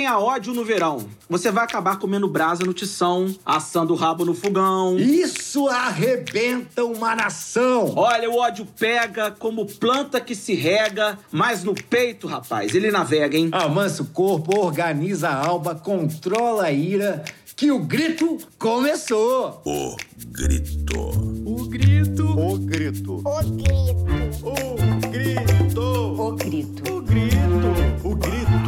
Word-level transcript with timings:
Tenha 0.00 0.18
ódio 0.18 0.54
no 0.54 0.64
verão. 0.64 1.06
Você 1.28 1.50
vai 1.50 1.62
acabar 1.62 1.98
comendo 1.98 2.26
brasa 2.26 2.64
no 2.64 2.72
tição, 2.72 3.36
assando 3.44 3.92
o 3.92 3.96
rabo 3.96 4.24
no 4.24 4.32
fogão. 4.32 4.98
Isso 4.98 5.68
arrebenta 5.68 6.86
uma 6.86 7.14
nação! 7.14 7.92
Olha, 7.94 8.30
o 8.30 8.38
ódio 8.38 8.66
pega 8.78 9.30
como 9.30 9.66
planta 9.66 10.18
que 10.18 10.34
se 10.34 10.54
rega, 10.54 11.18
mas 11.30 11.62
no 11.64 11.74
peito, 11.74 12.26
rapaz, 12.26 12.74
ele 12.74 12.90
navega, 12.90 13.36
hein? 13.36 13.50
Avança 13.52 14.02
o 14.02 14.06
corpo, 14.06 14.58
organiza 14.58 15.28
a 15.28 15.46
alma, 15.46 15.74
controla 15.74 16.64
a 16.64 16.72
ira, 16.72 17.22
que 17.54 17.70
o 17.70 17.80
grito 17.80 18.38
começou! 18.58 19.60
O 19.66 19.96
grito. 20.28 20.96
O 21.44 21.68
grito! 21.68 22.30
O 22.40 22.56
grito. 22.56 22.56
O 22.56 22.58
grito. 22.58 23.22
O 23.22 23.42
grito. 23.42 24.46
O 24.46 24.98
grito. 25.10 25.82
O 26.18 26.32
grito. 26.32 26.96
O 26.96 27.00
grito. 27.02 28.08
O 28.08 28.14
grito. 28.14 28.59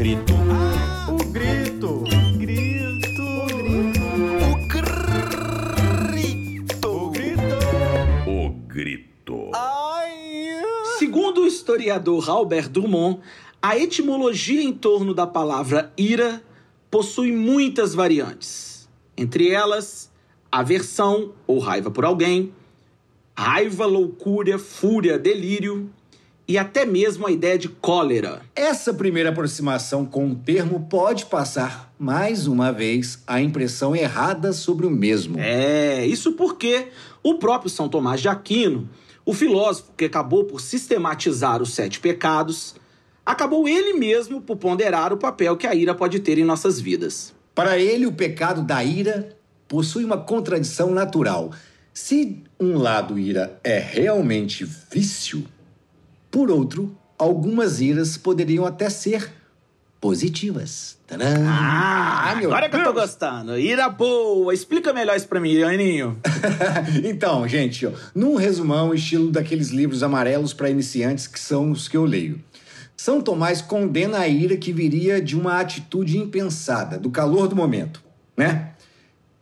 O 0.00 0.02
grito. 0.02 0.32
O 1.12 1.16
grito. 1.30 2.04
Grito. 2.38 3.20
O 3.20 3.44
grito. 4.66 6.88
O 6.88 7.10
grito. 7.10 7.58
O 8.26 8.48
grito. 8.66 9.50
Segundo 10.98 11.42
o 11.42 11.46
historiador 11.46 12.30
Albert 12.30 12.70
Drummond, 12.70 13.20
a 13.60 13.76
etimologia 13.76 14.62
em 14.62 14.72
torno 14.72 15.12
da 15.12 15.26
palavra 15.26 15.92
ira 15.98 16.42
possui 16.90 17.30
muitas 17.30 17.94
variantes. 17.94 18.88
Entre 19.14 19.50
elas, 19.50 20.10
aversão 20.50 21.34
ou 21.46 21.58
raiva 21.58 21.90
por 21.90 22.06
alguém, 22.06 22.54
raiva, 23.36 23.84
loucura, 23.84 24.58
fúria, 24.58 25.18
delírio 25.18 25.90
e 26.50 26.58
até 26.58 26.84
mesmo 26.84 27.28
a 27.28 27.30
ideia 27.30 27.56
de 27.56 27.68
cólera. 27.68 28.42
Essa 28.56 28.92
primeira 28.92 29.28
aproximação 29.28 30.04
com 30.04 30.32
o 30.32 30.34
termo 30.34 30.84
pode 30.90 31.26
passar, 31.26 31.94
mais 31.96 32.48
uma 32.48 32.72
vez, 32.72 33.22
a 33.24 33.40
impressão 33.40 33.94
errada 33.94 34.52
sobre 34.52 34.84
o 34.84 34.90
mesmo. 34.90 35.38
É, 35.38 36.04
isso 36.04 36.32
porque 36.32 36.88
o 37.22 37.34
próprio 37.36 37.70
São 37.70 37.88
Tomás 37.88 38.20
de 38.20 38.28
Aquino, 38.28 38.90
o 39.24 39.32
filósofo 39.32 39.92
que 39.96 40.06
acabou 40.06 40.42
por 40.42 40.60
sistematizar 40.60 41.62
os 41.62 41.72
sete 41.72 42.00
pecados, 42.00 42.74
acabou 43.24 43.68
ele 43.68 43.92
mesmo 43.92 44.40
por 44.40 44.56
ponderar 44.56 45.12
o 45.12 45.18
papel 45.18 45.56
que 45.56 45.68
a 45.68 45.74
ira 45.76 45.94
pode 45.94 46.18
ter 46.18 46.36
em 46.36 46.44
nossas 46.44 46.80
vidas. 46.80 47.32
Para 47.54 47.78
ele, 47.78 48.06
o 48.06 48.12
pecado 48.12 48.60
da 48.60 48.82
ira 48.82 49.36
possui 49.68 50.04
uma 50.04 50.18
contradição 50.18 50.90
natural. 50.90 51.52
Se 51.94 52.42
um 52.58 52.76
lado 52.76 53.16
ira 53.20 53.56
é 53.62 53.78
realmente 53.78 54.64
vício, 54.92 55.46
por 56.30 56.50
outro, 56.50 56.96
algumas 57.18 57.80
iras 57.80 58.16
poderiam 58.16 58.64
até 58.64 58.88
ser 58.88 59.32
positivas. 60.00 60.96
Tadã! 61.06 61.24
Ah, 61.46 62.34
meu 62.38 62.50
agora 62.50 62.68
que 62.68 62.76
eu 62.76 62.84
tô 62.84 62.92
Deus! 62.92 63.04
gostando. 63.04 63.58
Ira 63.58 63.88
boa. 63.88 64.54
Explica 64.54 64.92
melhor 64.92 65.16
isso 65.16 65.28
pra 65.28 65.40
mim, 65.40 65.62
Aninho. 65.62 66.18
então, 67.04 67.46
gente, 67.46 67.86
ó, 67.86 67.92
num 68.14 68.36
resumão, 68.36 68.94
estilo 68.94 69.30
daqueles 69.30 69.68
livros 69.68 70.02
amarelos 70.02 70.54
para 70.54 70.70
iniciantes 70.70 71.26
que 71.26 71.38
são 71.38 71.70
os 71.70 71.86
que 71.86 71.96
eu 71.96 72.04
leio. 72.04 72.42
São 72.96 73.20
Tomás 73.20 73.62
condena 73.62 74.18
a 74.18 74.28
ira 74.28 74.56
que 74.56 74.72
viria 74.72 75.20
de 75.20 75.36
uma 75.36 75.58
atitude 75.58 76.18
impensada, 76.18 76.98
do 76.98 77.10
calor 77.10 77.48
do 77.48 77.56
momento, 77.56 78.02
né? 78.36 78.69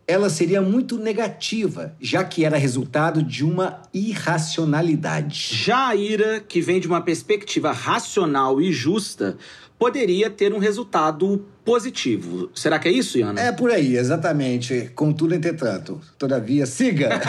Ela 0.08 0.30
seria 0.30 0.62
muito 0.62 0.96
negativa, 0.96 1.94
já 2.00 2.24
que 2.24 2.42
era 2.42 2.56
resultado 2.56 3.22
de 3.22 3.44
uma 3.44 3.82
irracionalidade. 3.92 5.38
Já 5.54 5.88
a 5.88 5.94
ira, 5.94 6.41
que 6.41 6.62
vem 6.62 6.80
de 6.80 6.88
uma 6.88 7.02
perspectiva 7.02 7.72
racional 7.72 8.58
e 8.58 8.72
justa, 8.72 9.36
poderia 9.78 10.30
ter 10.30 10.54
um 10.54 10.58
resultado 10.58 11.44
positivo. 11.62 12.50
Será 12.54 12.78
que 12.78 12.88
é 12.88 12.91
isso, 12.91 13.19
Iana? 13.19 13.38
É 13.38 13.52
por 13.52 13.70
aí, 13.70 13.98
exatamente. 13.98 14.91
Contudo, 14.94 15.34
entretanto. 15.34 16.00
Todavia, 16.19 16.64
siga! 16.64 17.20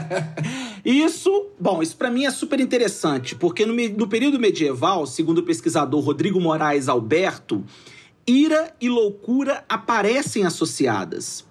Isso, 0.84 1.46
bom, 1.60 1.80
isso 1.80 1.96
pra 1.96 2.10
mim 2.10 2.24
é 2.24 2.30
super 2.32 2.58
interessante, 2.58 3.36
porque 3.36 3.64
no, 3.64 3.72
no 3.72 4.08
período 4.08 4.40
medieval, 4.40 5.06
segundo 5.06 5.38
o 5.38 5.42
pesquisador 5.44 6.00
Rodrigo 6.00 6.40
Moraes 6.40 6.88
Alberto, 6.88 7.64
ira 8.26 8.74
e 8.80 8.88
loucura 8.88 9.62
aparecem 9.68 10.44
associadas. 10.44 11.44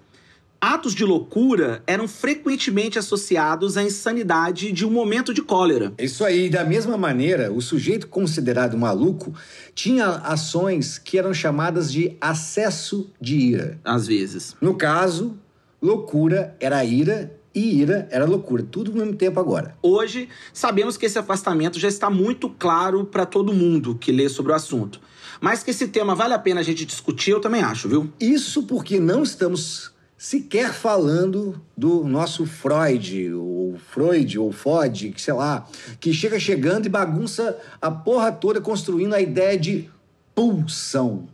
Atos 0.64 0.94
de 0.94 1.04
loucura 1.04 1.82
eram 1.88 2.06
frequentemente 2.06 2.96
associados 2.96 3.76
à 3.76 3.82
insanidade 3.82 4.70
de 4.70 4.86
um 4.86 4.92
momento 4.92 5.34
de 5.34 5.42
cólera. 5.42 5.92
Isso 5.98 6.24
aí, 6.24 6.48
da 6.48 6.62
mesma 6.62 6.96
maneira, 6.96 7.52
o 7.52 7.60
sujeito 7.60 8.06
considerado 8.06 8.78
maluco 8.78 9.34
tinha 9.74 10.06
ações 10.06 10.98
que 10.98 11.18
eram 11.18 11.34
chamadas 11.34 11.90
de 11.90 12.16
acesso 12.20 13.10
de 13.20 13.36
ira. 13.38 13.80
Às 13.82 14.06
vezes. 14.06 14.54
No 14.60 14.76
caso, 14.76 15.36
loucura 15.82 16.56
era 16.60 16.84
ira 16.84 17.36
e 17.52 17.80
ira 17.80 18.06
era 18.08 18.24
loucura. 18.24 18.62
Tudo 18.62 18.92
ao 18.92 18.98
mesmo 18.98 19.16
tempo 19.16 19.40
agora. 19.40 19.76
Hoje, 19.82 20.28
sabemos 20.52 20.96
que 20.96 21.06
esse 21.06 21.18
afastamento 21.18 21.80
já 21.80 21.88
está 21.88 22.08
muito 22.08 22.48
claro 22.48 23.04
para 23.04 23.26
todo 23.26 23.52
mundo 23.52 23.96
que 23.96 24.12
lê 24.12 24.28
sobre 24.28 24.52
o 24.52 24.54
assunto. 24.54 25.00
Mas 25.40 25.64
que 25.64 25.72
esse 25.72 25.88
tema 25.88 26.14
vale 26.14 26.34
a 26.34 26.38
pena 26.38 26.60
a 26.60 26.62
gente 26.62 26.86
discutir, 26.86 27.32
eu 27.32 27.40
também 27.40 27.62
acho, 27.62 27.88
viu? 27.88 28.12
Isso 28.20 28.62
porque 28.62 29.00
não 29.00 29.24
estamos 29.24 29.91
sequer 30.22 30.72
falando 30.72 31.60
do 31.76 32.04
nosso 32.04 32.46
Freud, 32.46 33.34
ou 33.34 33.76
Freud, 33.90 34.38
ou 34.38 34.52
Fod, 34.52 35.10
que 35.10 35.20
sei 35.20 35.34
lá, 35.34 35.66
que 35.98 36.14
chega 36.14 36.38
chegando 36.38 36.86
e 36.86 36.88
bagunça 36.88 37.58
a 37.80 37.90
porra 37.90 38.30
toda 38.30 38.60
construindo 38.60 39.14
a 39.14 39.20
ideia 39.20 39.58
de 39.58 39.90
pulsão. 40.32 41.26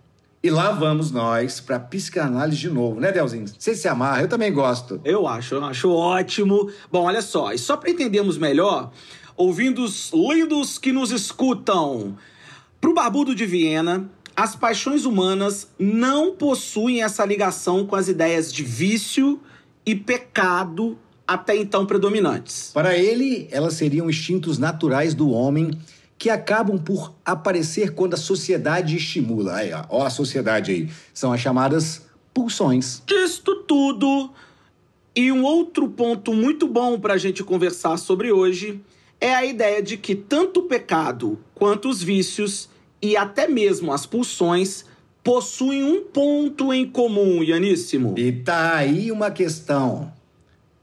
E 0.42 0.48
lá 0.48 0.70
vamos 0.70 1.10
nós 1.10 1.60
pra 1.60 1.78
psicanálise 1.78 2.56
de 2.56 2.70
novo, 2.70 2.98
né, 2.98 3.12
Delzinho? 3.12 3.44
Você 3.58 3.74
se 3.74 3.86
amarra, 3.86 4.22
eu 4.22 4.28
também 4.28 4.50
gosto. 4.50 4.98
Eu 5.04 5.28
acho, 5.28 5.56
eu 5.56 5.64
acho 5.66 5.90
ótimo. 5.90 6.70
Bom, 6.90 7.02
olha 7.02 7.20
só, 7.20 7.52
e 7.52 7.58
só 7.58 7.76
para 7.76 7.90
entendermos 7.90 8.38
melhor, 8.38 8.90
ouvindos 9.36 10.10
lindos 10.14 10.78
que 10.78 10.92
nos 10.92 11.10
escutam, 11.10 12.16
pro 12.80 12.94
Barbudo 12.94 13.34
de 13.34 13.44
Viena, 13.44 14.08
as 14.38 14.54
paixões 14.54 15.04
humanas 15.04 15.66
não 15.76 16.30
possuem 16.30 17.02
essa 17.02 17.24
ligação 17.24 17.84
com 17.84 17.96
as 17.96 18.06
ideias 18.06 18.52
de 18.52 18.62
vício 18.62 19.40
e 19.84 19.96
pecado 19.96 20.96
até 21.26 21.56
então 21.56 21.84
predominantes. 21.84 22.70
Para 22.72 22.96
ele, 22.96 23.48
elas 23.50 23.74
seriam 23.74 24.08
instintos 24.08 24.56
naturais 24.56 25.12
do 25.12 25.30
homem 25.30 25.72
que 26.16 26.30
acabam 26.30 26.78
por 26.78 27.12
aparecer 27.24 27.96
quando 27.96 28.14
a 28.14 28.16
sociedade 28.16 28.96
estimula. 28.96 29.56
Aí, 29.56 29.72
ó, 29.72 29.84
ó 29.88 30.06
a 30.06 30.10
sociedade 30.10 30.70
aí. 30.70 30.88
São 31.12 31.32
as 31.32 31.40
chamadas 31.40 32.02
pulsões. 32.32 33.02
Disto 33.04 33.56
tudo, 33.64 34.30
e 35.16 35.32
um 35.32 35.42
outro 35.42 35.88
ponto 35.88 36.32
muito 36.32 36.68
bom 36.68 36.96
para 37.00 37.14
a 37.14 37.18
gente 37.18 37.42
conversar 37.42 37.96
sobre 37.96 38.30
hoje 38.30 38.80
é 39.20 39.34
a 39.34 39.44
ideia 39.44 39.82
de 39.82 39.96
que 39.96 40.14
tanto 40.14 40.60
o 40.60 40.68
pecado 40.68 41.40
quanto 41.56 41.88
os 41.88 42.00
vícios 42.00 42.68
e 43.00 43.16
até 43.16 43.46
mesmo 43.46 43.92
as 43.92 44.06
pulsões 44.06 44.84
possuem 45.22 45.84
um 45.84 46.02
ponto 46.02 46.72
em 46.72 46.88
comum, 46.88 47.42
Ianíssimo. 47.42 48.14
E 48.16 48.32
tá 48.32 48.76
aí 48.76 49.12
uma 49.12 49.30
questão. 49.30 50.12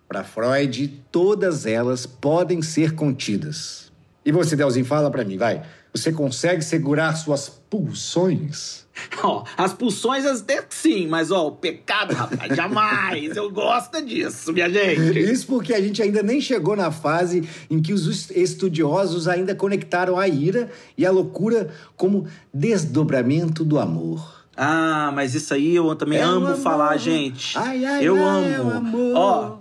Para 0.08 0.24
Freud, 0.24 1.02
todas 1.12 1.66
elas 1.66 2.06
podem 2.06 2.62
ser 2.62 2.94
contidas. 2.94 3.92
E 4.24 4.32
você, 4.32 4.56
Delzinho, 4.56 4.86
fala 4.86 5.10
para 5.10 5.24
mim, 5.24 5.38
vai. 5.38 5.64
Você 5.96 6.12
consegue 6.12 6.62
segurar 6.62 7.16
suas 7.16 7.48
pulsões? 7.70 8.84
Ó, 9.24 9.44
as 9.58 9.74
pulsões 9.74 10.26
até 10.26 10.64
sim, 10.70 11.08
mas 11.08 11.32
ó, 11.32 11.48
o 11.48 11.52
pecado, 11.54 12.14
rapaz, 12.14 12.56
jamais. 12.56 13.36
Eu 13.36 13.50
gosto 13.52 14.02
disso, 14.06 14.52
minha 14.54 14.70
gente. 14.70 15.20
Isso 15.20 15.48
porque 15.48 15.74
a 15.74 15.82
gente 15.82 16.02
ainda 16.02 16.22
nem 16.22 16.40
chegou 16.42 16.76
na 16.76 16.92
fase 16.92 17.48
em 17.70 17.82
que 17.82 17.94
os 17.94 18.08
est- 18.08 18.32
estudiosos 18.32 19.28
ainda 19.28 19.56
conectaram 19.56 20.18
a 20.18 20.28
ira 20.28 20.70
e 20.98 21.06
a 21.06 21.12
loucura 21.12 21.70
como 21.96 22.26
desdobramento 22.54 23.64
do 23.64 23.80
amor. 23.80 24.46
Ah, 24.58 25.12
mas 25.14 25.34
isso 25.36 25.54
aí 25.54 25.76
eu 25.76 25.96
também 25.96 26.20
É 26.20 26.24
amo 26.24 26.56
falar, 26.58 26.96
gente. 26.98 27.58
Ai, 27.58 27.86
ai, 27.86 28.04
eu 28.08 28.16
ai, 28.16 28.44
é 28.52 28.56
amo. 28.56 29.14
Ó, 29.16 29.58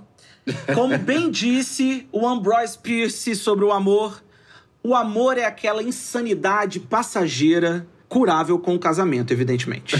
como 0.74 0.98
bem 0.98 1.30
disse 1.30 2.06
o 2.12 2.26
Ambrose 2.26 2.76
Pierce 2.78 3.34
sobre 3.36 3.64
o 3.64 3.72
amor, 3.72 4.22
o 4.84 4.94
amor 4.94 5.38
é 5.38 5.44
aquela 5.46 5.82
insanidade 5.82 6.78
passageira 6.78 7.86
curável 8.08 8.58
com 8.58 8.74
o 8.74 8.78
casamento, 8.78 9.32
evidentemente. 9.32 9.96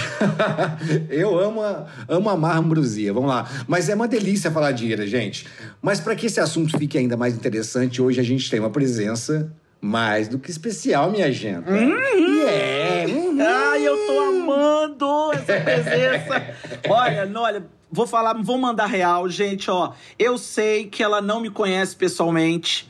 Eu 1.11 1.37
amo, 1.39 1.63
a- 1.63 1.87
amo 2.09 2.29
amar 2.31 2.57
ambrosia, 2.59 3.13
vamos 3.13 3.29
lá. 3.31 3.49
Mas 3.67 3.89
é 3.89 3.95
uma 3.95 4.07
delícia 4.07 4.51
falar 4.53 4.71
de 4.73 4.87
ira, 4.87 5.07
gente. 5.07 5.47
Mas 5.83 6.01
para 6.01 6.15
que 6.15 6.27
esse 6.27 6.39
assunto 6.39 6.79
fique 6.79 6.97
ainda 6.97 7.17
mais 7.17 7.35
interessante, 7.35 8.01
hoje 8.01 8.21
a 8.21 8.23
gente 8.23 8.49
tem 8.49 8.61
uma 8.61 8.71
presença 8.71 9.53
mais 9.81 10.29
do 10.29 10.39
que 10.39 10.51
especial, 10.51 11.11
minha 11.11 11.33
gente. 11.33 11.65
É. 11.69 13.07
uhum. 13.09 13.39
Ai, 13.41 13.87
eu 13.87 13.97
tô 14.07 14.21
amando 14.21 15.33
essa 15.33 15.61
presença. 15.61 16.55
Olha, 16.89 17.27
não, 17.27 17.43
olha, 17.43 17.65
vou 17.91 18.07
falar, 18.07 18.35
vou 18.43 18.59
mandar 18.59 18.87
real, 18.87 19.29
gente, 19.29 19.71
ó. 19.71 19.93
Eu 20.19 20.39
sei 20.39 20.87
que 20.87 21.03
ela 21.03 21.21
não 21.21 21.41
me 21.41 21.51
conhece 21.51 21.97
pessoalmente. 21.97 22.89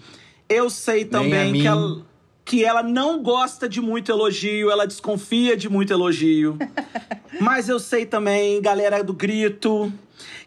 Eu 0.49 0.69
sei 0.69 1.05
também 1.05 1.53
que 1.53 1.67
ela 1.67 2.05
que 2.45 2.65
ela 2.65 2.83
não 2.83 3.23
gosta 3.23 3.69
de 3.69 3.81
muito 3.81 4.13
elogio, 4.13 4.71
ela 4.71 4.87
desconfia 4.87 5.57
de 5.57 5.69
muito 5.69 5.93
elogio. 5.93 6.59
Mas 7.41 7.69
eu 7.69 7.81
sei 7.81 8.05
também, 8.05 8.61
galera 8.61 9.03
do 9.03 9.15
grito, 9.15 9.93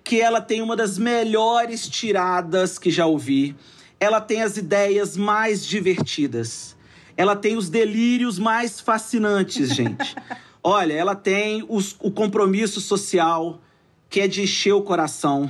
que 0.03 0.21
ela 0.21 0.39
tem 0.39 0.61
uma 0.61 0.75
das 0.75 0.97
melhores 0.97 1.87
tiradas 1.89 2.77
que 2.77 2.91
já 2.91 3.05
ouvi. 3.07 3.55
Ela 3.99 4.21
tem 4.21 4.43
as 4.43 4.57
ideias 4.57 5.17
mais 5.17 5.65
divertidas. 5.65 6.75
Ela 7.17 7.35
tem 7.35 7.57
os 7.57 7.67
delírios 7.67 8.37
mais 8.37 8.79
fascinantes, 8.79 9.73
gente. 9.73 10.15
Olha, 10.63 10.93
ela 10.93 11.15
tem 11.15 11.65
os, 11.67 11.95
o 11.99 12.11
compromisso 12.11 12.79
social, 12.79 13.59
que 14.07 14.19
é 14.19 14.27
de 14.27 14.43
encher 14.43 14.73
o 14.73 14.81
coração. 14.83 15.49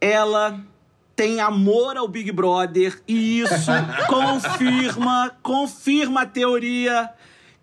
Ela 0.00 0.64
tem 1.16 1.40
amor 1.40 1.96
ao 1.96 2.06
Big 2.06 2.30
Brother 2.30 3.00
e 3.08 3.40
isso 3.40 3.72
confirma, 4.06 5.34
confirma 5.42 6.22
a 6.22 6.26
teoria 6.26 7.10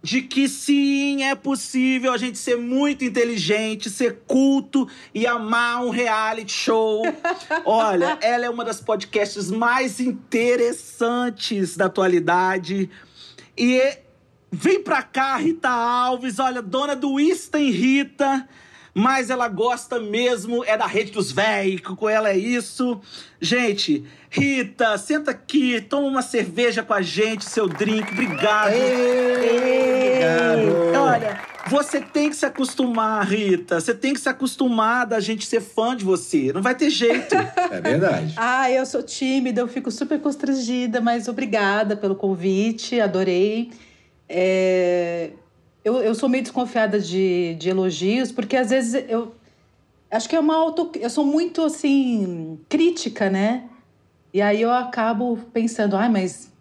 de 0.01 0.21
que 0.21 0.49
sim, 0.49 1.23
é 1.23 1.33
possível 1.33 2.11
a 2.11 2.17
gente 2.17 2.37
ser 2.37 2.57
muito 2.57 3.05
inteligente, 3.05 3.89
ser 3.89 4.23
culto 4.27 4.85
e 5.13 5.25
amar 5.25 5.81
um 5.81 5.89
reality 5.89 6.51
show. 6.51 7.03
Olha, 7.63 8.17
ela 8.21 8.45
é 8.45 8.49
uma 8.49 8.65
das 8.65 8.81
podcasts 8.81 9.49
mais 9.49 10.01
interessantes 10.01 11.77
da 11.77 11.85
atualidade. 11.85 12.89
E 13.57 13.97
vem 14.51 14.83
pra 14.83 15.03
cá, 15.03 15.37
Rita 15.37 15.69
Alves, 15.69 16.37
olha, 16.37 16.61
dona 16.61 16.97
do 16.97 17.17
Insta 17.17 17.57
Rita 17.57 18.45
mas 18.93 19.29
ela 19.29 19.47
gosta 19.47 19.99
mesmo 19.99 20.63
é 20.65 20.77
da 20.77 20.85
rede 20.85 21.11
dos 21.11 21.31
véi, 21.31 21.79
com 21.79 22.07
ela 22.07 22.29
é 22.29 22.37
isso. 22.37 23.01
Gente, 23.41 24.05
Rita, 24.29 24.97
senta 24.97 25.31
aqui, 25.31 25.81
toma 25.81 26.07
uma 26.07 26.21
cerveja 26.21 26.83
com 26.83 26.93
a 26.93 27.01
gente, 27.01 27.45
seu 27.45 27.67
drink, 27.67 28.11
obrigado. 28.11 28.73
Ei, 28.73 30.19
obrigado. 30.19 31.01
Olha, 31.01 31.41
você 31.67 31.99
tem 31.99 32.29
que 32.29 32.35
se 32.35 32.45
acostumar, 32.45 33.25
Rita. 33.25 33.79
Você 33.79 33.93
tem 33.93 34.13
que 34.13 34.19
se 34.19 34.29
acostumar 34.29 35.05
da 35.05 35.19
gente 35.19 35.45
ser 35.45 35.61
fã 35.61 35.95
de 35.95 36.05
você. 36.05 36.51
Não 36.53 36.61
vai 36.61 36.75
ter 36.75 36.89
jeito. 36.89 37.35
É 37.35 37.81
verdade. 37.81 38.33
ah, 38.37 38.69
eu 38.69 38.85
sou 38.85 39.01
tímida, 39.01 39.61
eu 39.61 39.67
fico 39.67 39.89
super 39.89 40.19
constrangida, 40.19 41.01
mas 41.01 41.27
obrigada 41.27 41.95
pelo 41.95 42.15
convite, 42.15 42.99
adorei. 42.99 43.71
É, 44.29 45.31
eu, 45.83 45.97
eu 45.97 46.15
sou 46.15 46.29
meio 46.29 46.43
desconfiada 46.43 46.99
de, 46.99 47.55
de 47.55 47.69
elogios, 47.69 48.31
porque 48.31 48.55
às 48.55 48.69
vezes 48.69 49.05
eu 49.09 49.33
acho 50.09 50.29
que 50.29 50.35
é 50.35 50.39
uma 50.39 50.55
auto. 50.55 50.91
Eu 50.99 51.09
sou 51.09 51.25
muito 51.25 51.61
assim, 51.63 52.59
crítica, 52.69 53.29
né? 53.29 53.63
E 54.33 54.41
aí 54.41 54.61
eu 54.61 54.71
acabo 54.71 55.37
pensando, 55.53 55.95
ai, 55.95 56.09
mas 56.09 56.51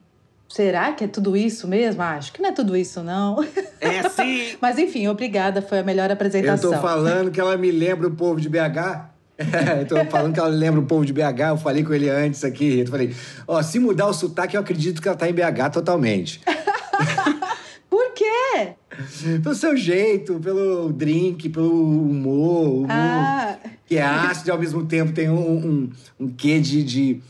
será 0.48 0.92
que 0.92 1.04
é 1.04 1.08
tudo 1.08 1.36
isso 1.36 1.66
mesmo? 1.66 2.02
Ah, 2.02 2.16
acho 2.16 2.32
que 2.32 2.42
não 2.42 2.50
é 2.50 2.52
tudo 2.52 2.76
isso, 2.76 3.02
não. 3.02 3.42
É 3.80 4.08
sim! 4.08 4.56
mas 4.60 4.78
enfim, 4.78 5.06
obrigada, 5.08 5.62
foi 5.62 5.78
a 5.78 5.82
melhor 5.82 6.10
apresentação. 6.10 6.70
Eu 6.70 6.76
tô 6.76 6.82
falando 6.82 7.30
que 7.30 7.40
ela 7.40 7.56
me 7.56 7.70
lembra 7.70 8.08
o 8.08 8.10
povo 8.10 8.40
de 8.40 8.48
BH. 8.48 9.12
eu 9.80 9.86
tô 9.86 10.04
falando 10.10 10.34
que 10.34 10.40
ela 10.40 10.48
lembra 10.48 10.80
o 10.80 10.84
povo 10.84 11.06
de 11.06 11.12
BH, 11.12 11.40
eu 11.50 11.56
falei 11.56 11.82
com 11.82 11.94
ele 11.94 12.10
antes 12.10 12.44
aqui. 12.44 12.80
Eu 12.80 12.86
falei, 12.86 13.14
ó, 13.46 13.62
se 13.62 13.78
mudar 13.78 14.06
o 14.06 14.12
sotaque, 14.12 14.56
eu 14.56 14.60
acredito 14.60 15.00
que 15.00 15.08
ela 15.08 15.16
tá 15.16 15.28
em 15.28 15.32
BH 15.32 15.70
totalmente. 15.72 16.40
Por 17.88 18.12
quê? 18.12 18.74
Pelo 19.43 19.55
seu 19.55 19.77
jeito, 19.77 20.39
pelo 20.41 20.93
drink, 20.93 21.49
pelo 21.49 21.71
humor, 22.11 22.69
humor 22.69 22.87
Ah. 22.91 23.56
que 23.87 23.97
é 23.97 24.03
ácido 24.03 24.49
e 24.49 24.53
ao 24.53 24.59
mesmo 24.59 24.85
tempo 24.87 25.12
tem 25.12 25.29
um, 25.31 25.35
um, 25.67 25.91
um 26.21 26.29
quê 26.29 26.61
de, 26.61 26.83
de, 26.83 27.21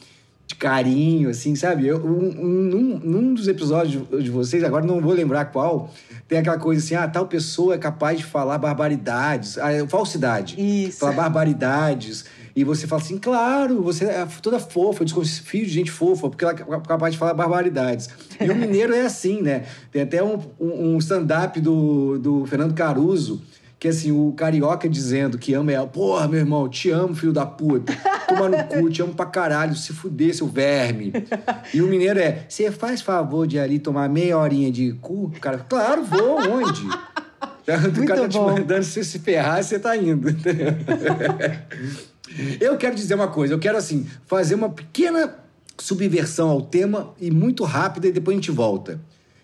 de 0.47 0.55
carinho, 0.57 1.31
assim, 1.31 1.55
sabe? 1.55 1.87
Eu, 1.87 1.99
um, 2.05 2.29
um- 2.29 2.63
num, 2.63 2.99
num 2.99 3.35
dos 3.35 3.49
episódios 3.49 4.03
de 4.23 4.31
vocês, 4.31 4.63
agora 4.65 4.85
não 4.85 5.01
vou 5.01 5.13
lembrar 5.13 5.47
qual, 5.47 5.91
tem 6.29 6.39
aquela 6.39 6.59
coisa 6.59 6.85
assim, 6.85 6.95
ah, 6.95 7.07
tal 7.09 7.27
pessoa 7.27 7.75
é 7.75 7.79
capaz 7.79 8.19
de 8.19 8.25
falar 8.25 8.59
barbaridades, 8.59 9.57
ah, 9.59 9.71
falsidade. 9.89 10.55
Isso. 10.61 10.99
Falar 10.99 11.13
barbaridades. 11.13 12.25
E 12.55 12.65
você 12.65 12.87
fala 12.87 13.01
assim, 13.01 13.19
claro, 13.19 13.83
você 13.83 14.05
é 14.05 14.27
toda 14.43 14.59
fofa, 14.59 15.03
eu 15.03 15.05
desconfio 15.07 15.65
de 15.65 15.73
gente 15.73 15.91
fofa, 15.91 16.29
porque 16.29 16.45
ela 16.45 16.53
é 16.53 16.81
capaz 16.87 17.15
de 17.15 17.19
falar 17.19 17.35
barbaridades. 17.35 18.11
E 18.41 18.51
o 18.51 18.55
mineiro 18.57 18.95
é 18.95 19.03
assim, 19.03 19.41
né? 19.41 19.65
Tem 19.91 20.03
até 20.03 20.23
um, 20.23 20.39
um, 20.61 20.99
stand-up 20.99 21.59
do, 21.61 22.19
do 22.19 22.45
Fernando 22.47 22.75
Caruso, 22.75 23.43
que 23.79 23.89
assim, 23.89 24.13
o 24.13 24.33
carioca 24.37 24.89
dizendo 24.89 25.39
que 25.39 25.55
ama 25.55 25.73
ela, 25.73 25.87
porra, 25.87 26.29
meu 26.29 26.41
irmão, 26.41 26.69
te 26.69 26.91
amo, 26.91 27.15
filho 27.15 27.33
da 27.33 27.47
puta. 27.47 27.93
Toma 28.29 28.49
no 28.49 28.65
cu, 28.65 28.91
te 28.91 29.03
amo 29.03 29.15
pra 29.15 29.27
caralho, 29.27 29.75
se 29.75 29.93
fuder, 29.93 30.35
seu 30.35 30.47
verme. 30.47 31.13
E 31.73 31.81
o 31.81 31.87
mineiro 31.89 32.21
é, 32.21 32.45
você 32.49 32.71
faz 32.71 33.01
favor 33.01 33.47
de 33.47 33.59
ali 33.59 33.79
tomar 33.79 34.09
meia 34.09 34.39
horinha 34.39 34.71
de 34.71 34.93
cu? 35.01 35.25
O 35.25 35.31
cara, 35.41 35.59
claro, 35.59 36.05
vou, 36.05 36.39
onde? 36.39 36.83
O 37.63 38.07
cara 38.07 38.23
tá 38.23 38.29
te 38.29 38.39
mandando 38.41 38.83
você 38.83 39.05
se 39.05 39.21
ferrar, 39.21 39.63
você 39.63 39.79
tá 39.79 39.97
indo. 39.97 40.29
Eu 42.61 42.77
quero 42.77 42.95
dizer 42.95 43.15
uma 43.15 43.29
coisa, 43.29 43.55
eu 43.55 43.59
quero 43.59 43.77
assim, 43.77 44.07
fazer 44.27 44.55
uma 44.55 44.71
pequena 44.71 45.39
subversão 45.79 46.49
ao 46.49 46.63
tema 46.63 47.15
e 47.21 47.31
muito 47.31 47.65
rápida 47.65 48.09
e 48.09 48.13
depois 48.13 48.37
a 48.37 48.41
gente 48.41 48.51
volta. 48.51 49.01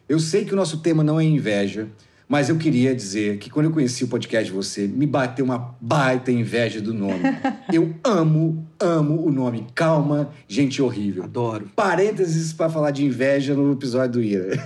Eu 0.09 0.19
sei 0.19 0.45
que 0.45 0.53
o 0.53 0.57
nosso 0.57 0.79
tema 0.79 1.03
não 1.03 1.21
é 1.21 1.25
inveja, 1.25 1.89
mas 2.29 2.51
eu 2.51 2.57
queria 2.59 2.95
dizer 2.95 3.39
que 3.39 3.49
quando 3.49 3.67
eu 3.67 3.73
conheci 3.73 4.05
o 4.05 4.09
podcast 4.09 4.51
de 4.51 4.55
você, 4.55 4.87
me 4.87 5.07
bateu 5.07 5.45
uma 5.45 5.75
baita 5.81 6.31
inveja 6.31 6.79
do 6.81 6.93
nome. 6.93 7.23
Eu 7.73 7.95
amo, 8.03 8.67
amo 8.81 9.27
o 9.27 9.31
nome 9.31 9.67
Calma, 9.75 10.31
Gente 10.47 10.81
Horrível. 10.83 11.25
Adoro. 11.25 11.71
Parênteses 11.77 12.53
para 12.53 12.69
falar 12.71 12.91
de 12.91 13.05
inveja 13.05 13.55
no 13.55 13.73
episódio 13.73 14.13
do 14.13 14.23
Ira. 14.23 14.57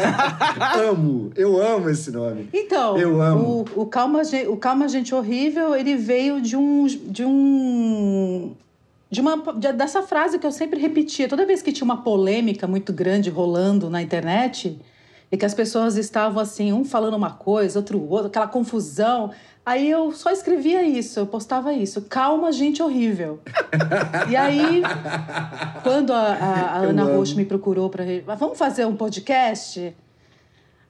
amo, 0.88 1.30
eu 1.36 1.60
amo 1.60 1.88
esse 1.88 2.10
nome. 2.10 2.48
Então, 2.52 2.96
Eu 2.98 3.20
amo. 3.20 3.66
O, 3.74 3.82
o, 3.82 3.86
Calma, 3.86 4.22
o 4.48 4.56
Calma 4.56 4.88
Gente 4.88 5.14
Horrível, 5.14 5.74
ele 5.74 5.96
veio 5.96 6.40
de 6.40 6.56
um. 6.56 6.86
De 6.86 7.24
um 7.24 8.52
de 9.10 9.20
uma, 9.20 9.36
de- 9.52 9.72
dessa 9.74 10.02
frase 10.02 10.38
que 10.38 10.46
eu 10.46 10.52
sempre 10.52 10.80
repetia. 10.80 11.28
Toda 11.28 11.44
vez 11.44 11.60
que 11.60 11.70
tinha 11.70 11.84
uma 11.84 12.02
polêmica 12.02 12.66
muito 12.66 12.94
grande 12.94 13.28
rolando 13.28 13.90
na 13.90 14.00
internet, 14.00 14.78
e 15.32 15.36
que 15.38 15.46
as 15.46 15.54
pessoas 15.54 15.96
estavam 15.96 16.42
assim, 16.42 16.72
um 16.74 16.84
falando 16.84 17.14
uma 17.14 17.30
coisa, 17.30 17.78
outro 17.78 17.98
outra, 18.06 18.28
aquela 18.28 18.46
confusão. 18.46 19.30
Aí 19.64 19.88
eu 19.90 20.12
só 20.12 20.30
escrevia 20.30 20.82
isso, 20.82 21.18
eu 21.20 21.26
postava 21.26 21.72
isso. 21.72 22.02
Calma, 22.02 22.52
gente 22.52 22.82
horrível. 22.82 23.40
e 24.28 24.36
aí, 24.36 24.82
quando 25.82 26.12
a, 26.12 26.20
a- 26.34 26.70
a 26.72 26.76
Ana 26.78 27.04
amo. 27.04 27.16
Rocha 27.16 27.34
me 27.34 27.44
procurou 27.46 27.88
para. 27.88 28.04
Vamos 28.38 28.58
fazer 28.58 28.84
um 28.84 28.94
podcast? 28.94 29.96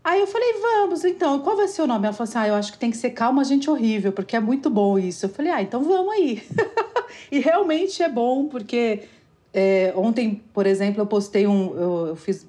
Aí 0.04 0.18
eu 0.18 0.26
falei, 0.26 0.54
vamos, 0.60 1.04
então, 1.04 1.38
qual 1.40 1.56
vai 1.56 1.68
ser 1.68 1.82
o 1.82 1.86
nome? 1.86 2.06
Ela 2.06 2.12
falou 2.12 2.28
assim, 2.28 2.38
ah, 2.38 2.48
eu 2.48 2.54
acho 2.56 2.72
que 2.72 2.78
tem 2.78 2.90
que 2.90 2.96
ser 2.96 3.10
Calma 3.10 3.44
Gente 3.44 3.70
Horrível, 3.70 4.10
porque 4.10 4.34
é 4.34 4.40
muito 4.40 4.68
bom 4.68 4.98
isso. 4.98 5.26
Eu 5.26 5.30
falei, 5.30 5.52
ah, 5.52 5.62
então 5.62 5.84
vamos 5.84 6.12
aí. 6.14 6.42
e 7.30 7.38
realmente 7.38 8.02
é 8.02 8.08
bom, 8.08 8.46
porque 8.48 9.04
é, 9.54 9.92
ontem, 9.94 10.42
por 10.52 10.66
exemplo, 10.66 11.00
eu 11.00 11.06
postei 11.06 11.46
um. 11.46 11.76
Eu, 11.76 12.06
eu 12.08 12.16
fiz. 12.16 12.44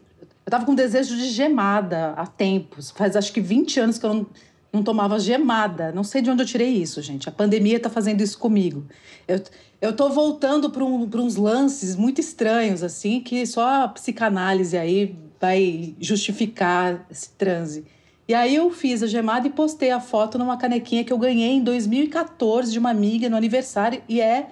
Tava 0.53 0.67
com 0.67 0.75
desejo 0.75 1.17
de 1.17 1.31
gemada 1.31 2.13
há 2.15 2.27
tempos. 2.27 2.91
Faz 2.91 3.15
acho 3.15 3.33
que 3.33 3.41
20 3.41 3.79
anos 3.79 3.98
que 3.98 4.05
eu 4.05 4.13
não, 4.13 4.27
não 4.72 4.83
tomava 4.83 5.17
gemada. 5.17 5.91
Não 5.91 6.03
sei 6.03 6.22
de 6.22 6.29
onde 6.29 6.43
eu 6.43 6.45
tirei 6.45 6.69
isso, 6.69 7.01
gente. 7.01 7.27
A 7.27 7.31
pandemia 7.31 7.79
tá 7.79 7.89
fazendo 7.89 8.22
isso 8.22 8.38
comigo. 8.38 8.86
Eu, 9.27 9.41
eu 9.81 9.95
tô 9.95 10.10
voltando 10.10 10.69
para 10.69 10.83
um, 10.83 11.10
uns 11.12 11.38
lances 11.38 11.95
muito 11.95 12.22
estranhos, 12.22 12.83
assim, 12.83 13.19
que 13.19 13.43
só 13.48 13.86
a 13.86 13.88
psicanálise 13.88 14.77
aí 14.77 15.15
vai 15.41 15.95
justificar 16.00 17.03
esse 17.10 17.31
transe. 17.31 17.83
E 18.27 18.36
aí 18.36 18.53
eu 18.53 18.69
fiz 18.69 19.01
a 19.01 19.07
gemada 19.07 19.48
e 19.48 19.50
postei 19.50 19.89
a 19.89 20.00
foto 20.00 20.38
numa 20.38 20.55
canequinha 20.55 21.03
que 21.03 21.12
eu 21.12 21.17
ganhei 21.17 21.53
em 21.53 21.63
2014 21.63 22.72
de 22.72 22.77
uma 22.77 22.91
amiga 22.91 23.27
no 23.27 23.36
aniversário. 23.36 24.03
E 24.07 24.22
é 24.22 24.50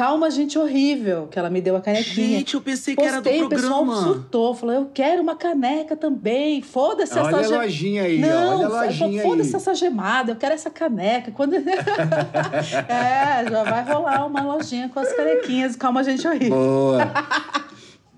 Calma, 0.00 0.30
gente 0.30 0.58
horrível, 0.58 1.28
que 1.30 1.38
ela 1.38 1.50
me 1.50 1.60
deu 1.60 1.76
a 1.76 1.80
canequinha. 1.82 2.38
Gente, 2.38 2.54
eu 2.54 2.62
pensei 2.62 2.96
que 2.96 3.02
era 3.02 3.20
do 3.20 3.22
Postei, 3.22 3.42
o 3.42 3.48
pessoal 3.50 3.84
programa. 3.84 4.02
surtou, 4.02 4.54
falou: 4.54 4.74
eu 4.74 4.90
quero 4.94 5.20
uma 5.20 5.36
caneca 5.36 5.94
também. 5.94 6.62
Foda-se 6.62 7.18
Olha 7.18 7.28
essa 7.28 7.36
a 7.36 7.42
ge- 7.42 7.54
lojinha 7.54 8.02
aí, 8.04 8.18
Não, 8.18 8.56
olha 8.56 8.66
a 8.66 8.84
lojinha 8.86 9.20
aí. 9.20 9.28
foda-se 9.28 9.54
essa 9.54 9.74
gemada, 9.74 10.32
eu 10.32 10.36
quero 10.36 10.54
essa 10.54 10.70
caneca. 10.70 11.30
Quando... 11.32 11.52
é, 12.88 13.44
já 13.50 13.62
vai 13.62 13.84
rolar 13.84 14.24
uma 14.24 14.40
lojinha 14.40 14.88
com 14.88 15.00
as 15.00 15.12
canequinhas. 15.12 15.76
Calma, 15.76 16.02
gente 16.02 16.26
horrível. 16.26 16.48
Boa. 16.48 17.12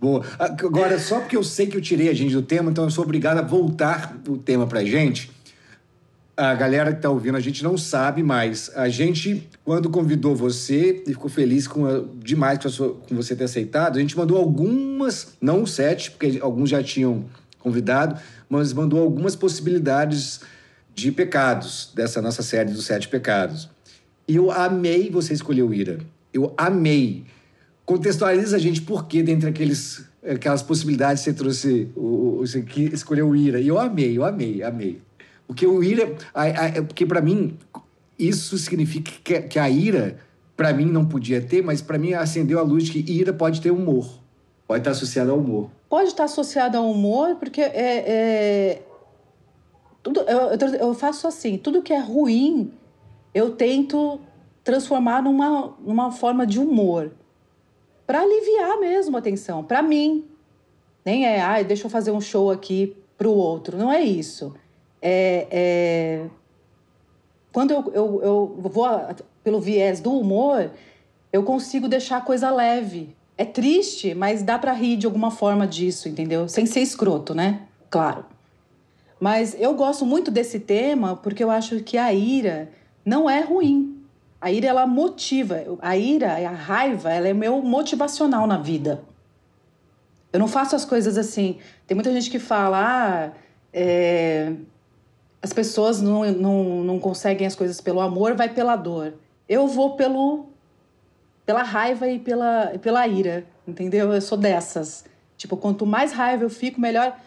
Boa. 0.00 0.24
Agora, 0.38 1.00
só 1.00 1.18
porque 1.18 1.36
eu 1.36 1.42
sei 1.42 1.66
que 1.66 1.76
eu 1.76 1.80
tirei 1.80 2.08
a 2.08 2.14
gente 2.14 2.32
do 2.32 2.42
tema, 2.42 2.70
então 2.70 2.84
eu 2.84 2.90
sou 2.90 3.02
obrigado 3.02 3.38
a 3.38 3.42
voltar 3.42 4.16
o 4.28 4.38
tema 4.38 4.68
pra 4.68 4.84
gente. 4.84 5.32
A 6.34 6.54
galera 6.54 6.94
que 6.94 7.02
tá 7.02 7.10
ouvindo, 7.10 7.36
a 7.36 7.40
gente 7.40 7.62
não 7.62 7.76
sabe, 7.76 8.22
mas 8.22 8.70
a 8.74 8.88
gente, 8.88 9.46
quando 9.64 9.90
convidou 9.90 10.34
você 10.34 11.02
e 11.06 11.10
ficou 11.12 11.28
feliz 11.28 11.68
com 11.68 11.84
a- 11.86 12.02
demais 12.22 12.58
com, 12.58 12.68
a 12.68 12.70
sua- 12.70 12.94
com 12.94 13.14
você 13.14 13.36
ter 13.36 13.44
aceitado, 13.44 13.98
a 13.98 14.00
gente 14.00 14.16
mandou 14.16 14.38
algumas, 14.38 15.34
não 15.40 15.66
sete, 15.66 16.10
porque 16.10 16.38
alguns 16.40 16.70
já 16.70 16.82
tinham 16.82 17.26
convidado, 17.58 18.18
mas 18.48 18.72
mandou 18.72 19.00
algumas 19.02 19.36
possibilidades 19.36 20.40
de 20.94 21.12
pecados 21.12 21.90
dessa 21.94 22.22
nossa 22.22 22.42
série 22.42 22.72
dos 22.72 22.86
sete 22.86 23.08
pecados. 23.08 23.68
E 24.26 24.36
eu 24.36 24.50
amei 24.50 25.10
você 25.10 25.34
escolher 25.34 25.62
o 25.62 25.72
Ira. 25.74 25.98
Eu 26.32 26.54
amei. 26.56 27.24
Contextualiza 27.84 28.56
a 28.56 28.58
gente 28.58 28.80
por 28.80 29.06
que, 29.06 29.22
dentre 29.22 29.48
aqueles 29.50 30.04
aquelas 30.24 30.62
possibilidades 30.62 31.22
você 31.22 31.32
trouxe, 31.32 31.88
o, 31.96 32.38
o- 32.40 32.46
você 32.46 32.64
escolheu 32.92 33.28
o 33.28 33.36
Ira. 33.36 33.60
E 33.60 33.68
eu 33.68 33.78
amei, 33.78 34.16
eu 34.16 34.24
amei, 34.24 34.62
amei. 34.62 35.02
Porque 35.52 35.66
o 35.66 35.82
Ira, 35.84 36.16
a- 36.34 36.44
a- 36.78 36.82
porque 36.82 37.04
para 37.04 37.20
mim, 37.20 37.58
isso 38.18 38.56
significa 38.56 39.12
que, 39.22 39.38
que 39.42 39.58
a 39.58 39.68
ira, 39.68 40.16
para 40.56 40.72
mim, 40.72 40.86
não 40.86 41.04
podia 41.04 41.42
ter, 41.42 41.62
mas 41.62 41.82
para 41.82 41.98
mim 41.98 42.14
acendeu 42.14 42.58
a 42.58 42.62
luz 42.62 42.84
de 42.84 43.02
que 43.02 43.12
ira 43.12 43.34
pode 43.34 43.60
ter 43.60 43.70
humor. 43.70 44.08
Pode 44.66 44.80
estar 44.80 44.92
associado 44.92 45.30
ao 45.30 45.38
humor. 45.38 45.70
Pode 45.90 46.08
estar 46.08 46.24
associado 46.24 46.78
ao 46.78 46.90
humor, 46.90 47.36
porque 47.36 47.60
é, 47.60 47.68
é- 47.74 48.82
tudo, 50.02 50.20
eu, 50.22 50.58
eu- 50.80 50.94
faço 50.94 51.28
assim, 51.28 51.58
tudo 51.58 51.82
que 51.82 51.92
é 51.92 52.00
ruim, 52.00 52.72
eu 53.34 53.50
tento 53.50 54.18
transformar 54.64 55.22
numa, 55.22 55.74
numa 55.84 56.10
forma 56.10 56.46
de 56.46 56.58
humor. 56.58 57.12
Para 58.06 58.20
aliviar 58.22 58.80
mesmo 58.80 59.18
a 59.18 59.20
tensão, 59.20 59.62
para 59.62 59.82
mim. 59.82 60.24
Nem 61.04 61.26
é, 61.26 61.42
ai, 61.42 61.62
deixa 61.62 61.86
eu 61.86 61.90
fazer 61.90 62.10
um 62.10 62.20
show 62.22 62.50
aqui 62.50 62.96
pro 63.18 63.32
outro. 63.32 63.76
Não 63.76 63.92
é 63.92 64.00
isso. 64.00 64.54
É, 65.02 65.46
é- 65.50 66.26
Quando 67.52 67.72
eu, 67.72 67.92
eu, 67.92 68.22
eu 68.22 68.56
vou 68.58 68.86
pelo 69.42 69.60
viés 69.60 70.00
do 70.00 70.12
humor, 70.12 70.70
eu 71.32 71.42
consigo 71.42 71.88
deixar 71.88 72.18
a 72.18 72.20
coisa 72.20 72.50
leve. 72.50 73.14
É 73.36 73.44
triste, 73.44 74.14
mas 74.14 74.42
dá 74.42 74.58
pra 74.58 74.72
rir 74.72 74.96
de 74.96 75.06
alguma 75.06 75.30
forma 75.30 75.66
disso, 75.66 76.08
entendeu? 76.08 76.48
Sem 76.48 76.64
ser 76.64 76.80
escroto, 76.80 77.34
né? 77.34 77.62
Claro. 77.90 78.24
Mas 79.18 79.56
eu 79.58 79.74
gosto 79.74 80.06
muito 80.06 80.30
desse 80.30 80.60
tema 80.60 81.16
porque 81.16 81.42
eu 81.42 81.50
acho 81.50 81.80
que 81.80 81.98
a 81.98 82.12
ira 82.12 82.70
não 83.04 83.28
é 83.28 83.40
ruim. 83.40 84.00
A 84.40 84.50
ira, 84.50 84.66
ela 84.66 84.86
motiva. 84.86 85.62
A 85.80 85.96
ira, 85.96 86.32
a 86.32 86.50
raiva, 86.50 87.12
ela 87.12 87.28
é 87.28 87.32
meu 87.32 87.62
motivacional 87.62 88.46
na 88.46 88.58
vida. 88.58 89.02
Eu 90.32 90.40
não 90.40 90.48
faço 90.48 90.74
as 90.74 90.84
coisas 90.84 91.16
assim. 91.16 91.58
Tem 91.86 91.94
muita 91.94 92.12
gente 92.12 92.30
que 92.30 92.38
fala, 92.38 92.78
ah, 92.80 93.32
é, 93.72 94.52
as 95.42 95.52
pessoas 95.52 96.00
não, 96.00 96.24
não, 96.32 96.64
não 96.84 96.98
conseguem 97.00 97.46
as 97.46 97.54
coisas 97.54 97.80
pelo 97.80 98.00
amor, 98.00 98.34
vai 98.34 98.48
pela 98.48 98.76
dor. 98.76 99.14
Eu 99.48 99.66
vou 99.66 99.96
pelo 99.96 100.46
pela 101.44 101.62
raiva 101.62 102.06
e 102.08 102.18
pela, 102.18 102.72
pela 102.80 103.06
ira, 103.06 103.44
entendeu? 103.66 104.12
Eu 104.12 104.20
sou 104.20 104.38
dessas. 104.38 105.04
Tipo, 105.36 105.56
quanto 105.56 105.84
mais 105.84 106.12
raiva 106.12 106.44
eu 106.44 106.50
fico, 106.50 106.80
melhor. 106.80 107.18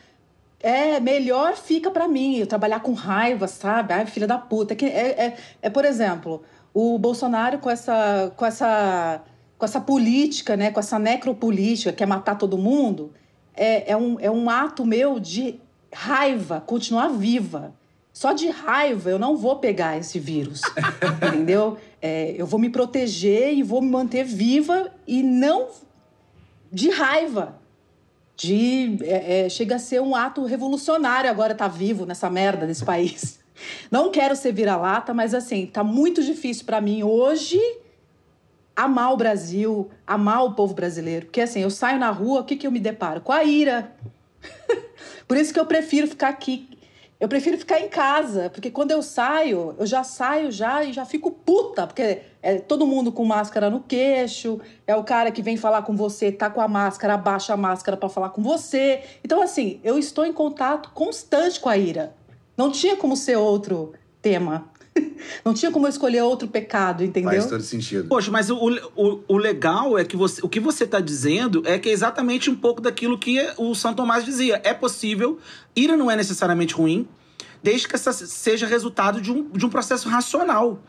É, 0.62 1.00
melhor 1.00 1.56
fica 1.56 1.92
pra 1.92 2.08
mim 2.08 2.38
eu 2.38 2.48
trabalhar 2.48 2.80
com 2.80 2.94
raiva, 2.94 3.48
sabe? 3.48 3.94
Ai, 3.94 4.06
filha 4.06 4.26
da 4.26 4.38
puta. 4.38 4.74
É, 4.86 4.88
é, 4.88 5.38
é, 5.62 5.70
por 5.70 5.84
exemplo, 5.84 6.42
o 6.74 6.98
Bolsonaro 6.98 7.60
com 7.60 7.70
essa, 7.70 8.32
com 8.36 8.46
essa, 8.46 9.22
com 9.58 9.66
essa 9.66 9.82
política, 9.82 10.56
né? 10.56 10.72
Com 10.72 10.80
essa 10.80 10.98
necropolítica, 10.98 11.92
que 11.92 12.02
é 12.02 12.06
matar 12.06 12.38
todo 12.38 12.58
mundo, 12.58 13.14
é, 13.54 13.92
é, 13.92 13.98
um, 13.98 14.18
é 14.20 14.32
um 14.32 14.50
ato 14.50 14.86
meu 14.86 15.20
de 15.20 15.60
raiva, 15.94 16.62
continuar 16.66 17.10
viva. 17.10 17.74
Só 18.16 18.32
de 18.32 18.48
raiva 18.48 19.10
eu 19.10 19.20
não 19.20 19.36
vou 19.36 19.58
pegar 19.58 19.98
esse 19.98 20.20
vírus, 20.20 20.62
entendeu? 21.28 21.78
É, 22.02 22.34
eu 22.38 22.48
vou 22.48 22.58
me 22.58 22.70
proteger 22.70 23.54
e 23.54 23.62
vou 23.62 23.82
me 23.82 23.90
manter 23.90 24.24
viva 24.24 24.90
e 25.06 25.22
não 25.22 25.68
de 26.72 26.90
raiva. 26.90 27.60
De, 28.38 29.00
é, 29.02 29.48
é, 29.48 29.50
chega 29.50 29.76
a 29.76 29.80
ser 29.80 30.02
um 30.02 30.16
ato 30.16 30.46
revolucionário 30.46 31.30
agora 31.30 31.52
estar 31.52 31.68
vivo 31.68 32.06
nessa 32.06 32.30
merda 32.30 32.66
nesse 32.66 32.86
país. 32.86 33.38
Não 33.92 34.10
quero 34.10 34.36
ser 34.36 34.54
vira-lata, 34.54 35.14
mas 35.14 35.34
assim, 35.34 35.66
tá 35.66 35.84
muito 35.84 36.24
difícil 36.24 36.66
para 36.66 36.80
mim 36.80 37.04
hoje 37.04 37.60
amar 38.74 39.12
o 39.12 39.18
Brasil, 39.18 39.90
amar 40.08 40.44
o 40.46 40.54
povo 40.54 40.74
brasileiro. 40.74 41.26
Porque 41.26 41.42
assim, 41.42 41.62
eu 41.62 41.70
saio 41.70 42.00
na 42.00 42.12
rua, 42.12 42.42
o 42.42 42.44
que, 42.46 42.56
que 42.56 42.66
eu 42.66 42.72
me 42.72 42.80
deparo? 42.80 43.20
Com 43.20 43.34
a 43.34 43.44
ira. 43.44 43.94
Por 45.28 45.36
isso 45.36 45.54
que 45.54 45.60
eu 45.60 45.66
prefiro 45.66 46.08
ficar 46.08 46.30
aqui. 46.30 46.75
Eu 47.26 47.30
prefiro 47.30 47.58
ficar 47.58 47.80
em 47.80 47.90
casa, 47.90 48.52
porque 48.52 48.70
quando 48.70 48.92
eu 48.92 49.02
saio, 49.02 49.74
eu 49.80 49.86
já 49.88 50.04
saio 50.04 50.52
já 50.52 50.84
e 50.84 50.94
já 50.94 51.06
fico 51.06 51.32
puta, 51.32 51.88
porque 51.88 52.22
é 52.40 52.60
todo 52.60 52.86
mundo 52.86 53.12
com 53.12 53.26
máscara 53.26 53.68
no 53.68 53.80
queixo, 53.80 54.62
é 54.86 54.96
o 54.96 55.04
cara 55.04 55.32
que 55.32 55.42
vem 55.42 55.58
falar 55.58 55.82
com 55.82 55.96
você, 55.96 56.32
tá 56.32 56.52
com 56.52 56.62
a 56.62 56.68
máscara, 56.68 57.16
abaixa 57.16 57.52
a 57.52 57.58
máscara 57.58 57.98
para 57.98 58.10
falar 58.10 58.30
com 58.30 58.44
você. 58.44 59.02
Então 59.24 59.42
assim, 59.42 59.80
eu 59.84 59.98
estou 59.98 60.24
em 60.24 60.32
contato 60.32 60.92
constante 60.92 61.60
com 61.60 61.68
a 61.68 61.76
ira. 61.76 62.16
Não 62.56 62.70
tinha 62.70 62.96
como 62.96 63.18
ser 63.18 63.38
outro 63.38 63.94
tema. 64.22 64.70
Não 65.44 65.54
tinha 65.54 65.72
como 65.72 65.86
eu 65.86 65.90
escolher 65.90 66.22
outro 66.22 66.48
pecado, 66.48 67.04
entendeu? 67.04 67.32
Faz 67.32 67.48
todo 67.48 67.62
sentido. 67.62 68.08
Poxa, 68.08 68.32
mas 68.32 68.50
o, 68.50 68.58
o, 68.96 69.20
o 69.28 69.38
legal 69.38 69.98
é 69.98 70.04
que 70.04 70.16
você, 70.16 70.42
o 70.44 70.50
que 70.50 70.60
você 70.60 70.84
está 70.84 71.00
dizendo 71.00 71.62
é 71.66 71.78
que 71.78 71.90
é 71.90 71.92
exatamente 71.92 72.50
um 72.50 72.56
pouco 72.56 72.82
daquilo 72.82 73.18
que 73.18 73.38
o 73.58 73.74
São 73.76 73.94
Tomás 73.94 74.26
dizia. 74.26 74.62
É 74.64 74.74
possível, 74.74 75.40
ira 75.76 75.96
não 75.96 76.10
é 76.10 76.16
necessariamente 76.16 76.74
ruim, 76.74 77.08
desde 77.62 77.88
que 77.88 77.96
essa 77.96 78.14
seja 78.14 78.68
resultado 78.68 79.20
de 79.20 79.32
um, 79.32 79.50
de 79.50 79.66
um 79.66 79.70
processo 79.70 80.08
racional. 80.08 80.80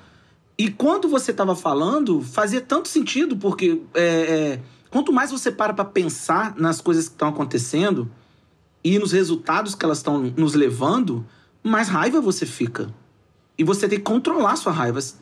E 0.58 0.70
quando 0.70 1.08
você 1.08 1.30
estava 1.30 1.54
falando, 1.54 2.22
fazia 2.22 2.60
tanto 2.60 2.88
sentido, 2.88 3.36
porque 3.36 3.82
é, 3.94 4.04
é, 4.04 4.60
quanto 4.90 5.12
mais 5.12 5.30
você 5.30 5.50
para 5.50 5.74
para 5.74 5.84
pensar 5.84 6.54
nas 6.56 6.80
coisas 6.80 7.08
que 7.08 7.14
estão 7.14 7.28
acontecendo 7.28 8.10
e 8.82 8.98
nos 8.98 9.12
resultados 9.12 9.74
que 9.74 9.84
elas 9.84 9.98
estão 9.98 10.32
nos 10.36 10.54
levando, 10.54 11.26
mais 11.62 11.88
raiva 11.88 12.20
você 12.20 12.46
fica. 12.46 12.88
E 13.58 13.64
você 13.64 13.88
tem 13.88 13.98
que 13.98 14.04
controlar 14.04 14.56
sua 14.56 14.72
raiva. 14.72 15.00
Você 15.00 15.16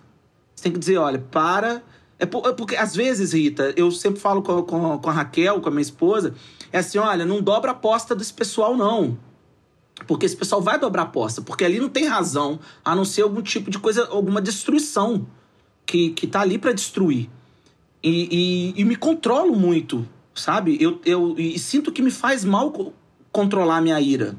tem 0.62 0.72
que 0.72 0.78
dizer, 0.78 0.98
olha, 0.98 1.18
para. 1.18 1.82
É, 2.18 2.24
é 2.24 2.52
porque, 2.52 2.76
às 2.76 2.94
vezes, 2.94 3.32
Rita, 3.32 3.72
eu 3.76 3.90
sempre 3.90 4.20
falo 4.20 4.42
com, 4.42 4.62
com, 4.62 4.98
com 4.98 5.10
a 5.10 5.12
Raquel, 5.12 5.60
com 5.60 5.68
a 5.68 5.72
minha 5.72 5.82
esposa, 5.82 6.34
é 6.72 6.78
assim: 6.78 6.98
olha, 6.98 7.24
não 7.24 7.40
dobra 7.42 7.70
a 7.70 7.74
aposta 7.74 8.14
desse 8.14 8.32
pessoal, 8.32 8.76
não. 8.76 9.18
Porque 10.06 10.26
esse 10.26 10.36
pessoal 10.36 10.60
vai 10.60 10.78
dobrar 10.78 11.02
a 11.02 11.04
aposta, 11.06 11.40
porque 11.40 11.64
ali 11.64 11.78
não 11.78 11.88
tem 11.88 12.06
razão, 12.06 12.58
a 12.84 12.94
não 12.96 13.04
ser 13.04 13.22
algum 13.22 13.40
tipo 13.40 13.70
de 13.70 13.78
coisa, 13.78 14.06
alguma 14.08 14.40
destruição 14.42 15.26
que, 15.86 16.10
que 16.10 16.26
tá 16.26 16.40
ali 16.40 16.58
para 16.58 16.72
destruir. 16.72 17.30
E, 18.02 18.74
e, 18.76 18.80
e 18.80 18.84
me 18.84 18.96
controlo 18.96 19.56
muito, 19.56 20.06
sabe? 20.34 20.76
Eu, 20.80 21.00
eu 21.06 21.34
e 21.38 21.58
sinto 21.58 21.92
que 21.92 22.02
me 22.02 22.10
faz 22.10 22.44
mal 22.44 22.70
co- 22.70 22.92
controlar 23.32 23.78
a 23.78 23.80
minha 23.80 24.00
ira. 24.00 24.36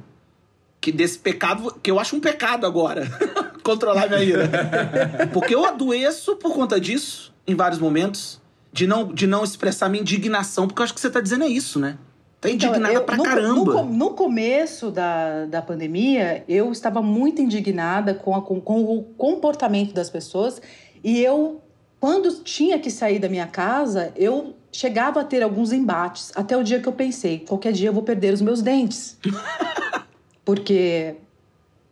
Que 0.79 0.91
desse 0.91 1.17
pecado, 1.17 1.73
que 1.81 1.89
eu 1.89 1.99
acho 1.99 2.15
um 2.15 2.19
pecado 2.19 2.67
agora, 2.67 3.09
controlar 3.65 4.07
minha 4.07 4.23
ira. 4.23 4.49
Porque 5.33 5.53
eu 5.55 5.65
adoeço 5.65 6.35
por 6.37 6.53
conta 6.53 6.79
disso, 6.79 7.33
em 7.47 7.55
vários 7.55 7.79
momentos, 7.79 8.39
de 8.71 8.85
não, 8.87 9.11
de 9.11 9.25
não 9.27 9.43
expressar 9.43 9.89
minha 9.89 10.01
indignação, 10.01 10.67
porque 10.67 10.81
eu 10.81 10.83
acho 10.83 10.93
que 10.93 10.99
você 11.01 11.09
tá 11.09 11.19
dizendo 11.21 11.43
é 11.45 11.47
isso, 11.47 11.79
né? 11.79 11.97
Tá 12.41 12.49
Então, 12.49 12.69
indignada 12.69 12.93
eu- 12.93 13.03
pra 13.03 13.15
no, 13.17 13.23
caramba. 13.23 13.73
No, 13.73 13.85
no 13.85 14.09
começo 14.11 14.91
da, 14.91 15.45
da 15.45 15.61
pandemia, 15.61 16.43
eu 16.47 16.71
estava 16.71 17.01
muito 17.01 17.41
indignada 17.41 18.13
com, 18.13 18.35
a- 18.35 18.41
com, 18.41 18.59
com 18.61 18.83
o 18.83 19.01
comportamento 19.03 19.93
das 19.93 20.09
pessoas. 20.09 20.61
E 21.03 21.21
eu, 21.21 21.61
quando 21.99 22.43
tinha 22.43 22.77
que 22.77 22.91
sair 22.91 23.17
da 23.19 23.29
minha 23.29 23.47
casa, 23.47 24.11
eu 24.15 24.53
chegava 24.71 25.21
a 25.21 25.23
ter 25.23 25.41
alguns 25.41 25.71
embates. 25.71 26.31
Até 26.35 26.57
o 26.57 26.63
dia 26.63 26.79
que 26.81 26.87
eu 26.87 26.93
pensei, 26.93 27.39
qualquer 27.47 27.71
dia 27.71 27.87
eu 27.89 27.93
vou 27.93 28.03
perder 28.03 28.33
os 28.33 28.41
meus 28.41 28.61
dentes. 28.61 29.17
Porque 30.43 31.15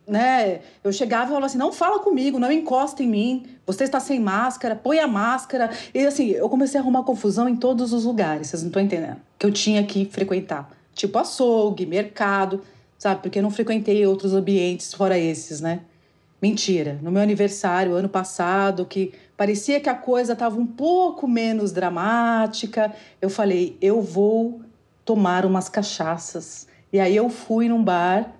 né? 0.06 0.60
Eu 0.82 0.92
chegava 0.92 1.24
e 1.24 1.28
falava 1.28 1.46
assim: 1.46 1.58
não 1.58 1.72
fala 1.72 1.98
comigo, 1.98 2.38
não 2.38 2.52
encosta 2.52 3.02
em 3.02 3.06
mim, 3.06 3.46
você 3.66 3.84
está 3.84 3.98
sem 3.98 4.20
máscara, 4.20 4.76
põe 4.76 4.98
a 4.98 5.08
máscara. 5.08 5.70
E 5.94 6.06
assim, 6.06 6.30
eu 6.30 6.48
comecei 6.48 6.78
a 6.78 6.82
arrumar 6.82 7.02
confusão 7.02 7.48
em 7.48 7.56
todos 7.56 7.92
os 7.92 8.04
lugares, 8.04 8.48
vocês 8.48 8.62
não 8.62 8.68
estão 8.68 8.82
entendendo. 8.82 9.16
Que 9.38 9.46
eu 9.46 9.52
tinha 9.52 9.82
que 9.84 10.04
frequentar. 10.06 10.70
Tipo 10.94 11.18
açougue, 11.18 11.86
mercado, 11.86 12.62
sabe? 12.98 13.22
Porque 13.22 13.38
eu 13.38 13.42
não 13.42 13.50
frequentei 13.50 14.06
outros 14.06 14.32
ambientes 14.32 14.92
fora 14.94 15.18
esses, 15.18 15.60
né? 15.60 15.80
Mentira. 16.40 16.98
No 17.02 17.10
meu 17.10 17.22
aniversário, 17.22 17.94
ano 17.94 18.08
passado, 18.08 18.84
que 18.84 19.14
parecia 19.36 19.80
que 19.80 19.88
a 19.88 19.94
coisa 19.94 20.34
estava 20.34 20.60
um 20.60 20.66
pouco 20.66 21.26
menos 21.26 21.72
dramática, 21.72 22.92
eu 23.20 23.30
falei: 23.30 23.78
eu 23.80 24.02
vou 24.02 24.60
tomar 25.04 25.46
umas 25.46 25.68
cachaças. 25.68 26.66
E 26.92 27.00
aí 27.00 27.16
eu 27.16 27.28
fui 27.28 27.68
num 27.68 27.82
bar. 27.82 28.30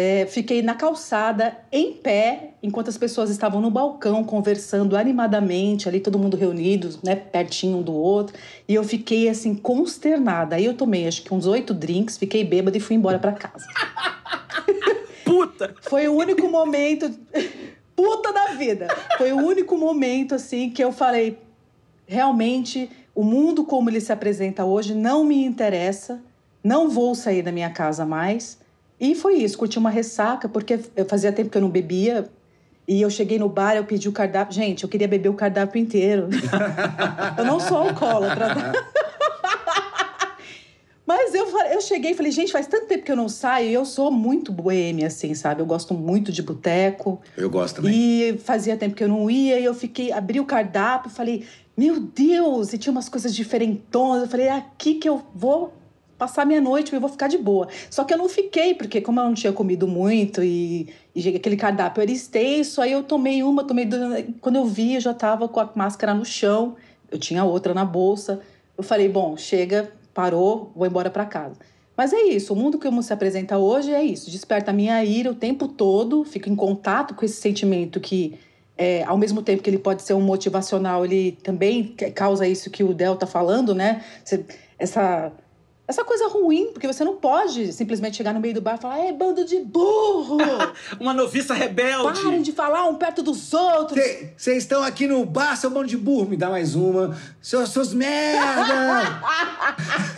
É, 0.00 0.26
fiquei 0.26 0.62
na 0.62 0.76
calçada, 0.76 1.58
em 1.72 1.92
pé, 1.92 2.50
enquanto 2.62 2.86
as 2.86 2.96
pessoas 2.96 3.30
estavam 3.30 3.60
no 3.60 3.68
balcão 3.68 4.22
conversando 4.22 4.96
animadamente, 4.96 5.88
ali 5.88 5.98
todo 5.98 6.16
mundo 6.16 6.36
reunido, 6.36 6.96
né, 7.02 7.16
pertinho 7.16 7.78
um 7.78 7.82
do 7.82 7.92
outro. 7.92 8.36
E 8.68 8.76
eu 8.76 8.84
fiquei 8.84 9.28
assim, 9.28 9.56
consternada. 9.56 10.54
Aí 10.54 10.66
eu 10.66 10.74
tomei 10.74 11.08
acho 11.08 11.24
que 11.24 11.34
uns 11.34 11.46
oito 11.46 11.74
drinks, 11.74 12.16
fiquei 12.16 12.44
bêbada 12.44 12.76
e 12.76 12.80
fui 12.80 12.94
embora 12.94 13.18
para 13.18 13.32
casa. 13.32 13.66
Puta! 15.26 15.74
Foi 15.80 16.06
o 16.06 16.14
único 16.14 16.48
momento. 16.48 17.10
Puta 17.96 18.32
da 18.32 18.54
vida! 18.54 18.86
Foi 19.16 19.32
o 19.32 19.38
único 19.38 19.76
momento, 19.76 20.36
assim, 20.36 20.70
que 20.70 20.84
eu 20.84 20.92
falei: 20.92 21.40
realmente, 22.06 22.88
o 23.16 23.24
mundo 23.24 23.64
como 23.64 23.90
ele 23.90 24.00
se 24.00 24.12
apresenta 24.12 24.64
hoje 24.64 24.94
não 24.94 25.24
me 25.24 25.44
interessa, 25.44 26.22
não 26.62 26.88
vou 26.88 27.16
sair 27.16 27.42
da 27.42 27.50
minha 27.50 27.70
casa 27.70 28.06
mais. 28.06 28.67
E 29.00 29.14
foi 29.14 29.34
isso, 29.36 29.56
curti 29.56 29.78
uma 29.78 29.90
ressaca, 29.90 30.48
porque 30.48 30.80
eu 30.96 31.04
fazia 31.04 31.32
tempo 31.32 31.50
que 31.50 31.56
eu 31.56 31.62
não 31.62 31.70
bebia. 31.70 32.28
E 32.86 33.02
eu 33.02 33.10
cheguei 33.10 33.38
no 33.38 33.48
bar, 33.48 33.76
eu 33.76 33.84
pedi 33.84 34.08
o 34.08 34.12
cardápio. 34.12 34.54
Gente, 34.54 34.82
eu 34.82 34.88
queria 34.88 35.06
beber 35.06 35.28
o 35.28 35.34
cardápio 35.34 35.78
inteiro. 35.80 36.28
eu 37.36 37.44
não 37.44 37.60
sou 37.60 37.76
alcoólatra. 37.76 38.54
tá? 38.54 38.72
Mas 41.08 41.34
eu, 41.34 41.46
eu 41.70 41.80
cheguei 41.80 42.10
e 42.10 42.14
falei, 42.14 42.30
gente, 42.30 42.52
faz 42.52 42.66
tanto 42.66 42.86
tempo 42.86 43.02
que 43.02 43.10
eu 43.10 43.16
não 43.16 43.30
saio 43.30 43.70
e 43.70 43.72
eu 43.72 43.86
sou 43.86 44.10
muito 44.10 44.52
boêmia, 44.52 45.06
assim, 45.06 45.34
sabe? 45.34 45.62
Eu 45.62 45.66
gosto 45.66 45.94
muito 45.94 46.30
de 46.30 46.42
boteco. 46.42 47.18
Eu 47.34 47.48
gosto 47.48 47.76
também. 47.76 47.94
E 47.94 48.38
fazia 48.38 48.76
tempo 48.76 48.94
que 48.94 49.04
eu 49.04 49.08
não 49.08 49.30
ia 49.30 49.58
e 49.58 49.64
eu 49.64 49.72
fiquei, 49.72 50.12
abri 50.12 50.38
o 50.38 50.44
cardápio 50.44 51.10
e 51.10 51.14
falei, 51.14 51.46
meu 51.74 51.98
Deus, 51.98 52.74
e 52.74 52.78
tinha 52.78 52.90
umas 52.90 53.08
coisas 53.08 53.34
diferentonas. 53.34 54.24
Eu 54.24 54.28
falei, 54.28 54.48
é 54.48 54.52
aqui 54.52 54.96
que 54.96 55.08
eu 55.08 55.22
vou 55.34 55.72
passar 56.18 56.44
minha 56.44 56.60
noite, 56.60 56.92
eu 56.92 57.00
vou 57.00 57.08
ficar 57.08 57.28
de 57.28 57.38
boa. 57.38 57.68
Só 57.88 58.02
que 58.04 58.12
eu 58.12 58.18
não 58.18 58.28
fiquei, 58.28 58.74
porque 58.74 59.00
como 59.00 59.20
eu 59.20 59.24
não 59.24 59.34
tinha 59.34 59.52
comido 59.52 59.86
muito 59.86 60.42
e, 60.42 60.88
e 61.14 61.28
aquele 61.28 61.56
cardápio 61.56 62.02
era 62.02 62.10
extenso, 62.10 62.82
aí 62.82 62.92
eu 62.92 63.04
tomei 63.04 63.42
uma, 63.42 63.62
tomei 63.64 63.84
duas. 63.84 64.24
Quando 64.40 64.56
eu 64.56 64.66
vi, 64.66 64.94
eu 64.94 65.00
já 65.00 65.14
tava 65.14 65.48
com 65.48 65.60
a 65.60 65.70
máscara 65.74 66.12
no 66.12 66.24
chão, 66.24 66.74
eu 67.10 67.18
tinha 67.18 67.44
outra 67.44 67.72
na 67.72 67.84
bolsa. 67.84 68.40
Eu 68.76 68.82
falei, 68.82 69.08
bom, 69.08 69.36
chega, 69.36 69.92
parou, 70.12 70.72
vou 70.74 70.86
embora 70.86 71.08
para 71.08 71.24
casa. 71.24 71.56
Mas 71.96 72.12
é 72.12 72.22
isso, 72.22 72.52
o 72.52 72.56
mundo 72.56 72.78
como 72.78 73.02
se 73.02 73.12
apresenta 73.12 73.58
hoje 73.58 73.92
é 73.92 74.02
isso. 74.04 74.30
Desperta 74.30 74.70
a 74.70 74.74
minha 74.74 75.02
ira 75.04 75.30
o 75.30 75.34
tempo 75.34 75.66
todo, 75.66 76.24
fico 76.24 76.48
em 76.48 76.54
contato 76.54 77.12
com 77.14 77.24
esse 77.24 77.40
sentimento 77.40 77.98
que, 77.98 78.38
é, 78.76 79.02
ao 79.02 79.18
mesmo 79.18 79.42
tempo 79.42 79.64
que 79.64 79.68
ele 79.70 79.78
pode 79.78 80.02
ser 80.02 80.14
um 80.14 80.20
motivacional, 80.20 81.04
ele 81.04 81.32
também 81.42 81.88
ca- 81.96 82.10
causa 82.12 82.46
isso 82.46 82.70
que 82.70 82.84
o 82.84 82.94
Del 82.94 83.16
tá 83.16 83.26
falando, 83.26 83.74
né? 83.74 84.04
Essa, 84.78 85.32
essa 85.88 86.04
coisa 86.04 86.28
ruim, 86.28 86.70
porque 86.72 86.86
você 86.86 87.02
não 87.02 87.16
pode 87.16 87.72
simplesmente 87.72 88.16
chegar 88.18 88.34
no 88.34 88.40
meio 88.40 88.52
do 88.54 88.60
bar 88.60 88.74
e 88.76 88.78
falar, 88.78 88.98
é 89.06 89.10
bando 89.12 89.42
de 89.44 89.58
burro! 89.60 90.36
Uma 91.00 91.14
noviça 91.14 91.54
rebelde. 91.54 92.22
Parem 92.22 92.42
de 92.42 92.52
falar 92.52 92.84
um 92.86 92.94
perto 92.96 93.22
dos 93.22 93.52
outros! 93.54 93.98
Vocês 94.36 94.58
estão 94.58 94.82
aqui 94.82 95.06
no 95.06 95.24
bar, 95.24 95.56
seu 95.56 95.70
bando 95.70 95.86
de 95.86 95.96
burro, 95.96 96.28
me 96.28 96.36
dá 96.36 96.50
mais 96.50 96.74
uma. 96.74 97.16
Seus, 97.40 97.70
seus 97.70 97.94
merda! 97.94 99.22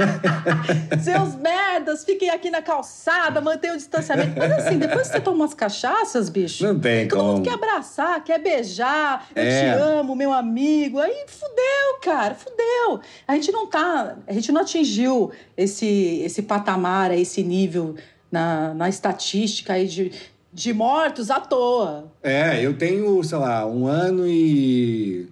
Seus 1.03 1.35
merdas, 1.37 2.05
fiquem 2.05 2.31
aqui 2.31 2.51
na 2.51 2.63
calçada, 2.63 3.41
mantenham 3.41 3.75
o 3.75 3.79
distanciamento. 3.79 4.33
Mas 4.37 4.53
assim, 4.53 4.79
depois 4.79 5.07
que 5.07 5.15
você 5.15 5.21
toma 5.21 5.37
umas 5.37 5.55
cachaças, 5.55 6.29
bicho. 6.29 6.65
Não 6.65 6.79
tem 6.79 7.07
Todo 7.09 7.23
mundo 7.23 7.33
como. 7.33 7.45
quer 7.45 7.53
abraçar, 7.55 8.23
quer 8.25 8.39
beijar. 8.39 9.27
Eu 9.35 9.43
É. 9.43 9.61
te 9.75 9.81
amo, 9.81 10.15
meu 10.17 10.33
amigo. 10.33 10.99
Aí 10.99 11.25
fudeu, 11.27 12.01
cara, 12.03 12.35
fudeu. 12.35 13.01
A 13.27 13.35
gente 13.35 13.53
não 13.53 13.67
tá. 13.67 14.17
A 14.27 14.33
gente 14.33 14.51
não 14.53 14.61
atingiu 14.63 15.31
esse, 15.61 16.23
esse 16.25 16.43
patamar, 16.43 17.13
esse 17.13 17.43
nível 17.43 17.95
na, 18.33 18.73
na 18.73 18.89
estatística 18.89 19.75
aí 19.75 19.87
de, 19.87 20.11
de 20.53 20.73
mortos 20.73 21.31
à 21.31 21.39
toa. 21.39 22.11
É, 22.23 22.65
eu 22.65 22.75
tenho, 22.75 23.23
sei 23.23 23.39
lá, 23.39 23.67
um 23.67 23.87
ano 23.87 24.27
e. 24.27 25.29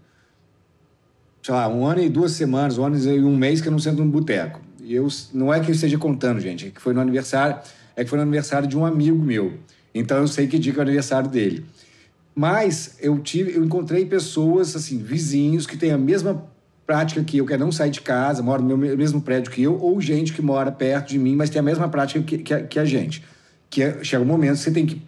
Sei 1.43 1.55
lá, 1.55 1.67
um 1.69 1.87
ano 1.87 2.03
e 2.03 2.11
duas 2.11 2.33
semanas, 2.33 2.77
um 2.77 2.85
ano 2.85 2.99
e 2.99 3.25
um 3.25 3.37
mês 3.37 3.63
que 3.63 3.69
eu 3.69 3.73
não 3.73 3.79
sento 3.79 4.05
no 4.05 4.11
boteco. 4.11 4.61
E 4.83 4.95
eu, 4.95 5.09
não 5.33 5.53
é 5.53 5.61
que 5.61 5.71
eu 5.71 5.75
esteja 5.75 5.97
contando, 5.97 6.41
gente, 6.41 6.67
é 6.67 6.71
que 6.71 6.81
foi 6.81 6.93
no 6.93 7.01
aniversário, 7.01 7.59
é 7.97 8.05
que 8.05 8.11
foi 8.11 8.19
no 8.19 8.23
aniversário 8.23 8.69
de 8.69 8.77
um 8.77 8.85
amigo 8.85 9.19
meu. 9.19 9.55
Então 9.95 10.19
eu 10.19 10.29
sei 10.29 10.47
que 10.47 10.59
dia 10.59 10.73
que 10.73 10.79
é 10.79 10.83
o 10.83 10.83
aniversário 10.83 11.31
dele. 11.31 11.65
Mas 12.35 12.97
eu 13.01 13.19
tive, 13.19 13.57
eu 13.57 13.65
encontrei 13.65 14.05
pessoas, 14.05 14.77
assim, 14.77 14.99
vizinhos 14.99 15.67
que 15.67 15.77
têm 15.77 15.91
a 15.91 15.99
mesma 15.99 16.47
prática 16.89 17.23
que 17.23 17.37
eu, 17.37 17.45
que 17.45 17.53
é 17.53 17.59
não 17.59 17.71
sair 17.71 17.91
de 17.91 18.01
casa, 18.01 18.43
mora 18.43 18.63
no 18.63 18.79
meu 18.79 18.97
mesmo 18.97 19.21
prédio 19.21 19.53
que 19.53 19.63
eu, 19.63 19.79
ou 19.79 20.01
gente 20.01 20.33
que 20.33 20.41
mora 20.41 20.73
perto 20.73 21.11
de 21.11 21.19
mim, 21.19 21.37
mas 21.37 21.51
tem 21.51 21.61
a 21.61 21.63
mesma 21.63 21.87
prática 21.87 22.23
que, 22.23 22.39
que, 22.39 22.55
a, 22.55 22.63
que 22.63 22.79
a 22.79 22.85
gente. 22.87 23.23
Que 23.69 23.83
é, 23.83 24.03
chega 24.03 24.23
um 24.23 24.27
momento 24.27 24.57
que 24.57 24.63
você 24.63 24.71
tem 24.71 24.87
que 24.87 25.03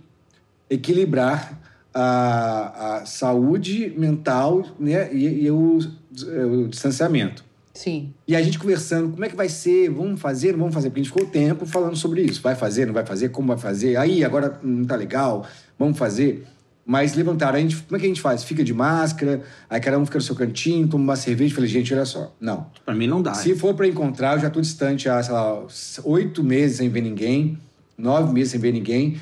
equilibrar 0.68 1.58
a, 1.94 2.98
a 2.98 3.06
saúde 3.06 3.94
mental 3.96 4.62
né, 4.78 5.10
e, 5.10 5.46
e 5.46 5.50
o, 5.50 5.78
o 5.78 6.68
distanciamento. 6.68 7.42
Sim. 7.72 8.12
E 8.28 8.36
a 8.36 8.42
gente 8.42 8.58
conversando, 8.58 9.12
como 9.12 9.24
é 9.24 9.30
que 9.30 9.36
vai 9.36 9.48
ser? 9.48 9.88
Vamos 9.88 10.20
fazer, 10.20 10.52
não 10.52 10.58
vamos 10.58 10.74
fazer? 10.74 10.90
Porque 10.90 11.00
a 11.00 11.02
gente 11.04 11.12
ficou 11.14 11.26
tempo 11.30 11.64
falando 11.64 11.96
sobre 11.96 12.20
isso. 12.20 12.42
Vai 12.42 12.54
fazer, 12.54 12.84
não 12.84 12.92
vai 12.92 13.06
fazer? 13.06 13.30
Como 13.30 13.48
vai 13.48 13.56
fazer? 13.56 13.96
Aí, 13.96 14.22
agora 14.22 14.60
não 14.62 14.84
tá 14.84 14.96
legal, 14.96 15.46
vamos 15.78 15.96
fazer. 15.96 16.46
Mas 16.90 17.14
levantaram, 17.14 17.56
a 17.56 17.60
gente, 17.60 17.76
como 17.76 17.96
é 17.96 18.00
que 18.00 18.06
a 18.06 18.08
gente 18.08 18.20
faz? 18.20 18.42
Fica 18.42 18.64
de 18.64 18.74
máscara, 18.74 19.42
aí 19.68 19.78
cada 19.78 19.96
um 19.96 20.04
fica 20.04 20.18
no 20.18 20.24
seu 20.24 20.34
cantinho, 20.34 20.88
toma 20.88 21.04
uma 21.04 21.14
cerveja. 21.14 21.54
Falei, 21.54 21.70
gente, 21.70 21.94
olha 21.94 22.04
só, 22.04 22.34
não. 22.40 22.66
Pra 22.84 22.92
mim 22.92 23.06
não 23.06 23.22
dá. 23.22 23.32
Se 23.32 23.54
for 23.54 23.74
para 23.74 23.86
encontrar, 23.86 24.34
eu 24.34 24.40
já 24.40 24.50
tô 24.50 24.60
distante 24.60 25.08
há, 25.08 25.22
sei 25.22 25.32
lá, 25.32 25.66
oito 26.02 26.42
meses 26.42 26.78
sem 26.78 26.88
ver 26.88 27.02
ninguém, 27.02 27.56
nove 27.96 28.32
meses 28.32 28.50
sem 28.50 28.60
ver 28.60 28.72
ninguém. 28.72 29.20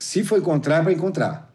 Se 0.00 0.24
for 0.24 0.40
encontrar, 0.40 0.78
é 0.78 0.82
para 0.82 0.92
encontrar. 0.92 1.54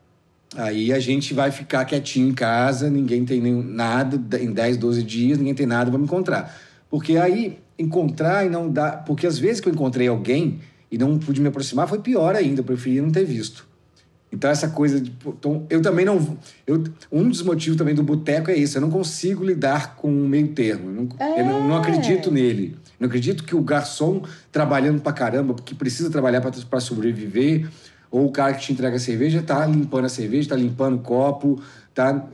Aí 0.56 0.94
a 0.94 1.02
gente 1.02 1.34
vai 1.34 1.52
ficar 1.52 1.84
quietinho 1.84 2.30
em 2.30 2.34
casa, 2.34 2.90
ninguém 2.90 3.26
tem 3.26 3.42
nenhum, 3.42 3.62
nada, 3.62 4.40
em 4.40 4.54
10, 4.54 4.78
12 4.78 5.04
dias, 5.04 5.38
ninguém 5.38 5.54
tem 5.54 5.66
nada, 5.66 5.92
vamos 5.92 6.08
encontrar. 6.08 6.58
Porque 6.90 7.18
aí, 7.18 7.60
encontrar 7.78 8.46
e 8.46 8.50
não 8.50 8.72
dá. 8.72 8.92
Porque 8.94 9.28
às 9.28 9.38
vezes 9.38 9.60
que 9.60 9.68
eu 9.68 9.74
encontrei 9.74 10.08
alguém 10.08 10.62
e 10.90 10.98
não 10.98 11.20
pude 11.20 11.42
me 11.42 11.50
aproximar, 11.50 11.90
foi 11.90 12.00
pior 12.00 12.38
ainda, 12.38 12.62
eu 12.62 12.64
preferia 12.64 13.02
não 13.02 13.12
ter 13.12 13.26
visto. 13.26 13.70
Então, 14.32 14.50
essa 14.50 14.70
coisa 14.70 15.00
de. 15.02 15.12
Então, 15.26 15.66
eu 15.70 15.82
também 15.82 16.06
não. 16.06 16.38
Eu, 16.66 16.84
um 17.12 17.28
dos 17.28 17.42
motivos 17.42 17.78
também 17.78 17.94
do 17.94 18.02
boteco 18.02 18.50
é 18.50 18.56
isso. 18.56 18.78
Eu 18.78 18.82
não 18.82 18.90
consigo 18.90 19.44
lidar 19.44 19.96
com 19.98 20.08
o 20.08 20.28
meio 20.28 20.48
termo. 20.50 20.90
Eu 20.90 20.94
não, 20.94 21.38
eu 21.38 21.46
não, 21.46 21.68
não 21.68 21.78
acredito 21.78 22.32
nele. 22.32 22.78
Não 22.98 23.08
acredito 23.08 23.44
que 23.44 23.56
o 23.56 23.62
garçom 23.62 24.24
trabalhando 24.52 25.02
pra 25.02 25.12
caramba, 25.12 25.54
porque 25.54 25.76
precisa 25.76 26.10
trabalhar 26.10 26.40
para 26.42 26.80
sobreviver, 26.80 27.68
ou 28.10 28.28
o 28.28 28.32
cara 28.32 28.54
que 28.54 28.62
te 28.62 28.72
entrega 28.72 28.96
a 28.96 29.00
cerveja 29.00 29.42
tá 29.42 29.66
limpando 29.66 30.06
a 30.06 30.10
cerveja, 30.10 30.50
tá 30.50 30.56
limpando 30.56 30.96
o 30.96 31.00
copo, 31.00 31.62
tá. 31.94 32.26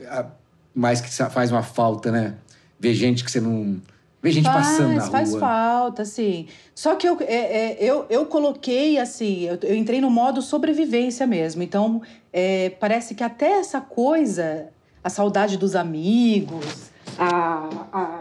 Mas 0.74 1.00
que 1.00 1.10
faz 1.10 1.50
uma 1.50 1.62
falta, 1.62 2.12
né? 2.12 2.34
Ver 2.78 2.94
gente 2.94 3.24
que 3.24 3.30
você 3.30 3.40
não. 3.40 3.80
Ver 4.22 4.32
gente 4.32 4.44
passando 4.44 4.94
na 4.94 5.02
rua. 5.02 5.10
Faz 5.10 5.36
falta, 5.36 6.04
sim. 6.04 6.48
Só 6.74 6.96
que 6.96 7.08
eu, 7.08 7.16
é, 7.20 7.34
é, 7.34 7.76
eu, 7.80 8.04
eu 8.10 8.26
coloquei 8.26 8.98
assim, 8.98 9.42
eu, 9.42 9.58
eu 9.62 9.76
entrei 9.76 10.00
no 10.00 10.10
modo 10.10 10.42
sobrevivência 10.42 11.26
mesmo. 11.26 11.62
Então, 11.62 12.02
é, 12.32 12.70
parece 12.80 13.14
que 13.14 13.22
até 13.22 13.58
essa 13.58 13.80
coisa, 13.80 14.68
a 15.02 15.08
saudade 15.08 15.56
dos 15.56 15.76
amigos, 15.76 16.90
a, 17.16 17.68
a, 17.92 18.20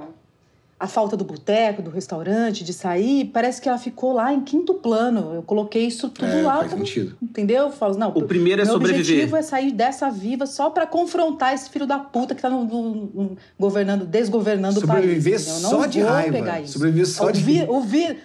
a 0.79 0.85
falta 0.87 1.17
do 1.17 1.23
boteco, 1.23 1.81
do 1.81 1.89
restaurante, 1.89 2.63
de 2.63 2.71
sair, 2.71 3.25
parece 3.33 3.59
que 3.59 3.67
ela 3.67 3.79
ficou 3.79 4.13
lá 4.13 4.31
em 4.31 4.41
quinto 4.41 4.75
plano. 4.75 5.33
Eu 5.33 5.41
coloquei 5.41 5.87
isso 5.87 6.07
tudo 6.09 6.27
É, 6.27 6.41
lá. 6.43 6.57
faz 6.57 6.69
pra- 6.69 6.77
sentido. 6.77 7.17
Entendeu? 7.21 7.63
Eu 7.63 7.71
falo, 7.71 7.97
não, 7.97 8.09
O 8.09 8.23
primeiro 8.27 8.61
é 8.61 8.65
sobreviver. 8.65 9.01
objetivo 9.01 9.35
é 9.37 9.41
sair 9.41 9.71
dessa 9.71 10.09
viva 10.11 10.45
só 10.45 10.69
pra 10.69 10.85
confrontar 10.85 11.53
esse 11.55 11.67
filho 11.69 11.87
da 11.87 11.97
puta 11.97 12.35
que 12.35 12.41
tá 12.43 12.49
no, 12.49 12.63
no- 12.63 12.93
no- 13.13 13.37
governando, 13.59 14.05
desgovernando 14.05 14.79
Sobreviver 14.79 15.33
o 15.33 15.43
país. 15.43 15.47
Eu 15.63 15.69
só 15.69 15.85
de 15.87 16.01
raiva. 16.01 16.31
pegar 16.31 16.61
isso. 16.61 16.73
Sobreviver 16.73 17.07
só 17.07 17.25
o 17.25 17.31
de- 17.31 17.41
vi- 17.41 17.65
o, 17.67 17.81
vi- 17.81 18.17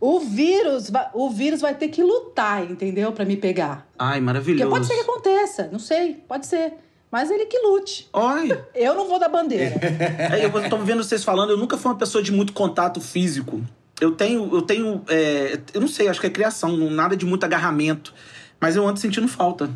o 0.00 0.18
vírus, 0.18 0.90
vai- 0.90 1.10
o 1.14 1.30
vírus 1.30 1.60
vai 1.60 1.74
ter 1.76 1.88
que 1.88 2.02
lutar, 2.02 2.68
entendeu? 2.68 3.12
Pra 3.12 3.24
me 3.24 3.36
pegar. 3.36 3.86
Ai, 3.96 4.14
Porque 4.14 4.20
maravilhoso. 4.24 4.68
pode 4.70 4.86
ser 4.86 4.94
que 4.94 5.00
aconteça, 5.02 5.68
não 5.70 5.78
sei, 5.78 6.14
pode 6.26 6.46
ser. 6.46 6.72
Mas 7.10 7.30
ele 7.30 7.46
que 7.46 7.58
lute. 7.58 8.08
Olha, 8.12 8.66
Eu 8.74 8.94
não 8.94 9.08
vou 9.08 9.18
dar 9.18 9.28
bandeira. 9.28 9.74
é, 9.82 10.44
eu 10.44 10.70
tô 10.70 10.78
vendo 10.78 11.02
vocês 11.02 11.24
falando, 11.24 11.50
eu 11.50 11.56
nunca 11.56 11.76
fui 11.76 11.90
uma 11.90 11.98
pessoa 11.98 12.22
de 12.22 12.30
muito 12.32 12.52
contato 12.52 13.00
físico. 13.00 13.60
Eu 14.00 14.12
tenho, 14.12 14.48
eu 14.54 14.62
tenho, 14.62 15.02
é, 15.08 15.58
eu 15.74 15.80
não 15.80 15.88
sei, 15.88 16.08
acho 16.08 16.20
que 16.20 16.26
é 16.26 16.30
criação, 16.30 16.76
não- 16.76 16.88
nada 16.90 17.16
de 17.16 17.26
muito 17.26 17.44
agarramento. 17.44 18.14
Mas 18.60 18.76
eu 18.76 18.86
ando 18.86 18.98
sentindo 19.00 19.26
falta. 19.28 19.68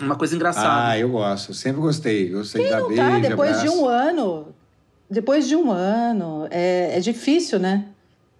Uma 0.00 0.16
coisa 0.16 0.34
engraçada. 0.34 0.90
Ah, 0.90 0.98
eu 0.98 1.08
gosto. 1.10 1.50
Eu 1.50 1.54
sempre 1.54 1.80
gostei. 1.80 2.28
Gostei 2.30 2.68
da 2.68 2.80
não 2.80 2.88
beijo, 2.88 3.02
tá, 3.02 3.18
depois 3.20 3.50
de 3.60 3.68
abraço. 3.68 3.82
um 3.82 3.86
ano. 3.88 4.48
Depois 5.08 5.46
de 5.48 5.54
um 5.56 5.70
ano. 5.70 6.46
É, 6.50 6.96
é 6.96 7.00
difícil, 7.00 7.58
né? 7.58 7.86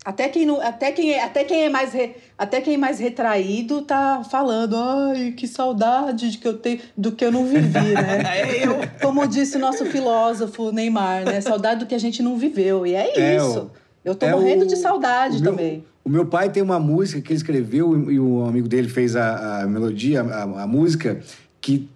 Até 0.05 0.29
quem, 0.29 0.45
não, 0.45 0.61
até, 0.61 0.91
quem 0.91 1.12
é, 1.12 1.23
até, 1.23 1.45
quem 1.45 1.62
é 1.65 1.69
mais 1.71 1.93
re- 1.93 2.17
até 2.37 2.61
quem 2.61 2.75
é 2.75 2.77
mais 2.77 2.99
retraído 2.99 3.83
tá 3.83 4.23
falando, 4.29 4.77
ai, 4.77 5.31
que 5.37 5.47
saudade 5.47 6.29
de 6.33 6.38
que 6.38 6.49
eu 6.49 6.59
tenho, 6.59 6.81
do 6.97 7.12
que 7.12 7.25
eu 7.25 7.31
não 7.31 7.45
vivi, 7.47 7.79
né? 7.95 8.21
É 8.27 8.67
eu. 8.67 8.79
Como 9.01 9.25
disse 9.29 9.57
o 9.57 9.61
nosso 9.61 9.87
filósofo 9.87 10.73
Neymar, 10.73 11.25
né? 11.25 11.41
Saudade 11.41 11.81
do 11.81 11.87
que 11.87 11.95
a 11.95 11.99
gente 11.99 12.21
não 12.23 12.37
viveu. 12.37 12.85
E 12.85 12.95
é, 12.95 13.17
É, 13.17 13.37
isso. 13.37 13.61
o- 13.61 13.71
eu 14.05 14.15
tô 14.17 14.27
é 14.27 14.33
morrendo 14.33 14.65
o- 14.65 14.67
de 14.67 14.75
saudade 14.77 15.37
o 15.38 15.41
meu- 15.41 15.53
também. 15.53 15.85
O 16.05 16.11
meu 16.11 16.27
pai 16.27 16.51
tem 16.51 16.61
uma 16.65 16.81
música 16.81 17.21
que 17.21 17.29
ele 17.29 17.37
escreveu 17.37 18.11
e 18.11 18.19
o 18.19 18.45
amigo 18.45 18.67
dele 18.67 18.88
fez 18.88 19.15
a, 19.15 19.61
a 19.62 19.67
melodia, 19.69 20.23
a, 20.23 20.62
a 20.62 20.67
música, 20.67 21.21
que, 21.61 21.88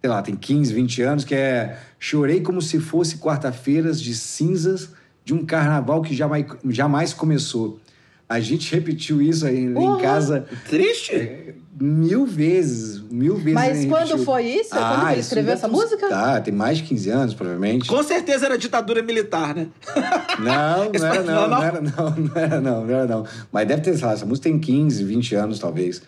sei 0.00 0.08
lá, 0.08 0.22
tem 0.22 0.36
15, 0.36 0.72
20 0.72 1.02
anos, 1.02 1.24
que 1.24 1.34
é 1.34 1.76
Chorei 1.98 2.40
como 2.40 2.62
se 2.62 2.78
fosse 2.78 3.16
quarta-feiras 3.18 4.00
de 4.00 4.14
cinzas 4.14 4.90
de 5.28 5.34
um 5.34 5.44
carnaval 5.44 6.00
que 6.00 6.14
jamais, 6.14 6.46
jamais 6.70 7.12
começou. 7.12 7.78
A 8.26 8.40
gente 8.40 8.74
repetiu 8.74 9.20
isso 9.20 9.44
aí 9.44 9.62
em 9.62 9.98
casa 9.98 10.46
Triste? 10.66 11.54
mil 11.78 12.24
vezes, 12.24 12.98
mil 13.10 13.36
vezes. 13.36 13.52
Mas 13.52 13.84
quando 13.84 14.24
foi 14.24 14.44
isso? 14.46 14.70
Quando 14.70 14.82
Ah, 14.82 15.04
que 15.04 15.12
ele 15.12 15.20
escreveu 15.20 15.52
essa 15.52 15.68
música? 15.68 16.08
Tá, 16.08 16.40
tem 16.40 16.54
mais 16.54 16.78
de 16.78 16.84
15 16.84 17.10
anos, 17.10 17.34
provavelmente. 17.34 17.90
Com 17.90 18.02
certeza 18.02 18.46
era 18.46 18.56
ditadura 18.56 19.02
militar, 19.02 19.54
né? 19.54 19.66
Não, 20.38 20.92
não 20.98 21.06
era 21.06 21.22
não, 21.22 21.34
não, 21.34 21.48
não? 21.48 21.48
não 21.48 21.62
era 21.62 21.80
não, 21.82 22.10
não 22.16 22.36
era 22.36 22.60
não, 22.62 22.86
não 22.86 22.94
era 22.94 23.06
não. 23.06 23.26
Mas 23.52 23.68
deve 23.68 23.82
ter, 23.82 23.98
sei 23.98 24.06
lá, 24.06 24.14
essa 24.14 24.24
música 24.24 24.48
tem 24.48 24.58
15, 24.58 25.04
20 25.04 25.34
anos, 25.34 25.58
talvez. 25.58 26.00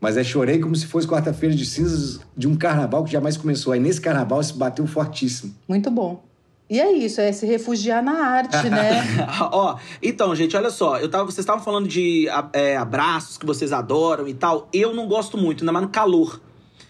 Mas 0.00 0.16
é 0.16 0.24
Chorei 0.24 0.58
como 0.58 0.74
se 0.74 0.86
fosse 0.86 1.06
quarta-feira 1.06 1.54
de 1.54 1.64
cinzas 1.64 2.18
de 2.36 2.48
um 2.48 2.56
carnaval 2.56 3.04
que 3.04 3.12
jamais 3.12 3.36
começou. 3.36 3.72
Aí 3.72 3.78
nesse 3.78 4.00
carnaval 4.00 4.42
se 4.42 4.52
bateu 4.54 4.84
fortíssimo. 4.88 5.54
Muito 5.68 5.88
bom. 5.88 6.25
E 6.68 6.80
é 6.80 6.92
isso, 6.92 7.20
é 7.20 7.30
se 7.30 7.46
refugiar 7.46 8.02
na 8.02 8.26
arte, 8.26 8.68
né? 8.68 9.04
Ó, 9.52 9.78
então, 10.02 10.34
gente, 10.34 10.56
olha 10.56 10.70
só. 10.70 10.98
Eu 10.98 11.08
tava, 11.08 11.24
vocês 11.24 11.38
estavam 11.38 11.62
falando 11.62 11.86
de 11.86 12.26
é, 12.52 12.76
abraços 12.76 13.38
que 13.38 13.46
vocês 13.46 13.72
adoram 13.72 14.26
e 14.26 14.34
tal. 14.34 14.68
Eu 14.72 14.92
não 14.92 15.06
gosto 15.06 15.38
muito, 15.38 15.62
ainda 15.62 15.72
mais 15.72 15.84
no 15.84 15.92
calor. 15.92 16.40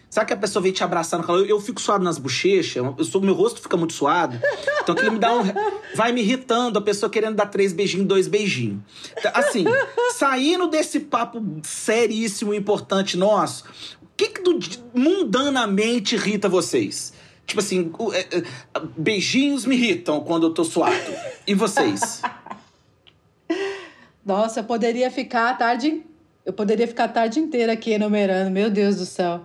Sabe 0.08 0.28
que 0.28 0.32
a 0.32 0.36
pessoa 0.38 0.62
vem 0.62 0.72
te 0.72 0.82
abraçar 0.82 1.20
no 1.20 1.26
calor? 1.26 1.40
Eu, 1.40 1.46
eu 1.46 1.60
fico 1.60 1.78
suado 1.78 2.02
nas 2.02 2.16
bochechas, 2.16 2.76
eu 2.76 3.04
sou, 3.04 3.20
meu 3.20 3.34
rosto 3.34 3.60
fica 3.60 3.76
muito 3.76 3.92
suado. 3.92 4.40
Então 4.82 4.94
aquilo 4.94 5.12
me 5.12 5.18
dá 5.18 5.34
um. 5.34 5.42
Vai 5.94 6.10
me 6.10 6.22
irritando, 6.22 6.78
a 6.78 6.82
pessoa 6.82 7.10
querendo 7.10 7.34
dar 7.34 7.46
três 7.46 7.74
beijinhos, 7.74 8.06
dois 8.06 8.26
beijinhos. 8.26 8.80
Então, 9.18 9.30
Assim, 9.34 9.64
saindo 10.14 10.68
desse 10.68 11.00
papo 11.00 11.42
seríssimo, 11.62 12.54
importante 12.54 13.18
nosso, 13.18 13.64
o 14.02 14.06
que, 14.16 14.28
que 14.28 14.40
do, 14.40 14.58
mundanamente 14.94 16.14
irrita 16.14 16.48
vocês? 16.48 17.12
Tipo 17.46 17.60
assim, 17.60 17.92
é, 18.12 18.38
é, 18.38 18.42
beijinhos 18.96 19.64
me 19.64 19.76
irritam 19.76 20.20
quando 20.20 20.48
eu 20.48 20.54
tô 20.54 20.64
suado. 20.64 20.96
E 21.46 21.54
vocês? 21.54 22.20
Nossa, 24.24 24.60
eu 24.60 24.64
poderia 24.64 25.10
ficar 25.10 25.50
a 25.50 25.54
tarde. 25.54 26.02
Eu 26.44 26.52
poderia 26.52 26.86
ficar 26.88 27.04
a 27.04 27.08
tarde 27.08 27.38
inteira 27.38 27.72
aqui 27.72 27.92
enumerando, 27.92 28.50
meu 28.50 28.68
Deus 28.68 28.96
do 28.96 29.06
céu. 29.06 29.44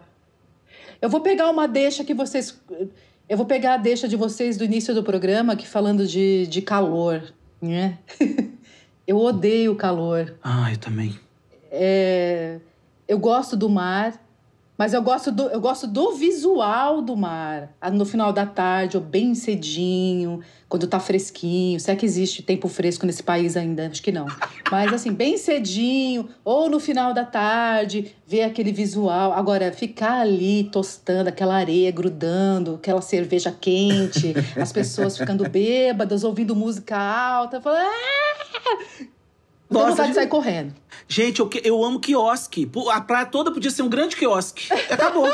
Eu 1.00 1.10
vou 1.10 1.22
pegar 1.22 1.50
uma 1.50 1.68
deixa 1.68 2.04
que 2.04 2.14
vocês. 2.14 2.60
Eu 3.30 3.38
vou 3.38 3.46
pegar 3.46 3.76
a 3.76 3.78
deixa 3.78 4.08
de 4.08 4.16
vocês 4.16 4.58
do 4.58 4.66
início 4.66 4.94
do 4.94 5.04
programa, 5.04 5.56
que 5.56 5.68
falando 5.68 6.06
de, 6.06 6.48
de 6.48 6.62
calor, 6.62 7.24
né? 7.62 8.00
Eu 9.08 9.18
odeio 9.18 9.74
o 9.74 9.76
calor. 9.76 10.36
Ah, 10.42 10.72
eu 10.72 10.78
também. 10.78 11.20
É, 11.70 12.60
eu 13.08 13.20
gosto 13.20 13.58
do 13.58 13.68
mar, 13.68 14.14
mas 14.78 14.94
eu 14.94 15.02
gosto 15.02 15.32
do, 15.32 15.44
eu 15.50 15.60
gosto 15.62 15.86
do 15.86 16.14
visual 16.16 17.02
do 17.02 17.16
mar. 17.16 17.74
Ah, 17.80 17.92
No 17.92 18.06
final 18.06 18.34
da 18.34 18.46
tarde, 18.46 18.98
ou 18.98 19.04
bem 19.04 19.36
cedinho, 19.36 20.40
quando 20.68 20.88
tá 20.88 21.00
fresquinho. 21.00 21.80
Se 21.80 21.92
é 21.92 21.96
que 21.96 22.06
existe 22.06 22.42
tempo 22.42 22.68
fresco 22.68 23.06
nesse 23.06 23.22
país 23.22 23.56
ainda, 23.56 23.88
acho 23.88 24.02
que 24.02 24.12
não. 24.12 24.26
Mas 24.72 24.92
assim, 24.92 25.12
bem 25.14 25.38
cedinho, 25.38 26.30
ou 26.44 26.70
no 26.70 26.80
final 26.80 27.14
da 27.14 27.26
tarde, 27.26 28.16
ver 28.26 28.44
aquele 28.44 28.72
visual. 28.72 29.34
Agora, 29.34 29.72
ficar 29.72 30.22
ali 30.22 30.64
tostando, 30.72 31.30
aquela 31.30 31.56
areia 31.56 31.92
grudando, 31.92 32.76
aquela 32.76 33.02
cerveja 33.02 33.52
quente, 33.52 34.34
as 34.60 34.72
pessoas 34.72 35.18
ficando 35.18 35.48
bêbadas, 35.48 36.24
ouvindo 36.24 36.56
música 36.56 36.98
alta, 36.98 37.62
falando. 37.62 37.92
Nossa, 39.72 39.90
vontade 39.92 40.02
de 40.02 40.08
gente- 40.08 40.16
sair 40.16 40.28
correndo. 40.28 40.74
Gente, 41.08 41.40
eu, 41.40 41.48
que- 41.48 41.62
eu 41.64 41.84
amo 41.84 42.00
quiosque. 42.00 42.70
A 42.92 43.02
praia 43.02 43.26
toda 43.26 43.52
podia 43.52 43.72
ser 43.72 43.82
um 43.82 43.90
grande 43.90 44.16
quiosque. 44.16 44.68
Acabou. 44.90 45.28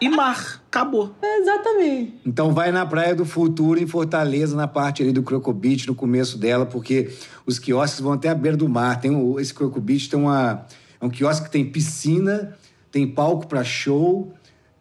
e 0.00 0.08
mar. 0.08 0.62
Acabou. 0.68 1.12
Exatamente. 1.22 2.14
Então 2.26 2.52
vai 2.52 2.70
na 2.70 2.84
Praia 2.86 3.14
do 3.14 3.24
Futuro, 3.24 3.80
em 3.80 3.86
Fortaleza, 3.86 4.54
na 4.56 4.68
parte 4.68 5.02
ali 5.02 5.12
do 5.12 5.22
Croco 5.22 5.52
Beach, 5.52 5.86
no 5.86 5.94
começo 5.94 6.36
dela, 6.38 6.66
porque 6.66 7.10
os 7.46 7.58
quiosques 7.58 8.00
vão 8.00 8.12
até 8.12 8.28
a 8.28 8.34
beira 8.34 8.56
do 8.56 8.68
mar. 8.68 9.00
Tem 9.00 9.10
o- 9.14 9.40
esse 9.40 9.52
Croco 9.54 9.80
Beach 9.80 10.08
tem 10.08 10.18
uma, 10.18 10.66
é 11.00 11.04
um 11.04 11.08
quiosque 11.10 11.46
que 11.46 11.50
tem 11.50 11.64
piscina, 11.64 12.56
tem 12.92 13.06
palco 13.06 13.46
para 13.46 13.64
show, 13.64 14.32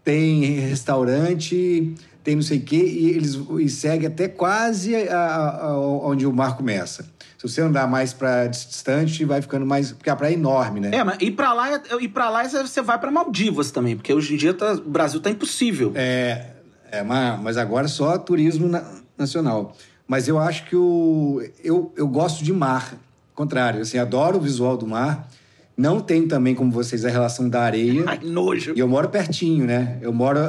tem 0.03 0.41
restaurante, 0.60 1.95
tem 2.27 2.35
não 2.35 2.43
sei 2.43 2.57
o 2.57 2.61
quê, 2.61 2.75
e 2.75 3.09
eles 3.11 3.39
e 3.57 3.69
segue 3.69 4.05
até 4.05 4.27
quase 4.27 4.93
a- 4.93 5.17
a- 5.17 5.67
a- 5.67 5.79
onde 5.79 6.27
o 6.27 6.33
mar 6.33 6.57
começa. 6.57 7.03
Se 7.37 7.47
você 7.47 7.61
andar 7.61 7.87
mais 7.87 8.11
para 8.11 8.47
distante, 8.47 9.23
vai 9.23 9.41
ficando 9.41 9.65
mais. 9.65 9.93
Porque 9.93 10.09
a 10.09 10.15
praia 10.15 10.33
é 10.33 10.33
enorme, 10.33 10.81
né? 10.81 10.89
É, 10.91 11.05
mas 11.05 11.17
ir 11.21 11.31
pra 11.31 11.53
lá, 11.53 11.81
ir 12.01 12.09
pra 12.09 12.29
lá 12.29 12.43
você 12.45 12.81
vai 12.81 12.99
pra 12.99 13.09
Maldivas 13.09 13.71
também, 13.71 13.95
porque 13.95 14.13
hoje 14.13 14.33
em 14.33 14.37
dia 14.37 14.53
tá- 14.53 14.73
o 14.73 14.89
Brasil 14.89 15.21
tá 15.21 15.29
impossível. 15.29 15.93
É, 15.95 16.47
é 16.91 17.01
mas, 17.01 17.39
mas 17.39 17.55
agora 17.55 17.87
só 17.87 18.17
turismo 18.17 18.67
na- 18.67 18.83
nacional. 19.17 19.73
Mas 20.05 20.27
eu 20.27 20.37
acho 20.37 20.65
que 20.65 20.75
o, 20.75 21.41
eu, 21.63 21.93
eu 21.95 22.09
gosto 22.09 22.43
de 22.43 22.51
mar. 22.51 22.93
Contrário, 23.33 23.79
assim, 23.83 23.97
adoro 23.97 24.37
o 24.37 24.41
visual 24.41 24.75
do 24.75 24.85
mar. 24.85 25.29
Não 25.77 25.99
tenho 25.99 26.27
também, 26.27 26.55
como 26.55 26.71
vocês, 26.71 27.05
a 27.05 27.09
relação 27.09 27.47
da 27.47 27.61
areia. 27.61 28.03
Ai, 28.07 28.19
nojo. 28.23 28.73
E 28.75 28.79
eu 28.79 28.87
moro 28.87 29.09
pertinho, 29.09 29.63
né? 29.63 29.99
Eu 30.01 30.11
moro. 30.11 30.39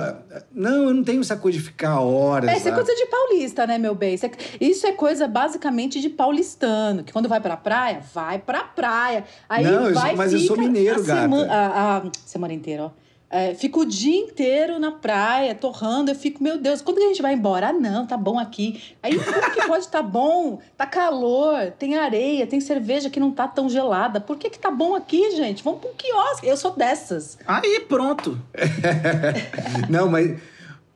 Não, 0.51 0.85
eu 0.89 0.95
não 0.95 1.05
tenho 1.05 1.21
essa 1.21 1.37
coisa 1.37 1.59
de 1.59 1.63
ficar 1.65 2.01
horas. 2.01 2.49
É, 2.49 2.57
isso 2.57 2.67
é 2.69 2.73
coisa 2.73 2.95
de 2.95 3.05
paulista, 3.07 3.67
né, 3.67 3.77
meu 3.77 3.95
bem? 3.95 4.15
Isso 4.15 4.25
é, 4.25 4.31
isso 4.59 4.87
é 4.87 4.93
coisa 4.93 5.29
basicamente 5.29 6.01
de 6.01 6.09
paulistano, 6.09 7.05
que 7.05 7.13
quando 7.13 7.29
vai 7.29 7.41
pra 7.43 7.59
praia, 7.59 8.01
vai 8.15 8.39
pra 8.39 8.65
praia. 8.65 9.25
Aí 9.51 9.63
Não, 9.65 9.89
eu 9.89 9.93
sou- 9.93 10.03
vai 10.03 10.17
mas 10.17 10.33
eu 10.33 10.39
sou 10.41 10.57
mineiro, 10.57 10.99
a 10.99 11.05
sema-. 11.05 11.43
A, 11.51 11.97
a 11.99 12.03
semana 12.25 12.55
inteira, 12.55 12.85
ó. 12.85 12.91
É, 13.31 13.55
fico 13.55 13.81
o 13.81 13.85
dia 13.85 14.17
inteiro 14.17 14.79
na 14.79 14.91
praia, 14.91 15.55
torrando. 15.55 16.11
Eu 16.11 16.15
fico, 16.15 16.43
meu 16.43 16.59
Deus, 16.59 16.81
quando 16.81 16.97
que 16.97 17.05
a 17.05 17.09
gente 17.09 17.21
vai 17.21 17.35
embora? 17.35 17.69
Ah, 17.69 17.73
não, 17.73 18.07
tá 18.07 18.17
bom 18.17 18.39
aqui. 18.39 18.83
Aí, 19.03 19.19
como 19.19 19.51
que 19.53 19.67
pode 19.67 19.87
tá 19.89 20.03
bom? 20.03 20.61
Tá 20.77 20.87
calor, 20.87 21.71
tem 21.79 21.97
areia, 21.97 22.47
tem 22.47 22.61
cerveja 22.61 23.11
que 23.11 23.21
não 23.21 23.31
tá 23.31 23.47
tão 23.47 23.69
gelada. 23.69 24.19
Por 24.21 24.39
que 24.39 24.49
que 24.49 24.59
tá 24.59 24.71
bom 24.71 24.95
aqui, 24.95 25.37
gente? 25.37 25.63
Vamos 25.63 25.81
pra 25.81 25.91
um 25.91 25.95
quiosque. 25.95 26.47
Eu 26.47 26.57
sou 26.57 26.75
dessas. 26.75 27.37
Aí, 27.47 27.81
pronto. 27.81 28.39
Não, 29.91 30.09
mas, 30.09 30.39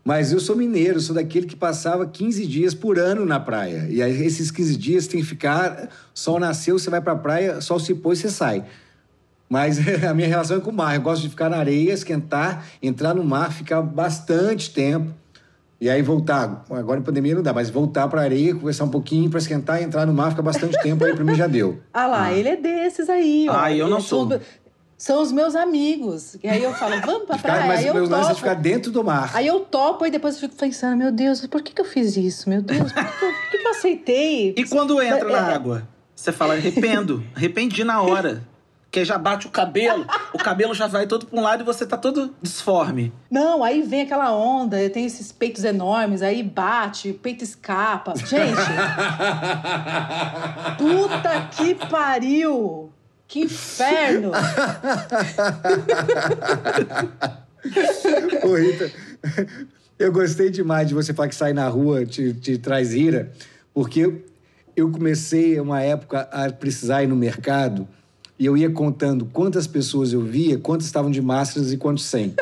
mas 0.03 0.33
eu 0.33 0.41
sou 0.41 0.57
mineiro, 0.57 1.01
sou 1.01 1.15
daquele 1.15 1.47
que 1.47 1.57
passava 1.57 2.07
15 2.07 2.47
dias 2.47 2.75
por 2.75 2.99
ano 2.99 3.27
na 3.27 3.39
praia. 3.39 3.87
E 3.91 4.03
aí, 4.03 4.25
esses 4.25 4.51
15 4.51 4.77
dias 4.77 5.07
tem 5.07 5.21
que 5.21 5.27
ficar. 5.27 5.91
Sol 6.15 6.41
nasceu, 6.41 6.79
você 6.79 6.89
vai 6.89 7.01
pra 7.01 7.15
praia, 7.15 7.61
sol 7.61 7.79
se 7.79 7.95
pôs, 7.95 8.19
você 8.19 8.31
sai. 8.31 8.65
Mas 9.53 9.77
a 10.09 10.15
minha 10.15 10.27
relação 10.29 10.57
é 10.57 10.61
com 10.61 10.71
o 10.71 10.73
mar. 10.73 10.95
Eu 10.95 11.03
gosto 11.03 11.21
de 11.21 11.29
ficar 11.29 11.51
na 11.51 11.59
areia, 11.59 11.93
esquentar, 11.93 12.65
entrar 12.83 13.13
no 13.13 13.23
mar, 13.23 13.53
ficar 13.53 13.83
bastante 13.83 14.71
tempo. 14.71 15.13
E 15.79 15.91
aí 15.91 16.01
voltar. 16.01 16.65
Agora 16.71 16.99
em 17.01 17.03
pandemia 17.03 17.35
não 17.35 17.43
dá, 17.43 17.53
mas 17.53 17.69
voltar 17.69 18.09
pra 18.09 18.23
areia, 18.23 18.55
conversar 18.55 18.85
um 18.85 18.89
pouquinho 18.89 19.29
pra 19.29 19.39
esquentar, 19.39 19.83
entrar 19.83 20.07
no 20.07 20.15
mar, 20.15 20.31
ficar 20.31 20.41
bastante 20.41 20.75
tempo, 20.83 21.05
aí 21.05 21.15
pra 21.15 21.23
mim 21.23 21.35
já 21.35 21.47
deu. 21.47 21.81
Ah 21.93 22.07
lá, 22.07 22.33
ele 22.33 22.49
é 22.49 22.57
desses 22.57 23.11
aí, 23.11 23.47
ó. 23.51 23.53
Ah, 23.65 23.71
eu 23.71 23.89
não 23.91 24.01
sou. 24.01 24.41
São 24.97 25.21
os 25.21 25.31
meus 25.33 25.55
amigos. 25.55 26.39
E 26.43 26.49
aí 26.49 26.63
eu 26.63 26.73
falo, 26.73 26.99
vamos 27.05 27.27
pra 27.27 27.37
Ficar, 27.43 27.53
praia. 27.55 27.67
mas 27.67 27.81
aí 27.81 27.87
eu 27.89 28.05
é 28.05 28.09
topo. 28.09 28.35
ficar 28.37 28.55
dentro 28.55 28.91
do 28.91 29.05
mar. 29.05 29.33
Aí 29.35 29.47
eu 29.49 29.61
topo 29.61 30.07
e 30.07 30.11
depois 30.11 30.37
eu 30.37 30.41
fico 30.43 30.55
pensando, 30.55 30.97
meu 30.97 31.13
Deus, 31.13 31.45
por 31.47 31.61
que, 31.61 31.75
que 31.75 31.81
eu 31.81 31.85
fiz 31.85 32.17
isso? 32.17 32.49
Meu 32.49 32.63
Deus, 32.63 32.91
por 32.91 33.05
que, 33.05 33.19
que 33.19 33.25
eu- 33.25 33.33
por 33.33 33.51
que, 33.51 33.59
que 33.59 33.67
eu 33.67 33.71
aceitei? 33.73 34.55
E 34.57 34.65
quando 34.65 35.03
entra 35.03 35.29
na 35.29 35.51
É. 35.51 35.55
água? 35.55 35.87
Você 36.15 36.31
fala, 36.33 36.55
arrependo. 36.55 37.23
Arrependi 37.35 37.83
na 37.85 38.01
hora. 38.01 38.45
Que 38.93 38.99
aí 38.99 39.05
já 39.07 39.17
bate 39.17 39.47
o 39.47 39.51
cabelo, 39.51 40.07
o 40.35 40.39
cabelo 40.39 40.75
já 40.75 40.87
vai 40.87 41.07
todo 41.07 41.25
pra 41.25 41.41
um 41.41 41.43
lado 41.43 41.63
e 41.63 41.65
você 41.65 41.87
tá 41.87 41.97
todo 41.97 42.35
disforme. 42.43 43.11
Não, 43.31 43.65
aí 43.65 43.81
vem 43.81 44.03
aquela 44.03 44.37
onda, 44.37 44.79
eu 44.79 44.91
tenho 44.91 45.07
esses 45.07 45.33
peitos 45.33 45.65
enormes, 45.65 46.21
aí 46.21 46.43
bate, 46.43 47.09
o 47.09 47.15
peito 47.15 47.43
escapa. 47.43 48.13
Gente, 48.15 48.53
puta 50.77 51.49
que 51.57 51.75
pariu! 51.89 52.93
Que 53.27 53.41
inferno! 53.41 54.33
Ô, 58.45 58.57
Rita, 58.57 58.93
eu 59.99 60.13
gostei 60.13 60.51
demais 60.51 60.87
de 60.87 60.93
você 60.93 61.15
falar 61.15 61.31
que 61.31 61.35
sai 61.35 61.55
na 61.55 61.67
rua 61.67 62.05
te, 62.05 62.35
te 62.35 62.59
traz 62.59 62.93
ira, 62.93 63.33
porque 63.73 64.23
eu 64.77 64.91
comecei 64.91 65.59
uma 65.59 65.81
época 65.81 66.29
a 66.31 66.53
precisar 66.53 67.05
ir 67.05 67.07
no 67.07 67.17
mercado 67.17 67.89
e 68.43 68.47
eu 68.47 68.57
ia 68.57 68.69
contando 68.69 69.25
quantas 69.27 69.69
pessoas 69.69 70.13
eu 70.13 70.21
via, 70.21 70.59
quantas 70.59 70.87
estavam 70.87 71.13
de 71.13 71.23
máscaras 71.23 71.73
e 71.73 71.77
quantos 71.77 72.05
sem. 72.07 72.35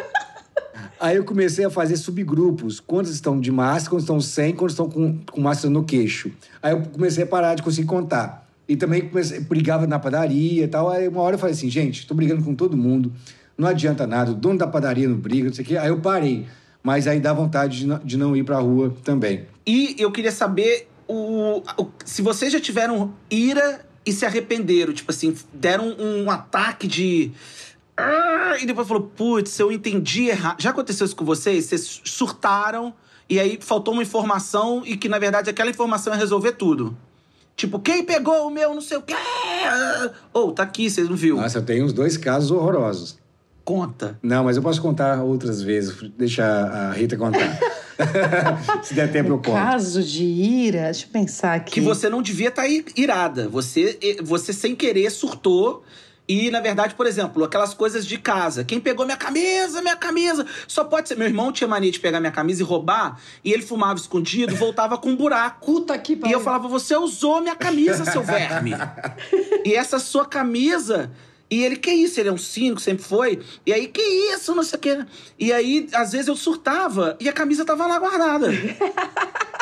Aí 0.98 1.16
eu 1.16 1.24
comecei 1.24 1.62
a 1.62 1.68
fazer 1.68 1.98
subgrupos. 1.98 2.80
Quantos 2.80 3.12
estão 3.12 3.38
de 3.38 3.52
máscara, 3.52 3.90
quantos 3.90 4.04
estão 4.04 4.18
sem, 4.18 4.54
quantos 4.54 4.72
estão 4.72 4.88
com, 4.88 5.18
com 5.30 5.40
máscara 5.42 5.68
no 5.70 5.84
queixo. 5.84 6.30
Aí 6.62 6.72
eu 6.72 6.80
comecei 6.80 7.24
a 7.24 7.26
parar 7.26 7.54
de 7.54 7.62
conseguir 7.62 7.86
contar. 7.86 8.48
E 8.66 8.76
também 8.76 9.02
comecei, 9.10 9.40
brigava 9.40 9.86
na 9.86 9.98
padaria 9.98 10.64
e 10.64 10.68
tal. 10.68 10.88
Aí 10.88 11.06
uma 11.06 11.20
hora 11.20 11.34
eu 11.34 11.38
falei 11.38 11.54
assim, 11.54 11.68
gente, 11.68 12.06
tô 12.06 12.14
brigando 12.14 12.42
com 12.42 12.54
todo 12.54 12.78
mundo, 12.78 13.12
não 13.58 13.68
adianta 13.68 14.06
nada, 14.06 14.30
o 14.30 14.34
dono 14.34 14.58
da 14.58 14.66
padaria 14.66 15.06
não 15.06 15.16
briga, 15.18 15.48
não 15.48 15.54
sei 15.54 15.64
o 15.66 15.68
quê. 15.68 15.76
Aí 15.76 15.88
eu 15.88 16.00
parei. 16.00 16.46
Mas 16.82 17.06
aí 17.06 17.20
dá 17.20 17.34
vontade 17.34 17.80
de 17.80 17.86
não, 17.86 17.98
de 18.02 18.16
não 18.16 18.34
ir 18.34 18.42
pra 18.44 18.58
rua 18.58 18.94
também. 19.04 19.44
E 19.66 19.96
eu 19.98 20.10
queria 20.10 20.32
saber 20.32 20.88
o, 21.06 21.58
o- 21.78 21.90
se 22.06 22.22
vocês 22.22 22.50
já 22.50 22.58
tiveram 22.58 23.12
ira 23.30 23.84
e 24.10 24.12
se 24.12 24.26
arrependeram. 24.26 24.92
Tipo 24.92 25.10
assim, 25.10 25.34
deram 25.54 25.94
um, 25.98 26.30
ataque 26.30 26.86
de. 26.86 27.30
"Ah", 27.96 28.56
E 28.60 28.66
depois 28.66 28.86
falou, 28.86 29.04
putz, 29.04 29.58
eu 29.58 29.70
entendi 29.70 30.28
errado. 30.28 30.60
Já 30.60 30.70
aconteceu 30.70 31.06
isso 31.06 31.16
com 31.16 31.24
vocês? 31.24 31.66
Vocês 31.66 32.00
surtaram 32.04 32.92
e 33.28 33.38
aí 33.38 33.58
faltou 33.60 33.94
uma 33.94 34.02
informação 34.02 34.82
e 34.84 34.96
que, 34.96 35.08
na 35.08 35.18
verdade, 35.18 35.48
aquela 35.48 35.70
informação 35.70 36.12
ia 36.12 36.18
resolver 36.18 36.52
tudo. 36.52 36.96
Tipo, 37.56 37.78
quem 37.78 38.04
pegou 38.04 38.46
o 38.46 38.50
meu 38.50 38.74
não 38.74 38.80
sei 38.80 38.96
o 38.96 39.02
quê? 39.02 39.14
Ou, 40.32 40.52
tá 40.52 40.62
aqui, 40.62 40.90
vocês 40.90 41.08
não 41.08 41.16
viu? 41.16 41.36
Nossa, 41.36 41.58
eu 41.58 41.62
tenho 41.64 41.84
uns 41.84 41.92
dois 41.92 42.16
casos 42.16 42.50
horrorosos. 42.50 43.18
Conta. 43.64 44.18
Não, 44.22 44.44
mas 44.44 44.56
eu 44.56 44.62
posso 44.62 44.80
contar 44.80 45.22
outras 45.22 45.62
vezes. 45.62 45.94
Deixa 46.16 46.44
a 46.44 46.92
Rita 46.92 47.16
contar. 47.16 47.58
Se 48.82 48.94
der 48.94 49.10
tempo, 49.12 49.30
eu 49.30 49.38
conto. 49.38 49.52
Caso 49.52 50.02
de 50.02 50.24
ira, 50.24 50.84
deixa 50.84 51.06
eu 51.06 51.10
pensar 51.10 51.54
aqui. 51.54 51.72
Que 51.72 51.80
você 51.80 52.08
não 52.08 52.22
devia 52.22 52.48
estar 52.48 52.66
irada. 52.68 53.48
Você, 53.48 53.98
você 54.22 54.52
sem 54.52 54.74
querer, 54.74 55.10
surtou 55.10 55.82
E, 56.28 56.48
na 56.48 56.60
verdade, 56.60 56.94
por 56.94 57.06
exemplo, 57.08 57.42
aquelas 57.42 57.74
coisas 57.74 58.06
de 58.06 58.16
casa. 58.16 58.62
Quem 58.62 58.78
pegou 58.78 59.04
minha 59.04 59.16
camisa, 59.16 59.82
minha 59.82 59.96
camisa? 59.96 60.46
Só 60.68 60.84
pode 60.84 61.08
ser. 61.08 61.16
Meu 61.16 61.26
irmão 61.26 61.50
tinha 61.50 61.66
mania 61.66 61.90
de 61.90 61.98
pegar 61.98 62.20
minha 62.20 62.30
camisa 62.30 62.62
e 62.62 62.64
roubar, 62.64 63.18
e 63.44 63.52
ele 63.52 63.62
fumava 63.64 63.98
escondido, 63.98 64.54
voltava 64.54 64.96
com 64.96 65.08
um 65.10 65.16
buraco. 65.16 65.66
Puta 65.66 65.98
que 65.98 66.12
E 66.12 66.16
pariu. 66.16 66.38
eu 66.38 66.44
falava, 66.44 66.68
você 66.68 66.94
usou 66.96 67.40
minha 67.40 67.56
camisa, 67.56 68.04
seu 68.04 68.22
verme. 68.22 68.72
e 69.66 69.74
essa 69.74 69.98
sua 69.98 70.24
camisa. 70.24 71.10
E 71.50 71.64
ele, 71.64 71.76
que 71.76 71.90
isso? 71.90 72.20
Ele 72.20 72.28
é 72.28 72.32
um 72.32 72.38
cínico, 72.38 72.80
sempre 72.80 73.02
foi. 73.04 73.40
E 73.66 73.72
aí, 73.72 73.88
que 73.88 74.00
isso? 74.00 74.54
Não 74.54 74.62
sei 74.62 74.76
o 74.78 74.80
quê. 74.80 75.04
E 75.38 75.52
aí, 75.52 75.88
às 75.92 76.12
vezes 76.12 76.28
eu 76.28 76.36
surtava 76.36 77.16
e 77.20 77.28
a 77.28 77.32
camisa 77.32 77.64
tava 77.64 77.86
lá 77.86 77.98
guardada. 77.98 78.48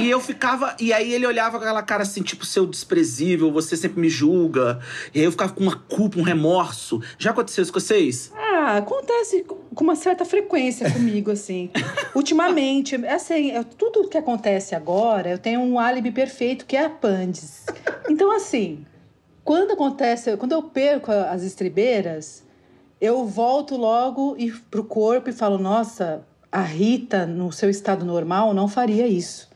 E 0.00 0.08
eu 0.08 0.20
ficava. 0.20 0.76
E 0.78 0.92
aí 0.92 1.12
ele 1.12 1.26
olhava 1.26 1.58
com 1.58 1.64
aquela 1.64 1.82
cara 1.82 2.04
assim, 2.04 2.22
tipo, 2.22 2.46
seu 2.46 2.64
desprezível, 2.66 3.50
você 3.50 3.76
sempre 3.76 4.00
me 4.00 4.08
julga. 4.08 4.78
E 5.12 5.18
aí 5.18 5.24
eu 5.24 5.32
ficava 5.32 5.52
com 5.52 5.60
uma 5.60 5.74
culpa, 5.74 6.20
um 6.20 6.22
remorso. 6.22 7.02
Já 7.18 7.32
aconteceu 7.32 7.62
isso 7.62 7.72
com 7.72 7.80
vocês? 7.80 8.30
Ah, 8.36 8.76
acontece 8.76 9.44
com 9.74 9.82
uma 9.82 9.96
certa 9.96 10.24
frequência 10.24 10.88
comigo, 10.88 11.32
assim. 11.32 11.70
Ultimamente, 12.14 12.94
assim, 13.06 13.50
eu- 13.50 13.64
tudo 13.64 14.08
que 14.08 14.16
acontece 14.16 14.72
agora, 14.76 15.30
eu 15.30 15.38
tenho 15.38 15.58
um 15.60 15.80
álibi 15.80 16.12
perfeito, 16.12 16.64
que 16.64 16.76
é 16.76 16.84
a 16.84 16.90
Pandes. 16.90 17.64
Então, 18.08 18.30
assim, 18.30 18.86
quando 19.48 19.70
acontece, 19.70 20.36
quando 20.36 20.52
eu 20.52 20.62
perco 20.62 21.10
as 21.10 21.42
estribeiras, 21.42 22.44
eu 23.00 23.24
volto 23.24 23.78
logo 23.78 24.36
e 24.36 24.52
pro 24.52 24.84
corpo 24.84 25.30
e 25.30 25.32
falo, 25.32 25.56
nossa, 25.56 26.22
a 26.52 26.60
Rita, 26.60 27.24
no 27.24 27.50
seu 27.50 27.70
estado 27.70 28.04
normal, 28.04 28.52
não 28.52 28.68
faria 28.68 29.08
isso. 29.08 29.48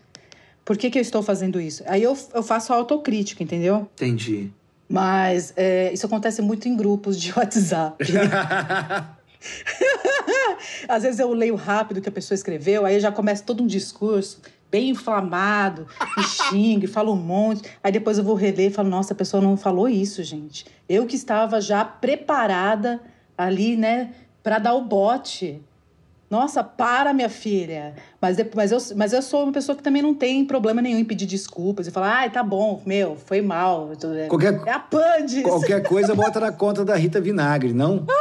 Por 0.64 0.78
que, 0.78 0.88
que 0.88 0.96
eu 0.96 1.02
estou 1.02 1.22
fazendo 1.22 1.60
isso? 1.60 1.82
Aí 1.86 2.02
eu, 2.02 2.16
eu 2.32 2.42
faço 2.42 2.72
a 2.72 2.76
autocrítica, 2.76 3.42
entendeu? 3.42 3.86
Entendi. 3.92 4.50
Mas 4.88 5.52
é, 5.58 5.92
isso 5.92 6.06
acontece 6.06 6.40
muito 6.40 6.66
em 6.66 6.74
grupos 6.74 7.20
de 7.20 7.30
WhatsApp. 7.36 8.02
Às 10.88 11.02
vezes 11.02 11.20
eu 11.20 11.30
leio 11.34 11.54
rápido 11.54 11.98
o 11.98 12.00
que 12.00 12.08
a 12.08 12.12
pessoa 12.12 12.34
escreveu, 12.34 12.86
aí 12.86 12.98
já 12.98 13.12
começa 13.12 13.44
todo 13.44 13.62
um 13.62 13.66
discurso 13.66 14.40
bem 14.72 14.88
inflamado, 14.88 15.86
e 16.18 16.22
xingo, 16.48 16.86
e 16.86 16.88
falo 16.88 17.12
um 17.12 17.16
monte. 17.16 17.68
Aí 17.84 17.92
depois 17.92 18.16
eu 18.16 18.24
vou 18.24 18.34
reler 18.34 18.70
e 18.70 18.74
falo, 18.74 18.88
nossa, 18.88 19.12
a 19.12 19.16
pessoa 19.16 19.42
não 19.42 19.54
falou 19.56 19.86
isso, 19.86 20.24
gente. 20.24 20.64
Eu 20.88 21.06
que 21.06 21.14
estava 21.14 21.60
já 21.60 21.84
preparada 21.84 23.00
ali, 23.36 23.76
né, 23.76 24.14
para 24.42 24.58
dar 24.58 24.72
o 24.74 24.80
bote. 24.80 25.60
Nossa, 26.30 26.64
para, 26.64 27.12
minha 27.12 27.28
filha. 27.28 27.94
Mas, 28.18 28.38
mas, 28.54 28.72
eu, 28.72 28.78
mas 28.96 29.12
eu 29.12 29.20
sou 29.20 29.42
uma 29.42 29.52
pessoa 29.52 29.76
que 29.76 29.82
também 29.82 30.00
não 30.00 30.14
tem 30.14 30.42
problema 30.46 30.80
nenhum 30.80 30.98
em 30.98 31.04
pedir 31.04 31.26
desculpas 31.26 31.86
e 31.86 31.90
falar, 31.90 32.20
ai, 32.20 32.30
tá 32.30 32.42
bom, 32.42 32.80
meu, 32.86 33.16
foi 33.26 33.42
mal. 33.42 33.92
Qualquer- 34.30 34.62
É 34.66 34.70
a 34.70 34.78
Pandes. 34.78 35.42
Qualquer 35.42 35.82
coisa 35.86 36.14
bota 36.14 36.40
na 36.40 36.50
conta 36.50 36.86
da 36.86 36.96
Rita 36.96 37.20
Vinagre, 37.20 37.74
não? 37.74 38.06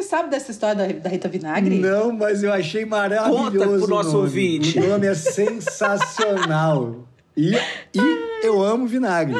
Você 0.00 0.08
sabe 0.08 0.30
dessa 0.30 0.50
história 0.50 0.74
da, 0.74 0.86
da 0.86 1.10
Rita 1.10 1.28
Vinagre? 1.28 1.78
Não, 1.78 2.10
mas 2.10 2.42
eu 2.42 2.50
achei 2.50 2.86
maravilhoso. 2.86 3.44
Conta 3.44 3.58
pro 3.58 3.84
o 3.84 3.86
nosso 3.86 4.12
nome. 4.12 4.22
ouvinte. 4.22 4.78
O 4.78 4.88
nome 4.88 5.06
é 5.06 5.14
sensacional. 5.14 7.04
E, 7.36 7.54
e 7.94 8.40
eu 8.42 8.62
amo 8.62 8.86
vinagre. 8.86 9.36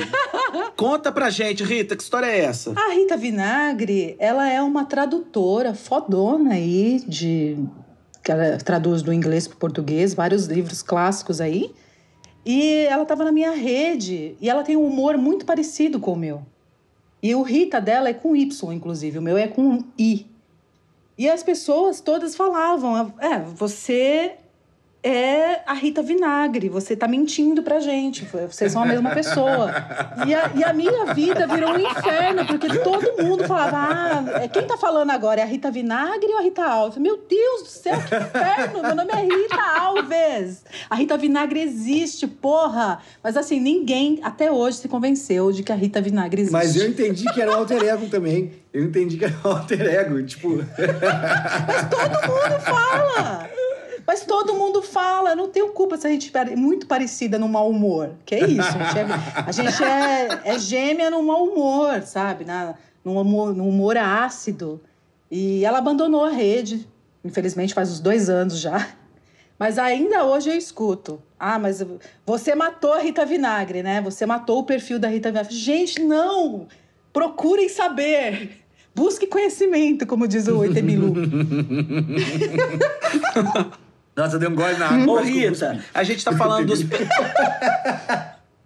Conta 0.76 1.10
pra 1.10 1.30
gente, 1.30 1.64
Rita, 1.64 1.96
que 1.96 2.02
história 2.02 2.26
é 2.26 2.40
essa? 2.40 2.74
A 2.76 2.92
Rita 2.92 3.16
Vinagre, 3.16 4.16
ela 4.18 4.50
é 4.50 4.60
uma 4.60 4.84
tradutora 4.84 5.74
fodona 5.74 6.52
aí 6.52 7.02
de 7.08 7.56
que 8.22 8.30
ela 8.30 8.58
traduz 8.58 9.00
do 9.00 9.14
inglês 9.14 9.48
para 9.48 9.56
português, 9.56 10.12
vários 10.12 10.44
livros 10.46 10.82
clássicos 10.82 11.40
aí. 11.40 11.74
E 12.44 12.86
ela 12.90 13.04
estava 13.04 13.24
na 13.24 13.32
minha 13.32 13.52
rede 13.52 14.36
e 14.38 14.50
ela 14.50 14.62
tem 14.62 14.76
um 14.76 14.84
humor 14.84 15.16
muito 15.16 15.46
parecido 15.46 15.98
com 15.98 16.12
o 16.12 16.18
meu. 16.18 16.42
E 17.22 17.34
o 17.34 17.42
Rita 17.42 17.80
dela 17.80 18.10
é 18.10 18.14
com 18.14 18.36
Y, 18.36 18.72
inclusive, 18.74 19.18
o 19.18 19.22
meu 19.22 19.38
é 19.38 19.46
com 19.46 19.84
I. 19.98 20.29
E 21.20 21.28
as 21.28 21.42
pessoas 21.42 22.00
todas 22.00 22.34
falavam: 22.34 23.12
"É, 23.18 23.40
você 23.40 24.38
é 25.02 25.60
a 25.66 25.72
Rita 25.72 26.02
Vinagre, 26.02 26.68
você 26.68 26.94
tá 26.94 27.08
mentindo 27.08 27.62
pra 27.62 27.80
gente, 27.80 28.24
vocês 28.24 28.72
são 28.72 28.82
a 28.82 28.86
mesma 28.86 29.10
pessoa. 29.14 29.72
E 30.26 30.34
a, 30.34 30.50
e 30.54 30.64
a 30.64 30.72
minha 30.72 31.14
vida 31.14 31.46
virou 31.46 31.72
um 31.72 31.78
inferno, 31.78 32.46
porque 32.46 32.78
todo 32.80 33.22
mundo 33.22 33.46
falava, 33.46 33.76
ah, 33.76 34.42
é, 34.42 34.48
quem 34.48 34.66
tá 34.66 34.76
falando 34.76 35.10
agora, 35.10 35.40
é 35.40 35.44
a 35.44 35.46
Rita 35.46 35.70
Vinagre 35.70 36.28
ou 36.28 36.38
a 36.38 36.42
Rita 36.42 36.64
Alves? 36.64 36.98
Meu 36.98 37.16
Deus 37.16 37.62
do 37.62 37.68
céu, 37.68 37.96
que 37.96 38.14
inferno, 38.14 38.82
meu 38.82 38.94
nome 38.94 39.10
é 39.12 39.22
Rita 39.22 39.80
Alves. 39.80 40.64
A 40.88 40.94
Rita 40.94 41.16
Vinagre 41.16 41.60
existe, 41.60 42.26
porra. 42.26 43.00
Mas 43.22 43.36
assim, 43.36 43.58
ninguém 43.58 44.20
até 44.22 44.52
hoje 44.52 44.78
se 44.78 44.88
convenceu 44.88 45.50
de 45.50 45.62
que 45.62 45.72
a 45.72 45.76
Rita 45.76 46.00
Vinagre 46.00 46.42
existe. 46.42 46.52
Mas 46.52 46.76
eu 46.76 46.86
entendi 46.86 47.24
que 47.32 47.40
era 47.40 47.50
um 47.50 47.54
alter 47.54 47.82
ego 47.82 48.06
também. 48.08 48.52
Eu 48.72 48.84
entendi 48.84 49.16
que 49.16 49.24
era 49.24 49.34
um 49.44 49.48
alter 49.48 49.80
ego. 49.80 50.22
Tipo, 50.22 50.58
Todo 51.90 52.32
mundo 52.32 52.60
fala! 52.60 53.59
Mas 54.10 54.24
todo 54.24 54.54
mundo 54.54 54.82
fala, 54.82 55.36
não 55.36 55.48
tenho 55.48 55.68
culpa 55.68 55.96
se 55.96 56.04
a 56.04 56.10
gente 56.10 56.36
é 56.36 56.56
muito 56.56 56.88
parecida 56.88 57.38
no 57.38 57.48
mau 57.48 57.70
humor. 57.70 58.10
Que 58.26 58.34
é 58.34 58.44
isso, 58.44 58.76
a 58.76 58.82
gente 58.82 58.98
é, 58.98 59.06
a 59.46 59.52
gente 59.52 59.84
é, 59.84 60.40
é 60.46 60.58
gêmea 60.58 61.08
no 61.12 61.22
mau 61.22 61.44
humor, 61.44 62.02
sabe? 62.02 62.44
Na, 62.44 62.74
no, 63.04 63.20
humor, 63.20 63.52
humor 63.52 63.96
ácido. 63.96 64.80
E 65.30 65.64
ela 65.64 65.78
abandonou 65.78 66.24
a 66.24 66.30
rede, 66.30 66.88
infelizmente 67.24 67.72
faz 67.72 67.88
uns 67.88 68.00
dois 68.00 68.28
anos 68.28 68.58
já. 68.58 68.84
Mas 69.56 69.78
ainda 69.78 70.24
hoje 70.24 70.50
eu 70.50 70.56
escuto. 70.56 71.22
Ah, 71.38 71.60
mas 71.60 71.80
você 72.26 72.52
matou 72.52 72.92
a 72.92 72.98
Rita 72.98 73.24
Vinagre, 73.24 73.80
né? 73.80 74.00
Você 74.00 74.26
matou 74.26 74.58
o 74.58 74.64
perfil 74.64 74.98
da 74.98 75.06
Rita 75.06 75.30
Vinagre. 75.30 75.54
Gente, 75.54 76.02
não! 76.02 76.66
Procurem 77.12 77.68
saber. 77.68 78.60
Busque 78.92 79.28
conhecimento, 79.28 80.04
como 80.04 80.26
diz 80.26 80.48
o 80.48 80.64
Itemilu. 80.64 81.14
nossa, 84.16 84.38
deu 84.38 84.50
um 84.50 84.54
gole 84.54 84.76
na 84.76 84.88
água. 84.90 85.20
Ô, 85.20 85.22
Rita, 85.22 85.84
a 85.94 86.02
gente 86.02 86.24
tá 86.24 86.36
falando 86.36 86.66
dos. 86.66 86.80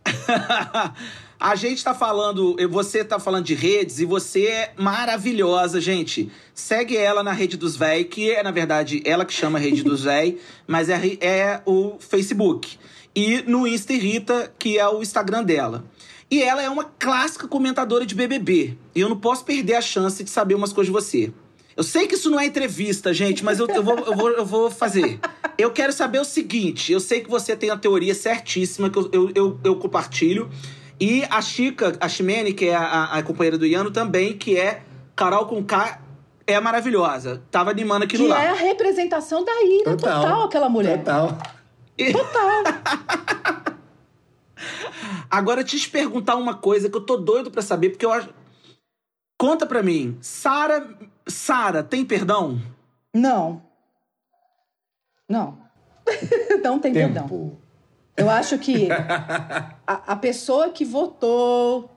a 1.38 1.54
gente 1.54 1.82
tá 1.84 1.94
falando. 1.94 2.56
Você 2.70 3.04
tá 3.04 3.18
falando 3.18 3.44
de 3.44 3.54
redes 3.54 4.00
e 4.00 4.04
você 4.04 4.46
é 4.46 4.72
maravilhosa, 4.76 5.80
gente. 5.80 6.30
Segue 6.54 6.96
ela 6.96 7.22
na 7.22 7.32
rede 7.32 7.56
dos 7.56 7.76
véi, 7.76 8.04
que 8.04 8.30
é, 8.30 8.42
na 8.42 8.50
verdade, 8.50 9.02
ela 9.04 9.24
que 9.24 9.32
chama 9.32 9.58
rede 9.58 9.82
dos 9.82 10.04
véi, 10.04 10.38
mas 10.66 10.88
é, 10.88 11.00
é 11.20 11.62
o 11.66 11.96
Facebook. 11.98 12.78
E 13.14 13.42
no 13.42 13.66
Insta 13.66 13.92
Rita, 13.92 14.52
que 14.58 14.78
é 14.78 14.88
o 14.88 15.02
Instagram 15.02 15.44
dela. 15.44 15.84
E 16.30 16.42
ela 16.42 16.62
é 16.62 16.68
uma 16.68 16.84
clássica 16.98 17.46
comentadora 17.46 18.04
de 18.04 18.14
BBB. 18.14 18.76
E 18.94 19.00
eu 19.00 19.08
não 19.08 19.16
posso 19.16 19.44
perder 19.44 19.74
a 19.74 19.80
chance 19.80 20.24
de 20.24 20.30
saber 20.30 20.54
umas 20.54 20.72
coisas 20.72 20.86
de 20.86 20.92
você. 20.92 21.32
Eu 21.76 21.82
sei 21.82 22.06
que 22.06 22.14
isso 22.14 22.30
não 22.30 22.38
é 22.38 22.46
entrevista, 22.46 23.12
gente, 23.12 23.44
mas 23.44 23.58
eu, 23.58 23.66
eu, 23.68 23.82
vou, 23.82 23.98
eu, 23.98 24.16
vou, 24.16 24.30
eu 24.30 24.46
vou 24.46 24.70
fazer. 24.70 25.18
Eu 25.58 25.70
quero 25.72 25.92
saber 25.92 26.20
o 26.20 26.24
seguinte: 26.24 26.92
eu 26.92 27.00
sei 27.00 27.20
que 27.20 27.28
você 27.28 27.56
tem 27.56 27.70
a 27.70 27.76
teoria 27.76 28.14
certíssima, 28.14 28.88
que 28.88 28.98
eu, 28.98 29.10
eu, 29.12 29.30
eu, 29.34 29.60
eu 29.64 29.76
compartilho. 29.76 30.48
E 31.00 31.24
a 31.28 31.42
Chica, 31.42 31.96
a 32.00 32.08
Ximene, 32.08 32.52
que 32.52 32.66
é 32.66 32.74
a, 32.76 33.04
a 33.04 33.22
companheira 33.22 33.58
do 33.58 33.66
Iano, 33.66 33.90
também, 33.90 34.38
que 34.38 34.56
é 34.56 34.82
Carol 35.16 35.46
com 35.46 35.62
K, 35.64 36.00
é 36.46 36.60
maravilhosa. 36.60 37.42
Tava 37.50 37.70
animando 37.70 38.04
aqui 38.04 38.16
no 38.16 38.24
Que 38.24 38.30
lar. 38.30 38.44
é 38.44 38.48
a 38.50 38.54
representação 38.54 39.44
da 39.44 39.62
ira 39.62 39.96
total, 39.96 40.44
aquela 40.44 40.68
mulher. 40.68 40.98
Total. 40.98 41.36
Agora, 45.30 45.64
te 45.64 45.88
perguntar 45.88 46.36
uma 46.36 46.54
coisa 46.54 46.88
que 46.88 46.96
eu 46.96 47.00
tô 47.00 47.16
doido 47.16 47.50
pra 47.50 47.62
saber, 47.62 47.90
porque 47.90 48.06
eu 48.06 48.12
acho. 48.12 48.28
Conta 49.36 49.66
pra 49.66 49.82
mim, 49.82 50.16
Sara. 50.20 50.96
Sara, 51.26 51.82
tem 51.82 52.04
perdão? 52.04 52.60
Não. 53.12 53.62
Não. 55.28 55.58
não 56.62 56.78
tem 56.78 56.92
perdão. 56.92 57.22
Tempo. 57.22 57.56
Eu 58.16 58.30
acho 58.30 58.58
que 58.58 58.88
a, 59.86 60.12
a 60.12 60.16
pessoa 60.16 60.68
que 60.68 60.84
votou 60.84 61.90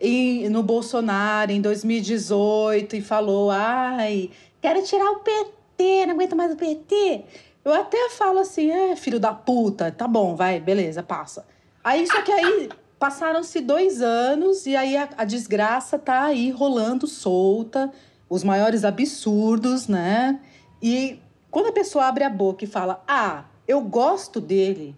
em- 0.00 0.48
no 0.48 0.62
Bolsonaro 0.62 1.50
em 1.50 1.60
2018 1.60 2.96
e 2.96 3.00
falou: 3.00 3.50
ai, 3.50 4.30
quero 4.60 4.82
tirar 4.82 5.10
o 5.10 5.20
PT, 5.20 6.06
não 6.06 6.14
aguento 6.14 6.36
mais 6.36 6.52
o 6.52 6.56
PT. 6.56 7.24
Eu 7.64 7.74
até 7.74 8.10
falo 8.10 8.38
assim: 8.38 8.70
é, 8.70 8.94
filho 8.96 9.18
da 9.18 9.32
puta, 9.32 9.90
tá 9.90 10.06
bom, 10.06 10.36
vai, 10.36 10.60
beleza, 10.60 11.02
passa. 11.02 11.46
Aí, 11.82 12.06
só 12.06 12.22
que 12.22 12.30
aí 12.30 12.68
passaram-se 12.98 13.60
dois 13.60 14.02
anos 14.02 14.66
e 14.66 14.76
aí 14.76 14.96
a, 14.96 15.08
a 15.16 15.24
desgraça 15.24 15.98
tá 15.98 16.24
aí 16.24 16.50
rolando 16.50 17.06
solta, 17.06 17.90
os 18.28 18.44
maiores 18.44 18.84
absurdos, 18.84 19.88
né? 19.88 20.38
E 20.82 21.18
quando 21.50 21.66
a 21.68 21.72
pessoa 21.72 22.06
abre 22.06 22.24
a 22.24 22.30
boca 22.30 22.64
e 22.64 22.66
fala: 22.68 23.02
ah, 23.08 23.44
eu 23.66 23.80
gosto 23.80 24.40
dele, 24.40 24.94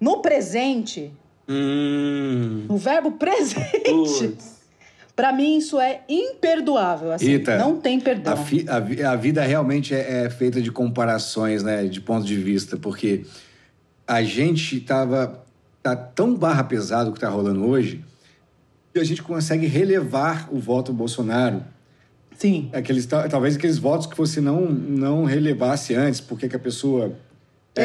no 0.00 0.20
presente, 0.22 1.12
Hum. 1.48 2.66
no 2.68 2.76
verbo 2.76 3.12
presente, 3.12 4.34
pra 5.14 5.32
mim 5.32 5.58
isso 5.58 5.78
é 5.80 6.00
imperdoável. 6.08 7.12
Assim, 7.12 7.26
Rita, 7.26 7.56
não 7.56 7.76
tem 7.80 8.00
perdão. 8.00 8.32
A, 8.32 8.36
fi- 8.36 8.66
a 8.68 9.12
a 9.12 9.16
vida 9.16 9.42
realmente 9.42 9.94
é, 9.94 10.24
é 10.24 10.30
feita 10.30 10.60
de 10.60 10.72
comparações, 10.72 11.62
né? 11.62 11.84
De 11.84 12.00
pontos 12.00 12.26
de 12.26 12.36
vista, 12.36 12.76
porque 12.76 13.24
a 14.06 14.22
gente 14.22 14.80
tava 14.80 15.44
tá 15.82 15.94
tão 15.94 16.34
barra 16.34 16.64
pesado 16.64 17.12
que 17.12 17.20
tá 17.20 17.28
rolando 17.28 17.64
hoje. 17.64 18.04
a 18.96 19.04
gente 19.04 19.22
consegue 19.22 19.66
relevar 19.66 20.48
o 20.50 20.58
voto 20.58 20.92
Bolsonaro. 20.92 21.62
Sim. 22.38 22.68
Aqueles, 22.72 23.06
ta- 23.06 23.28
talvez 23.28 23.56
aqueles 23.56 23.78
votos 23.78 24.06
que 24.06 24.16
você 24.16 24.40
não, 24.40 24.62
não 24.70 25.24
relevasse 25.24 25.94
antes, 25.94 26.20
porque 26.20 26.48
que 26.48 26.56
a 26.56 26.58
pessoa 26.58 27.12
é, 27.74 27.82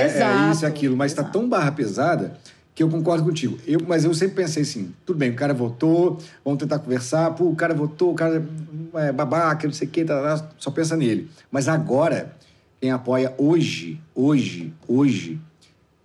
é 0.48 0.52
isso 0.52 0.64
e 0.64 0.66
aquilo, 0.66 0.96
mas 0.96 1.12
está 1.12 1.24
tão 1.24 1.48
barra 1.48 1.72
pesada 1.72 2.34
que 2.74 2.82
eu 2.82 2.90
concordo 2.90 3.24
contigo. 3.24 3.58
Eu, 3.68 3.82
mas 3.88 4.04
eu 4.06 4.14
sempre 4.14 4.36
pensei 4.36 4.64
assim: 4.64 4.94
tudo 5.06 5.18
bem, 5.18 5.32
o 5.32 5.36
cara 5.36 5.54
votou, 5.54 6.18
vamos 6.44 6.60
tentar 6.60 6.80
conversar, 6.80 7.32
pô, 7.32 7.46
o 7.46 7.56
cara 7.56 7.74
votou, 7.74 8.12
o 8.12 8.16
cara 8.16 8.44
é 8.96 9.12
babaca, 9.12 9.68
não 9.68 9.74
sei 9.74 9.88
o 9.88 9.92
quê, 9.92 10.04
tá, 10.06 10.22
tá, 10.38 10.50
só 10.58 10.72
pensa 10.72 10.96
nele. 10.96 11.30
Mas 11.52 11.68
agora, 11.68 12.34
quem 12.80 12.92
apoia 12.92 13.34
hoje, 13.38 14.00
hoje, 14.16 14.74
hoje, 14.88 15.40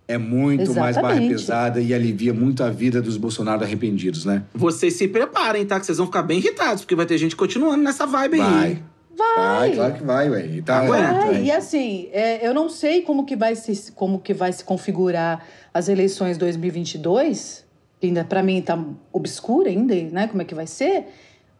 é 0.09 0.17
muito 0.19 0.73
mais 0.75 0.97
barra 0.97 1.09
Exatamente. 1.15 1.29
pesada 1.33 1.81
e 1.81 1.93
alivia 1.93 2.33
muito 2.33 2.63
a 2.63 2.71
vida 2.71 3.03
dos 3.03 3.17
Bolsonaro 3.17 3.65
arrependidos, 3.65 4.25
né? 4.25 4.45
Vocês 4.55 4.95
se 4.95 5.09
preparem, 5.09 5.67
tá? 5.67 5.81
Que 5.81 5.87
vocês 5.87 5.99
vão 5.99 6.07
ficar 6.07 6.23
bem 6.23 6.39
irritados, 6.39 6.83
porque 6.83 6.95
vai 6.95 7.07
ter 7.07 7.19
gente 7.19 7.35
continuando 7.35 7.83
nessa 7.83 8.07
vibe 8.07 8.39
Vai. 8.39 8.65
aí. 8.65 8.83
Vai, 9.19 9.75
claro 9.75 9.95
que 9.95 10.03
vai, 10.05 10.29
ué. 10.31 10.47
E 10.47 10.63
Tá, 10.63 10.81
Aguenta. 10.81 11.33
É, 11.39 11.43
e 11.45 11.51
assim, 11.51 12.09
é, 12.13 12.47
eu 12.47 12.53
não 12.53 12.69
sei 12.69 13.01
como 13.01 13.25
que 13.25 13.35
vai 13.35 13.57
se 13.57 13.91
como 13.93 14.21
que 14.21 14.35
vai 14.35 14.53
se 14.53 14.63
configurar 14.63 15.43
as 15.73 15.89
eleições 15.89 16.37
2022, 16.37 17.65
que 17.99 18.07
ainda 18.09 18.25
para 18.25 18.43
mim 18.43 18.61
tá 18.61 18.79
obscura 19.13 19.71
ainda, 19.71 19.95
né? 19.95 20.27
Como 20.29 20.43
é 20.43 20.45
que 20.45 20.55
vai 20.55 20.67
ser? 20.67 21.07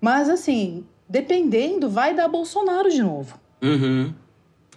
Mas 0.01 0.29
assim, 0.29 0.85
dependendo, 1.09 1.89
vai 1.89 2.15
dar 2.15 2.29
Bolsonaro 2.29 2.91
de 2.91 3.03
novo. 3.03 3.39
Uhum. 3.63 4.13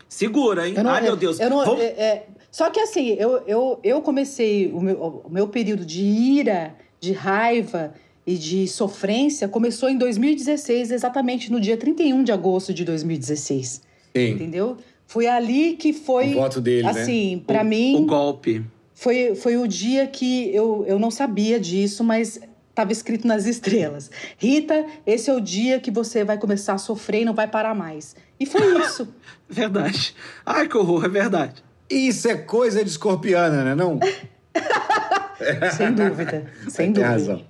Segura, 0.08 0.68
hein? 0.68 0.74
Não- 0.82 0.90
Ai, 0.90 1.02
meu 1.02 1.12
eu- 1.12 1.18
Deus. 1.18 1.40
eu 1.40 1.50
não- 1.50 1.66
Vamos- 1.66 1.82
é- 1.82 1.86
é- 1.86 2.28
só 2.52 2.70
que 2.70 2.80
assim, 2.80 3.10
eu, 3.10 3.44
eu, 3.46 3.80
eu 3.84 4.02
comecei 4.02 4.72
o 4.72 4.82
meu, 4.82 5.24
o 5.26 5.30
meu 5.30 5.48
período 5.48 5.86
de 5.86 6.04
ira, 6.04 6.76
de 7.00 7.12
raiva 7.12 7.94
e 8.26 8.36
de 8.36 8.68
sofrência 8.68 9.48
começou 9.48 9.90
em 9.90 9.98
2016, 9.98 10.92
exatamente 10.92 11.52
no 11.52 11.60
dia 11.60 11.78
31 11.78 12.24
de 12.24 12.32
agosto 12.32 12.74
de 12.74 12.84
2016. 12.86 13.82
Sim. 14.16 14.30
Entendeu? 14.32 14.78
Foi 15.06 15.28
ali 15.28 15.74
que 15.74 15.92
foi. 15.94 16.34
O 16.34 16.36
voto 16.36 16.62
dele, 16.62 16.84
né? 16.84 16.90
assim, 16.90 17.44
pra 17.46 17.62
o, 17.62 17.66
mim, 17.66 17.96
O 17.96 18.06
golpe. 18.06 18.64
foi, 18.94 19.34
foi 19.36 19.58
o 19.58 19.68
dia 19.68 20.06
que 20.08 20.54
eu, 20.54 20.84
eu 20.88 21.00
não 21.00 21.10
sabia 21.10 21.60
disso, 21.60 22.04
mas 22.04 22.40
estava 22.70 22.92
escrito 22.92 23.28
nas 23.28 23.46
estrelas. 23.46 24.10
Rita, 24.38 24.86
esse 25.06 25.30
é 25.30 25.34
o 25.34 25.42
dia 25.42 25.80
que 25.80 25.92
você 25.92 26.24
vai 26.24 26.38
começar 26.38 26.74
a 26.74 26.78
sofrer 26.78 27.22
e 27.22 27.26
não 27.26 27.34
vai 27.34 27.48
parar 27.48 27.74
mais. 27.76 28.16
E 28.40 28.46
foi 28.46 28.62
isso. 28.86 29.08
Verdade. 29.50 30.16
Ai, 30.46 30.68
que 30.68 30.78
horror, 30.78 31.06
é 31.06 31.10
verdade. 31.10 31.64
Isso 31.90 32.28
é 32.28 32.36
coisa 32.36 32.84
de 32.84 32.90
escorpiana, 32.90 33.64
né? 33.64 33.76
Não? 33.76 34.00
sem 35.76 35.94
dúvida. 35.94 36.46
Sem 36.68 36.92
dúvida. 36.92 37.10
razão. 37.10 37.46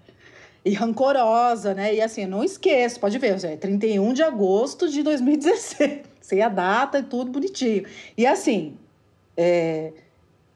E 0.63 0.73
rancorosa, 0.73 1.73
né? 1.73 1.95
E 1.95 2.01
assim, 2.01 2.25
não 2.25 2.43
esqueço, 2.43 2.99
pode 2.99 3.17
ver, 3.17 3.43
é 3.43 3.55
31 3.55 4.13
de 4.13 4.23
agosto 4.23 4.89
de 4.89 5.03
2016. 5.03 6.01
Sem 6.21 6.41
a 6.43 6.49
data 6.49 6.99
e 6.99 7.03
tudo 7.03 7.31
bonitinho. 7.31 7.85
E 8.15 8.27
assim, 8.27 8.77
é, 9.35 9.93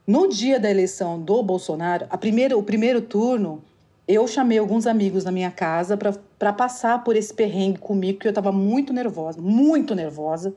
no 0.06 0.28
dia 0.28 0.60
da 0.60 0.70
eleição 0.70 1.20
do 1.20 1.42
Bolsonaro, 1.42 2.06
a 2.10 2.18
primeira, 2.18 2.56
o 2.56 2.62
primeiro 2.62 3.02
turno, 3.02 3.64
eu 4.08 4.28
chamei 4.28 4.58
alguns 4.58 4.86
amigos 4.86 5.24
na 5.24 5.32
minha 5.32 5.50
casa 5.50 5.98
para 5.98 6.54
passar 6.54 7.04
por 7.04 7.16
esse 7.16 7.34
perrengue 7.34 7.80
comigo, 7.80 8.18
porque 8.18 8.28
eu 8.28 8.32
estava 8.32 8.52
muito 8.52 8.94
nervosa, 8.94 9.42
muito 9.42 9.96
nervosa. 9.96 10.54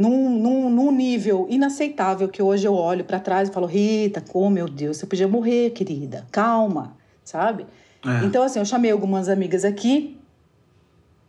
Num, 0.00 0.30
num, 0.30 0.70
num 0.70 0.90
nível 0.90 1.46
inaceitável 1.50 2.26
que 2.26 2.42
hoje 2.42 2.66
eu 2.66 2.72
olho 2.74 3.04
para 3.04 3.20
trás 3.20 3.50
e 3.50 3.52
falo, 3.52 3.66
Rita, 3.66 4.24
oh 4.32 4.48
meu 4.48 4.66
Deus, 4.66 4.96
você 4.96 5.04
podia 5.06 5.28
morrer, 5.28 5.70
querida. 5.70 6.26
Calma, 6.32 6.96
sabe? 7.22 7.66
É. 8.02 8.24
Então, 8.24 8.42
assim, 8.42 8.58
eu 8.58 8.64
chamei 8.64 8.90
algumas 8.90 9.28
amigas 9.28 9.62
aqui 9.62 10.16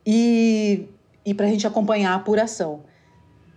e, 0.06 0.86
e 1.26 1.34
para 1.34 1.48
a 1.48 1.50
gente 1.50 1.68
acompanhar 1.68 2.14
a 2.14 2.16
apuração. 2.16 2.82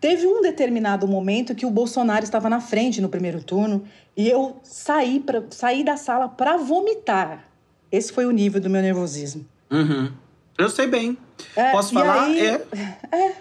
Teve 0.01 0.27
um 0.27 0.43
determinado 0.43 1.07
momento 1.07 1.55
que 1.55 1.65
o 1.65 1.71
Bolsonaro 1.71 2.25
estava 2.25 2.51
na 2.51 2.61
frente 2.61 3.01
no 3.01 3.09
primeiro 3.09 3.41
turno 3.41 3.85
e 4.17 4.29
eu 4.29 4.57
saí, 4.65 5.21
pra, 5.21 5.45
saí 5.51 5.85
da 5.85 5.97
sala 5.97 6.29
para 6.29 6.57
vomitar. 6.57 7.45
Esse 7.91 8.13
foi 8.13 8.27
o 8.27 8.33
nível 8.33 8.61
do 8.61 8.69
meu 8.69 8.83
nervosismo. 8.83 9.47
Uhum. 9.71 10.11
Eu 10.59 10.69
sei 10.69 10.89
bem. 10.89 11.17
É, 11.55 11.71
Posso 11.71 11.95
falar? 11.95 12.25
aí- 12.25 12.41
É. 13.13 13.33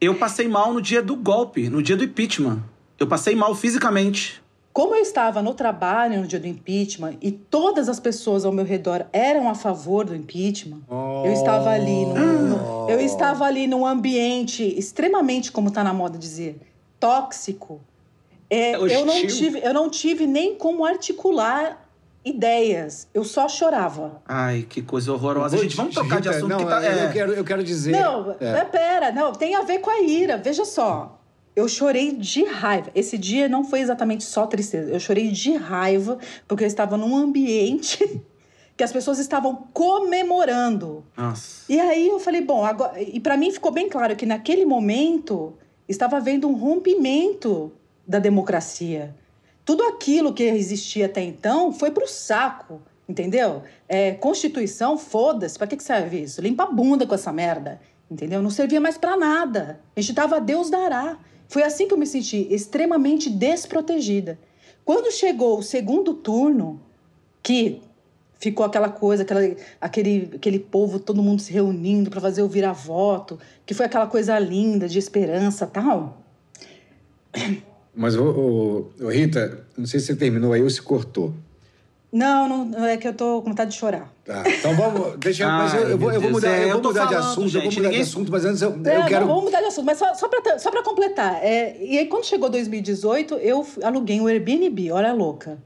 Eu 0.00 0.14
passei 0.16 0.48
mal 0.48 0.72
no 0.72 0.80
dia 0.80 1.02
do 1.02 1.14
golpe, 1.16 1.68
no 1.68 1.82
dia 1.82 1.96
do 1.96 2.04
impeachment. 2.04 2.62
Eu 2.98 3.06
passei 3.06 3.34
mal 3.34 3.54
fisicamente. 3.54 4.40
Como 4.72 4.94
eu 4.94 5.02
estava 5.02 5.42
no 5.42 5.52
trabalho 5.52 6.20
no 6.20 6.26
dia 6.26 6.38
do 6.38 6.46
impeachment 6.46 7.14
e 7.20 7.32
todas 7.32 7.88
as 7.88 7.98
pessoas 7.98 8.44
ao 8.44 8.52
meu 8.52 8.64
redor 8.64 9.04
eram 9.12 9.48
a 9.48 9.54
favor 9.54 10.04
do 10.04 10.14
impeachment, 10.14 10.80
eu 11.24 11.32
estava 11.32 11.70
ali 11.70 12.06
no, 12.06 12.14
no- 12.84 12.88
eu 12.90 13.00
estava 13.00 13.44
ali 13.44 13.66
num 13.66 13.84
ambiente 13.84 14.62
extremamente, 14.78 15.50
como 15.50 15.68
está 15.68 15.82
na 15.82 15.92
moda 15.92 16.16
dizer, 16.16 16.60
tóxico. 17.00 17.80
É, 18.48 18.72
É 18.72 18.76
eu 18.96 19.04
não 19.04 19.26
tive, 19.26 19.58
eu 19.60 19.74
não 19.74 19.90
tive 19.90 20.26
nem 20.26 20.54
como 20.54 20.84
articular 20.84 21.88
ideias. 22.24 23.08
Eu 23.14 23.24
só 23.24 23.48
chorava. 23.48 24.22
Ai, 24.26 24.66
que 24.68 24.82
coisa 24.82 25.12
horrorosa. 25.12 25.56
Gente, 25.58 25.76
vamos 25.76 25.94
te- 25.94 26.00
tocar 26.00 26.20
de 26.20 26.28
assunto 26.28 26.48
não, 26.48 26.58
que 26.58 26.64
tá. 26.66 26.82
eu, 26.82 27.08
é. 27.08 27.12
quero, 27.12 27.32
eu 27.32 27.44
quero 27.44 27.64
dizer. 27.64 27.92
Não, 27.92 28.36
É. 28.40 28.64
pera, 28.64 29.10
não, 29.12 29.32
tem 29.32 29.54
a 29.54 29.62
ver 29.62 29.78
com 29.78 29.90
a 29.90 30.00
ira. 30.00 30.36
Veja 30.36 30.64
só. 30.64 31.18
Eu 31.56 31.66
chorei 31.68 32.12
de 32.12 32.44
raiva. 32.44 32.90
Esse 32.94 33.18
dia 33.18 33.48
não 33.48 33.64
foi 33.64 33.80
exatamente 33.80 34.24
só 34.24 34.46
tristeza. 34.46 34.90
Eu 34.90 35.00
chorei 35.00 35.30
de 35.30 35.54
raiva 35.56 36.18
porque 36.46 36.62
eu 36.64 36.68
estava 36.68 36.96
num 36.96 37.16
ambiente 37.16 38.20
que 38.76 38.84
as 38.84 38.92
pessoas 38.92 39.18
estavam 39.18 39.66
comemorando. 39.72 41.04
Nossa. 41.16 41.64
E 41.68 41.78
aí 41.80 42.08
eu 42.08 42.20
falei, 42.20 42.40
bom, 42.40 42.64
agora. 42.64 43.00
E 43.00 43.18
para 43.18 43.36
mim 43.36 43.50
ficou 43.50 43.72
bem 43.72 43.88
claro 43.88 44.14
que 44.14 44.24
naquele 44.26 44.64
momento 44.64 45.54
estava 45.88 46.18
havendo 46.18 46.48
um 46.48 46.54
rompimento 46.54 47.72
da 48.06 48.18
democracia. 48.18 49.14
Tudo 49.64 49.82
aquilo 49.84 50.32
que 50.32 50.42
existia 50.42 51.06
até 51.06 51.22
então 51.22 51.72
foi 51.72 51.90
pro 51.90 52.08
saco, 52.08 52.80
entendeu? 53.08 53.62
É, 53.88 54.12
Constituição, 54.12 54.96
foda-se, 54.96 55.58
pra 55.58 55.66
que, 55.66 55.76
que 55.76 55.84
serve 55.84 56.22
isso? 56.22 56.40
Limpa 56.40 56.64
a 56.64 56.70
bunda 56.70 57.06
com 57.06 57.14
essa 57.14 57.32
merda, 57.32 57.80
entendeu? 58.10 58.42
Não 58.42 58.50
servia 58.50 58.80
mais 58.80 58.96
pra 58.98 59.16
nada. 59.16 59.80
A 59.96 60.00
gente 60.00 60.14
tava 60.14 60.36
a 60.36 60.40
Deus 60.40 60.70
dará. 60.70 61.18
Foi 61.48 61.62
assim 61.62 61.86
que 61.86 61.94
eu 61.94 61.98
me 61.98 62.06
senti 62.06 62.46
extremamente 62.50 63.28
desprotegida. 63.28 64.38
Quando 64.84 65.12
chegou 65.12 65.58
o 65.58 65.62
segundo 65.62 66.14
turno, 66.14 66.80
que 67.42 67.82
ficou 68.38 68.64
aquela 68.64 68.88
coisa, 68.88 69.22
aquela, 69.22 69.40
aquele, 69.80 70.30
aquele 70.34 70.58
povo, 70.58 70.98
todo 70.98 71.22
mundo 71.22 71.42
se 71.42 71.52
reunindo 71.52 72.10
para 72.10 72.20
fazer 72.20 72.42
o 72.42 72.48
vira-voto, 72.48 73.38
que 73.66 73.74
foi 73.74 73.86
aquela 73.86 74.06
coisa 74.06 74.38
linda 74.38 74.88
de 74.88 74.98
esperança 74.98 75.66
tal. 75.66 76.22
Mas, 77.94 78.16
ô, 78.16 78.22
ô, 79.00 79.04
ô, 79.04 79.08
Rita, 79.08 79.64
não 79.76 79.86
sei 79.86 80.00
se 80.00 80.06
você 80.06 80.16
terminou 80.16 80.52
aí 80.52 80.62
ou 80.62 80.70
se 80.70 80.80
cortou. 80.80 81.32
Não, 82.12 82.48
não, 82.66 82.84
é 82.84 82.96
que 82.96 83.06
eu 83.06 83.14
tô 83.14 83.40
com 83.40 83.50
vontade 83.50 83.70
de 83.70 83.76
chorar. 83.76 84.12
Tá. 84.24 84.42
Então 84.48 84.74
vamos. 84.74 85.16
Deixa 85.22 85.46
mas 85.46 85.74
eu, 85.74 85.90
eu 85.90 85.98
vou, 85.98 86.10
eu 86.12 86.20
vou 86.20 86.30
mudar. 86.32 86.50
É, 86.50 86.64
eu 86.64 86.68
eu 86.68 86.72
vou 86.74 86.82
mudar 86.82 87.04
de 87.06 87.14
falando, 87.14 87.28
assunto, 87.30 87.46
eu 87.46 87.52
vou 87.52 87.62
gente, 87.62 87.76
mudar 87.76 87.88
ninguém- 87.88 88.02
de 88.04 88.08
assunto, 88.10 88.32
mas 88.32 88.44
antes 88.44 88.62
eu, 88.62 88.70
É, 88.70 88.72
eu 88.96 89.00
não, 89.00 89.06
quero. 89.06 89.26
vamos 89.26 89.44
mudar 89.44 89.60
de 89.60 89.66
assunto, 89.66 89.84
mas 89.86 89.98
só, 89.98 90.12
só 90.14 90.28
para 90.28 90.58
só 90.58 90.70
pra 90.72 90.82
completar. 90.82 91.38
É, 91.42 91.76
e 91.80 91.98
aí, 91.98 92.06
quando 92.06 92.24
chegou 92.24 92.48
2018, 92.50 93.34
eu 93.36 93.64
aluguei 93.82 94.20
um 94.20 94.26
Airbnb, 94.26 94.90
olha 94.90 95.10
a 95.10 95.12
louca. 95.12 95.58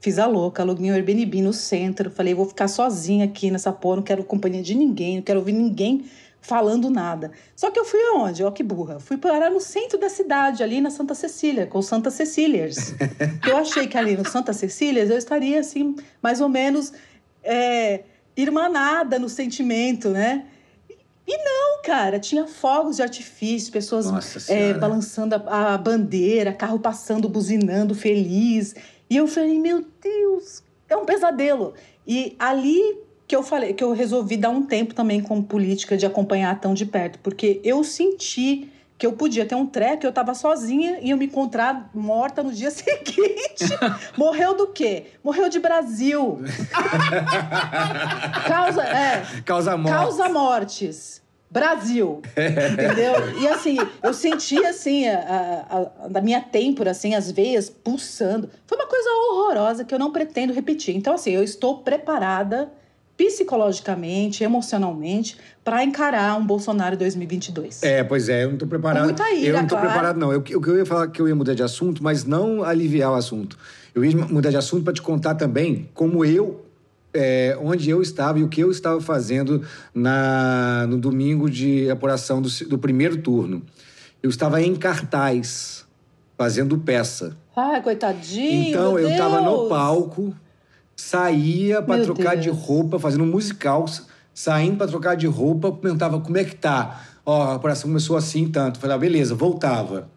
Fiz 0.00 0.18
a 0.18 0.26
louca, 0.26 0.62
aluguei 0.62 0.90
um 0.90 0.94
Airbnb 0.94 1.42
no 1.42 1.52
centro. 1.52 2.10
Falei, 2.10 2.32
vou 2.34 2.46
ficar 2.46 2.68
sozinha 2.68 3.26
aqui 3.26 3.50
nessa 3.50 3.70
porra, 3.70 3.96
não 3.96 4.02
quero 4.02 4.24
companhia 4.24 4.62
de 4.62 4.74
ninguém, 4.74 5.16
não 5.16 5.22
quero 5.22 5.40
ouvir 5.40 5.52
ninguém 5.52 6.06
falando 6.42 6.90
nada. 6.90 7.30
Só 7.56 7.70
que 7.70 7.78
eu 7.78 7.84
fui 7.84 8.00
aonde? 8.08 8.44
Ó, 8.44 8.50
que 8.50 8.62
burra. 8.62 8.98
Fui 8.98 9.16
parar 9.16 9.48
no 9.48 9.60
centro 9.60 9.98
da 9.98 10.08
cidade, 10.08 10.62
ali 10.62 10.80
na 10.80 10.90
Santa 10.90 11.14
Cecília, 11.14 11.66
com 11.66 11.80
Santa 11.80 12.10
Cecílias. 12.10 12.94
eu 13.48 13.56
achei 13.56 13.86
que 13.86 13.96
ali 13.96 14.16
no 14.16 14.28
Santa 14.28 14.52
Cecílias 14.52 15.08
eu 15.08 15.16
estaria, 15.16 15.60
assim, 15.60 15.94
mais 16.20 16.40
ou 16.40 16.48
menos 16.48 16.92
é, 17.44 18.02
irmanada 18.36 19.18
no 19.18 19.28
sentimento, 19.28 20.10
né? 20.10 20.46
E 21.26 21.38
não, 21.38 21.82
cara, 21.84 22.18
tinha 22.18 22.48
fogos 22.48 22.96
de 22.96 23.02
artifício, 23.02 23.72
pessoas 23.72 24.50
é, 24.50 24.74
balançando 24.74 25.36
a, 25.36 25.74
a 25.74 25.78
bandeira, 25.78 26.52
carro 26.52 26.80
passando, 26.80 27.28
buzinando, 27.28 27.94
feliz. 27.94 28.74
E 29.08 29.16
eu 29.16 29.28
falei, 29.28 29.60
meu 29.60 29.86
Deus, 30.02 30.64
é 30.88 30.96
um 30.96 31.04
pesadelo. 31.04 31.74
E 32.04 32.34
ali 32.40 32.98
que 33.26 33.34
eu 33.36 33.42
falei, 33.42 33.72
que 33.72 33.82
eu 33.82 33.92
resolvi 33.92 34.36
dar 34.36 34.50
um 34.50 34.62
tempo 34.66 34.94
também 34.94 35.20
com 35.22 35.40
política 35.42 35.96
de 35.96 36.04
acompanhar 36.04 36.60
tão 36.60 36.74
de 36.74 36.84
perto, 36.86 37.18
porque 37.20 37.60
eu 37.64 37.82
senti 37.84 38.68
que 38.98 39.06
eu 39.06 39.12
podia 39.14 39.44
ter 39.44 39.56
um 39.56 39.66
treco, 39.66 40.06
eu 40.06 40.10
estava 40.10 40.32
sozinha 40.32 40.98
e 41.02 41.10
eu 41.10 41.16
me 41.16 41.26
encontrar 41.26 41.90
morta 41.92 42.40
no 42.42 42.52
dia 42.52 42.70
seguinte. 42.74 43.64
Morreu 44.16 44.56
do 44.56 44.68
quê? 44.68 45.06
Morreu 45.24 45.48
de 45.48 45.58
Brasil. 45.58 46.38
Causa, 48.46 48.82
é, 48.84 49.22
Causa 49.44 49.76
morte. 49.76 49.96
Causa 49.96 50.28
mortes. 50.28 51.22
Brasil. 51.50 52.22
Entendeu? 52.32 53.38
E 53.40 53.46
assim, 53.46 53.76
eu 54.02 54.14
senti 54.14 54.64
assim, 54.64 55.06
a, 55.06 55.66
a, 55.68 56.18
a- 56.18 56.22
minha 56.22 56.40
têmpora, 56.40 56.92
assim, 56.92 57.14
as 57.14 57.30
veias 57.30 57.68
pulsando. 57.68 58.48
Foi 58.66 58.78
uma 58.78 58.86
coisa 58.86 59.08
horrorosa 59.10 59.84
que 59.84 59.92
eu 59.92 59.98
não 59.98 60.12
pretendo 60.12 60.54
repetir. 60.54 60.96
Então, 60.96 61.12
assim, 61.14 61.32
eu 61.32 61.42
estou 61.42 61.78
preparada 61.78 62.72
psicologicamente, 63.16 64.42
emocionalmente, 64.42 65.36
para 65.64 65.84
encarar 65.84 66.36
um 66.36 66.44
Bolsonaro 66.44 66.96
2022. 66.96 67.82
É, 67.82 68.02
pois 68.02 68.28
é, 68.28 68.44
eu 68.44 68.50
não 68.50 68.58
tô 68.58 68.66
preparado. 68.66 69.00
Com 69.00 69.06
muita 69.06 69.30
ira, 69.32 69.48
eu 69.48 69.60
não 69.60 69.66
tô 69.66 69.74
claro. 69.76 69.88
preparado, 69.88 70.16
não. 70.18 70.32
Eu, 70.32 70.40
o 70.40 70.42
que 70.42 70.54
eu 70.54 70.76
ia 70.76 70.86
falar 70.86 71.08
que 71.08 71.20
eu 71.20 71.28
ia 71.28 71.34
mudar 71.34 71.54
de 71.54 71.62
assunto, 71.62 72.02
mas 72.02 72.24
não 72.24 72.64
aliviar 72.64 73.12
o 73.12 73.14
assunto. 73.14 73.56
Eu 73.94 74.04
ia 74.04 74.16
mudar 74.16 74.50
de 74.50 74.56
assunto 74.56 74.84
para 74.84 74.92
te 74.92 75.02
contar 75.02 75.34
também 75.34 75.88
como 75.94 76.24
eu, 76.24 76.64
é, 77.14 77.56
onde 77.60 77.90
eu 77.90 78.00
estava 78.00 78.38
e 78.38 78.42
o 78.42 78.48
que 78.48 78.60
eu 78.60 78.70
estava 78.70 79.00
fazendo 79.00 79.62
na, 79.94 80.86
no 80.88 80.98
domingo 80.98 81.48
de 81.48 81.90
apuração 81.90 82.40
do, 82.40 82.48
do 82.68 82.78
primeiro 82.78 83.18
turno. 83.18 83.62
Eu 84.22 84.30
estava 84.30 84.62
em 84.62 84.74
cartaz, 84.74 85.84
fazendo 86.36 86.78
peça. 86.78 87.36
Ai, 87.54 87.82
coitadinho. 87.82 88.70
Então 88.70 88.98
eu 88.98 89.10
estava 89.10 89.40
no 89.40 89.68
palco, 89.68 90.34
saía 90.96 91.82
para 91.82 92.02
trocar 92.02 92.36
de 92.36 92.50
Deus. 92.50 92.58
roupa, 92.58 92.98
fazendo 92.98 93.24
um 93.24 93.30
musical, 93.30 93.86
saindo 94.34 94.76
para 94.76 94.88
trocar 94.88 95.16
de 95.16 95.26
roupa, 95.26 95.72
perguntava 95.72 96.20
como 96.20 96.36
é 96.38 96.44
que 96.44 96.54
tá. 96.54 97.04
Ó, 97.24 97.42
a 97.42 97.56
operação 97.56 97.88
começou 97.88 98.16
assim 98.16 98.48
tanto. 98.48 98.78
Falei, 98.78 98.96
ah, 98.96 98.98
beleza, 98.98 99.34
voltava. 99.34 100.08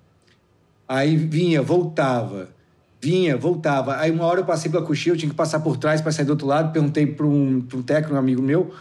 Aí 0.88 1.15
vinha, 1.15 1.61
voltava. 1.61 2.49
Vinha, 3.01 3.38
voltava. 3.38 3.97
Aí 3.97 4.09
uma 4.09 4.26
hora 4.26 4.41
eu 4.41 4.45
passei 4.45 4.71
pela 4.71 4.84
coxinha, 4.84 5.13
eu 5.13 5.17
tinha 5.17 5.30
que 5.30 5.36
passar 5.36 5.59
por 5.59 5.78
trás 5.78 6.01
para 6.01 6.11
sair 6.11 6.26
do 6.26 6.32
outro 6.32 6.47
lado. 6.47 6.71
Perguntei 6.71 7.05
para 7.05 7.26
um, 7.26 7.61
pra 7.61 7.78
um 7.78 7.82
técnico, 7.82 8.15
um 8.15 8.17
amigo 8.17 8.41
meu. 8.41 8.71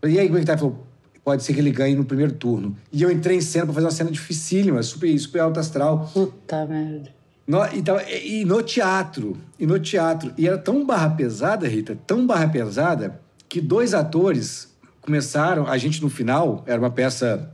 Falei, 0.00 0.16
e 0.16 0.18
aí, 0.20 0.26
como 0.26 0.38
é 0.38 0.40
que 0.40 0.46
tá? 0.46 0.52
Ele 0.52 0.60
falou, 0.60 0.86
pode 1.24 1.42
ser 1.42 1.54
que 1.54 1.60
ele 1.60 1.70
ganhe 1.70 1.94
no 1.94 2.04
primeiro 2.04 2.32
turno. 2.32 2.76
E 2.92 3.02
eu 3.02 3.10
entrei 3.10 3.38
em 3.38 3.40
cena 3.40 3.64
para 3.66 3.74
fazer 3.74 3.86
uma 3.86 3.92
cena 3.92 4.10
dificílima, 4.10 4.82
super, 4.82 5.16
super 5.18 5.40
alto 5.40 5.58
astral. 5.58 6.10
Puta 6.12 6.66
merda. 6.66 7.21
No, 7.46 7.64
e, 7.74 7.82
tava- 7.82 8.02
e 8.10 8.44
no 8.44 8.62
teatro, 8.62 9.36
e 9.58 9.66
no 9.66 9.78
teatro. 9.78 10.32
E 10.38 10.46
era 10.46 10.58
tão 10.58 10.86
barra 10.86 11.10
pesada, 11.10 11.66
Rita, 11.66 11.98
tão 12.06 12.26
barra 12.26 12.48
pesada, 12.48 13.20
que 13.48 13.60
dois 13.60 13.94
atores 13.94 14.72
começaram, 15.00 15.66
a 15.66 15.76
gente 15.76 16.00
no 16.00 16.08
final, 16.08 16.62
era 16.66 16.80
uma 16.80 16.90
peça 16.90 17.50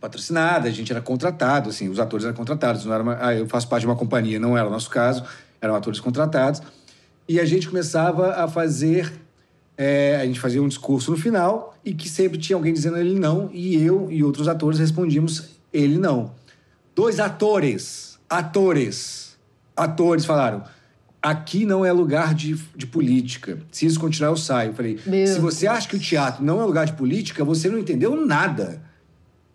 patrocinada, 0.00 0.68
a 0.68 0.72
gente 0.72 0.90
era 0.90 1.00
contratado, 1.00 1.68
assim, 1.70 1.88
os 1.88 1.98
atores 1.98 2.24
eram 2.24 2.34
contratados, 2.34 2.84
não 2.84 2.92
era 2.94 3.02
uma, 3.02 3.18
ah, 3.20 3.34
eu 3.34 3.46
faço 3.46 3.68
parte 3.68 3.82
de 3.82 3.86
uma 3.86 3.96
companhia, 3.96 4.38
não 4.38 4.56
era 4.56 4.66
o 4.66 4.70
nosso 4.70 4.88
caso, 4.90 5.24
eram 5.60 5.74
atores 5.74 6.00
contratados. 6.00 6.62
E 7.28 7.40
a 7.40 7.44
gente 7.44 7.68
começava 7.68 8.32
a 8.34 8.48
fazer, 8.48 9.12
é, 9.76 10.16
a 10.16 10.24
gente 10.24 10.38
fazia 10.40 10.62
um 10.62 10.68
discurso 10.68 11.10
no 11.10 11.16
final 11.16 11.76
e 11.84 11.92
que 11.92 12.08
sempre 12.08 12.38
tinha 12.38 12.56
alguém 12.56 12.72
dizendo 12.72 12.96
ele 12.96 13.18
não, 13.18 13.50
e 13.52 13.82
eu 13.82 14.10
e 14.10 14.22
outros 14.22 14.48
atores 14.48 14.78
respondíamos 14.78 15.56
ele 15.72 15.98
não. 15.98 16.32
Dois 16.94 17.18
atores, 17.20 18.18
atores, 18.28 19.25
atores 19.76 20.24
falaram: 20.24 20.64
aqui 21.22 21.66
não 21.66 21.84
é 21.84 21.92
lugar 21.92 22.34
de, 22.34 22.54
de 22.74 22.86
política. 22.86 23.58
Se 23.70 23.86
isso 23.86 23.98
continuar, 23.98 24.30
eu 24.30 24.36
saio. 24.36 24.70
Eu 24.70 24.74
falei: 24.74 24.98
Meu 25.04 25.26
se 25.26 25.38
você 25.38 25.66
acha 25.66 25.88
que 25.88 25.96
o 25.96 26.00
teatro 26.00 26.44
não 26.44 26.60
é 26.60 26.64
lugar 26.64 26.86
de 26.86 26.92
política, 26.92 27.44
você 27.44 27.68
não 27.68 27.78
entendeu 27.78 28.16
nada. 28.24 28.80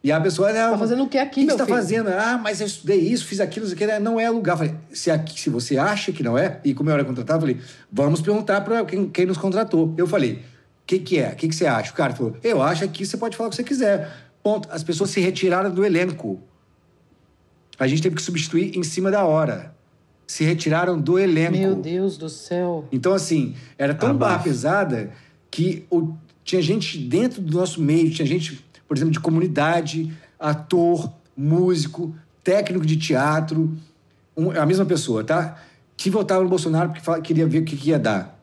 E 0.04 0.12
a 0.12 0.20
pessoa. 0.20 0.52
Tá 0.52 0.78
fazendo 0.78 1.04
o 1.04 1.08
que 1.08 1.18
aqui, 1.18 1.44
o 1.44 1.46
que 1.46 1.52
você 1.52 1.58
tá 1.58 1.66
filho? 1.66 1.78
fazendo? 1.78 2.10
Ah, 2.10 2.40
mas 2.42 2.60
eu 2.60 2.68
estudei 2.68 3.00
isso, 3.00 3.26
fiz 3.26 3.40
aquilo, 3.40 3.66
isso 3.66 3.76
aqui. 3.76 3.86
Não 4.00 4.20
é 4.20 4.30
lugar. 4.30 4.58
Falei: 4.58 4.76
se, 4.92 5.12
aqui, 5.12 5.40
se 5.40 5.50
você 5.50 5.78
acha 5.78 6.12
que 6.12 6.24
não 6.24 6.38
é, 6.38 6.60
e 6.64 6.74
como 6.74 6.90
eu 6.90 6.94
era 6.94 7.06
contratado, 7.06 7.46
eu 7.46 7.56
falei: 7.56 7.68
vamos 7.92 8.22
perguntar 8.22 8.62
para 8.62 8.84
quem, 8.84 9.08
quem 9.08 9.26
nos 9.26 9.38
contratou. 9.38 9.94
Eu 9.98 10.08
falei: 10.08 10.34
o 10.34 10.40
que, 10.88 11.00
que 11.00 11.20
é? 11.20 11.30
O 11.30 11.36
que, 11.36 11.48
que 11.48 11.56
você 11.56 11.68
acha? 11.68 11.92
O 11.92 11.96
cara 11.96 12.14
falou: 12.14 12.36
eu 12.44 12.62
acho 12.62 12.88
que 12.90 13.06
você 13.06 13.16
pode 13.16 13.38
falar 13.38 13.48
o 13.48 13.50
que 13.52 13.56
você 13.56 13.64
quiser. 13.64 14.12
Ponto. 14.44 14.68
As 14.72 14.84
pessoas 14.84 15.12
se 15.12 15.22
retiraram 15.22 15.70
do 15.70 15.86
elenco. 15.86 16.42
A 17.78 17.88
gente 17.88 18.02
teve 18.02 18.16
que 18.16 18.22
substituir 18.22 18.76
em 18.78 18.84
cima 18.84 19.12
da 19.12 19.24
hora. 19.24 19.74
Se 20.32 20.46
retiraram 20.46 20.98
do 20.98 21.20
elenco. 21.20 21.58
Meu 21.58 21.76
Deus 21.76 22.16
do 22.16 22.30
céu. 22.30 22.86
Então, 22.90 23.12
assim, 23.14 23.54
era 23.78 23.94
tão 23.94 24.12
Ah, 24.12 24.14
barra 24.14 24.32
bafo. 24.36 24.46
pesada 24.46 25.12
que 25.52 25.84
o- 25.92 26.14
tinha 26.42 26.62
gente 26.62 26.98
dentro 26.98 27.42
do 27.42 27.58
nosso 27.58 27.82
meio, 27.82 28.10
tinha 28.12 28.26
gente, 28.26 28.64
por 28.88 28.96
exemplo, 28.96 29.12
de 29.12 29.20
comunidade, 29.20 30.10
ator, 30.40 31.12
músico, 31.36 32.16
técnico 32.46 32.86
de 32.86 32.96
teatro, 32.96 33.76
um- 34.38 34.52
a 34.52 34.66
mesma 34.66 34.86
pessoa, 34.86 35.22
tá? 35.22 35.58
Que 35.98 36.10
votava 36.10 36.42
no 36.42 36.48
Bolsonaro 36.50 36.88
porque 36.92 37.02
fala- 37.04 37.20
queria 37.20 37.46
ver 37.46 37.60
o 37.64 37.66
que, 37.66 37.76
que 37.76 37.90
ia 37.90 38.00
dar. 38.00 38.40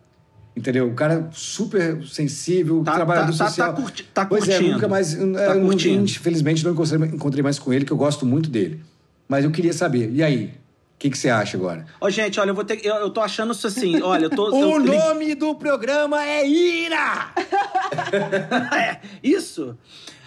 Entendeu? 0.55 0.89
O 0.89 0.95
cara 0.95 1.31
super 1.33 2.05
sensível, 2.07 2.83
Tá- 2.85 2.97
trabalhador 2.97 3.33
tá- 3.33 3.39
tá- 3.39 3.49
social. 3.49 3.73
tá 3.75 3.81
curti- 3.81 4.03
tá 4.13 4.27
pois 4.27 4.47
é, 4.47 4.53
curtindo. 4.57 4.73
nunca 4.75 4.89
mais. 4.89 5.15
eu 5.15 5.33
Tá 5.33 5.55
não- 5.55 5.65
curtindo. 5.65 6.05
infelizmente, 6.05 6.63
não 6.63 6.73
encontrei, 6.73 7.09
encontrei 7.09 7.43
mais 7.43 7.59
com 7.59 7.73
ele, 7.73 7.87
que 7.87 7.93
eu 7.93 7.97
gosto 7.97 8.27
muito 8.27 8.51
dele. 8.51 8.79
Mas 9.27 9.43
eu 9.47 9.51
queria 9.51 9.73
saber, 9.73 10.11
e 10.13 10.23
aí? 10.23 10.53
O 10.99 11.01
que, 11.01 11.11
que 11.11 11.17
você 11.17 11.31
acha 11.31 11.57
agora? 11.57 11.87
Ó, 12.01 12.11
gente, 12.11 12.41
olha, 12.41 12.51
eu 12.51 12.55
vou 12.57 12.65
ter 12.65 12.77
que- 12.77 12.89
eu, 12.89 12.97
eu 12.97 13.09
tô 13.11 13.21
achando 13.21 13.53
isso 13.53 13.69
assim, 13.69 14.03
olha, 14.03 14.25
eu 14.25 14.31
tô. 14.31 14.51
O 14.51 14.73
eu, 14.75 14.81
nome 14.81 15.37
do 15.37 15.55
programa 15.55 16.25
é 16.27 16.45
Ira! 16.45 17.33
é, 18.77 18.99
isso. 19.23 19.77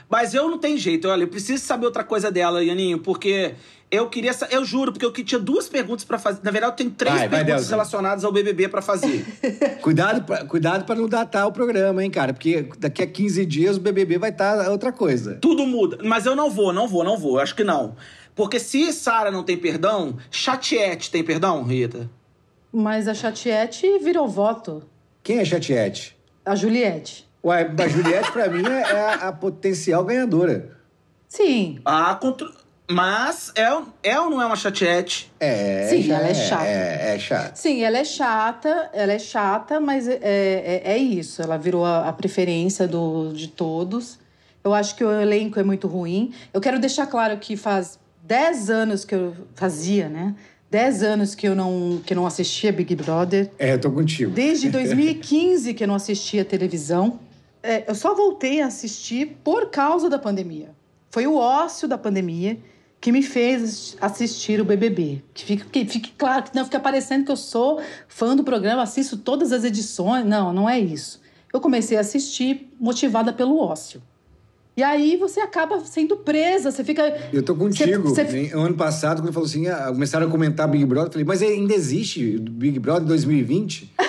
Mas 0.09 0.34
eu 0.34 0.49
não 0.49 0.57
tenho 0.57 0.78
jeito, 0.78 1.09
olha, 1.09 1.24
eu 1.24 1.28
preciso 1.28 1.61
saber 1.65 1.86
outra 1.86 2.05
coisa 2.05 2.32
dela, 2.32 2.63
Ianinho, 2.63 2.99
porque 2.99 3.53
eu 3.89 4.09
queria. 4.09 4.32
Eu 4.49 4.63
juro, 4.63 4.93
porque 4.93 5.05
eu 5.05 5.11
tinha 5.11 5.39
duas 5.39 5.67
perguntas 5.67 6.05
pra 6.05 6.17
fazer. 6.17 6.39
Na 6.43 6.51
verdade, 6.51 6.72
eu 6.74 6.76
tenho 6.78 6.91
três 6.91 7.13
Vai, 7.15 7.28
vai, 7.28 7.39
perguntas 7.39 7.55
Delzinho. 7.55 7.72
relacionadas 7.72 8.24
ao 8.24 8.32
BBB 8.32 8.69
pra 8.69 8.82
fazer. 8.82 9.26
Cuidado, 9.82 10.24
pra, 10.24 10.45
cuidado 10.45 10.86
pra 10.86 10.95
não 10.95 11.07
datar 11.07 11.47
o 11.47 11.51
programa, 11.51 12.01
hein, 12.03 12.09
cara? 12.09 12.34
Porque 12.34 12.69
daqui 12.80 13.01
a 13.03 13.07
15 13.07 13.45
dias 13.45 13.76
o 13.78 13.80
BBB 13.82 14.17
vai 14.17 14.30
estar 14.30 14.69
outra 14.69 14.91
coisa. 14.93 15.38
Tudo 15.41 15.65
muda. 15.65 15.97
Mas 16.03 16.26
eu 16.26 16.36
não 16.36 16.49
vou, 16.49 16.72
não 16.72 16.88
vou, 16.88 17.03
não 17.03 17.17
vou. 17.17 17.36
Eu 17.36 17.41
acho 17.41 17.55
que 17.55 17.63
não. 17.63 17.95
Porque 18.41 18.59
se 18.59 18.91
Sara 18.91 19.29
não 19.29 19.43
tem 19.43 19.55
perdão, 19.55 20.17
Chatiete 20.31 21.11
tem 21.11 21.23
perdão, 21.23 21.61
Rita? 21.61 22.09
Mas 22.73 23.07
a 23.07 23.13
Chatiete 23.13 23.99
virou 23.99 24.27
voto. 24.27 24.81
Quem 25.21 25.37
é 25.37 25.45
Chatiete? 25.45 26.17
A 26.43 26.55
Juliette. 26.55 27.29
Ué, 27.45 27.71
a 27.77 27.87
Juliette, 27.87 28.31
pra 28.31 28.49
mim, 28.49 28.63
é 28.65 28.99
a, 28.99 29.13
a 29.27 29.31
potencial 29.31 30.03
ganhadora. 30.03 30.75
Sim. 31.27 31.81
Ah, 31.85 32.15
contra... 32.15 32.49
Mas 32.89 33.53
é, 33.55 33.67
é 34.01 34.19
ou 34.19 34.31
não 34.31 34.41
é 34.41 34.45
uma 34.47 34.55
Chatiete? 34.55 35.31
É, 35.39 35.85
Sim, 35.91 36.01
já 36.01 36.17
ela 36.17 36.27
é 36.27 36.33
chata. 36.33 36.65
É, 36.65 37.15
é 37.15 37.19
chata. 37.19 37.55
Sim, 37.55 37.83
ela 37.83 37.97
é 37.99 38.03
chata, 38.03 38.89
ela 38.91 39.13
é 39.13 39.19
chata, 39.19 39.79
mas 39.79 40.07
é, 40.07 40.17
é, 40.23 40.81
é 40.83 40.97
isso. 40.97 41.43
Ela 41.43 41.57
virou 41.57 41.85
a, 41.85 42.09
a 42.09 42.11
preferência 42.11 42.87
do, 42.87 43.33
de 43.33 43.49
todos. 43.49 44.19
Eu 44.63 44.73
acho 44.73 44.95
que 44.95 45.03
o 45.03 45.11
elenco 45.11 45.59
é 45.59 45.63
muito 45.63 45.87
ruim. 45.87 46.33
Eu 46.51 46.59
quero 46.59 46.79
deixar 46.79 47.05
claro 47.05 47.37
que 47.37 47.55
faz 47.55 48.01
10 48.32 48.69
anos 48.69 49.03
que 49.03 49.13
eu 49.13 49.36
fazia, 49.55 50.07
né? 50.07 50.34
10 50.69 51.03
anos 51.03 51.36
que 51.36 51.45
eu 51.45 51.53
não, 51.53 52.01
que 52.05 52.13
eu 52.13 52.15
não 52.15 52.25
assistia 52.25 52.71
Big 52.71 52.95
Brother. 52.95 53.51
É, 53.59 53.73
eu 53.73 53.82
tô 53.82 53.91
contigo. 53.91 54.32
Desde 54.32 54.69
2015 54.71 55.73
que 55.73 55.84
eu 55.84 55.88
não 55.89 55.95
assistia 55.95 56.45
televisão. 56.45 57.19
É, 57.61 57.84
eu 57.89 57.93
só 57.93 58.15
voltei 58.15 58.61
a 58.61 58.67
assistir 58.67 59.38
por 59.43 59.69
causa 59.69 60.09
da 60.09 60.17
pandemia. 60.17 60.69
Foi 61.09 61.27
o 61.27 61.36
ócio 61.36 61.89
da 61.89 61.97
pandemia 61.97 62.57
que 63.01 63.11
me 63.11 63.21
fez 63.21 63.97
assistir 63.99 64.61
o 64.61 64.63
BBB. 64.63 65.21
Que 65.34 65.43
fique, 65.43 65.65
que 65.65 65.86
fique 65.86 66.13
claro, 66.17 66.43
que 66.43 66.55
não 66.55 66.63
fica 66.63 66.79
parecendo 66.79 67.25
que 67.25 67.32
eu 67.34 67.38
sou 67.38 67.82
fã 68.07 68.34
do 68.34 68.45
programa, 68.45 68.84
assisto 68.84 69.17
todas 69.17 69.51
as 69.51 69.65
edições. 69.65 70.25
Não, 70.25 70.53
não 70.53 70.69
é 70.69 70.79
isso. 70.79 71.19
Eu 71.51 71.59
comecei 71.59 71.97
a 71.97 71.99
assistir 71.99 72.73
motivada 72.79 73.34
pelo 73.34 73.59
ócio. 73.59 74.01
E 74.76 74.82
aí 74.84 75.17
você 75.17 75.41
acaba 75.41 75.80
sendo 75.82 76.15
presa, 76.17 76.72
você 76.72 76.84
fica. 76.84 77.03
Eu 77.34 77.43
tô 77.43 77.53
contigo. 77.55 78.09
Você- 78.09 78.24
você- 78.26 78.51
Ano 78.53 78.76
passado, 78.76 79.22
quando 79.22 79.34
falou 79.34 79.47
assim, 79.47 79.67
ah, 79.67 79.88
começaram 79.89 80.28
a 80.28 80.30
comentar 80.30 80.67
Big 80.67 80.86
Brother, 80.86 81.07
eu 81.09 81.11
falei, 81.11 81.26
mas 81.26 81.41
ainda 81.41 81.74
existe 81.74 82.38
Big 82.39 82.80
Brother 82.80 83.05
2020? 83.07 83.93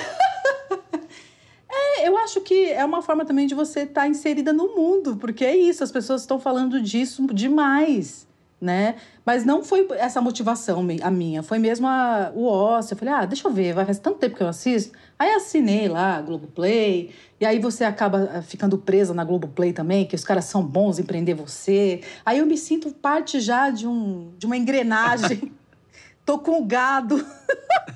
Eu 2.04 2.16
acho 2.18 2.40
que 2.40 2.66
é 2.68 2.84
uma 2.84 3.00
forma 3.00 3.24
também 3.24 3.46
de 3.46 3.54
você 3.54 3.80
estar 3.80 4.08
inserida 4.08 4.52
no 4.52 4.74
mundo, 4.74 5.16
porque 5.16 5.44
é 5.44 5.56
isso, 5.56 5.84
as 5.84 5.92
pessoas 5.92 6.22
estão 6.22 6.38
falando 6.38 6.80
disso 6.82 7.24
demais, 7.32 8.26
né? 8.62 8.94
Mas 9.26 9.44
não 9.44 9.64
foi 9.64 9.88
essa 9.98 10.20
motivação 10.20 10.86
a 11.02 11.10
minha, 11.10 11.42
foi 11.42 11.58
mesmo 11.58 11.88
a, 11.88 12.30
o 12.32 12.46
ócio. 12.46 12.94
Eu 12.94 12.98
falei, 12.98 13.12
ah, 13.12 13.26
deixa 13.26 13.48
eu 13.48 13.52
ver, 13.52 13.74
vai 13.74 13.84
faz 13.84 13.98
tanto 13.98 14.18
tempo 14.18 14.36
que 14.36 14.42
eu 14.42 14.46
assisto. 14.46 14.96
Aí 15.18 15.32
assinei 15.32 15.88
lá 15.88 16.16
a 16.16 16.22
Globoplay, 16.22 17.10
e 17.40 17.44
aí 17.44 17.58
você 17.58 17.82
acaba 17.84 18.30
ah, 18.32 18.42
ficando 18.42 18.78
presa 18.78 19.12
na 19.12 19.24
Globoplay 19.24 19.72
também, 19.72 20.06
que 20.06 20.14
os 20.14 20.24
caras 20.24 20.44
são 20.44 20.64
bons 20.64 21.00
em 21.00 21.02
prender 21.02 21.34
você. 21.34 22.02
Aí 22.24 22.38
eu 22.38 22.46
me 22.46 22.56
sinto 22.56 22.92
parte 22.94 23.40
já 23.40 23.68
de, 23.68 23.86
um, 23.86 24.32
de 24.38 24.46
uma 24.46 24.56
engrenagem. 24.56 25.52
Tô 26.24 26.38
com 26.38 26.62
o 26.62 26.64
gado. 26.64 27.26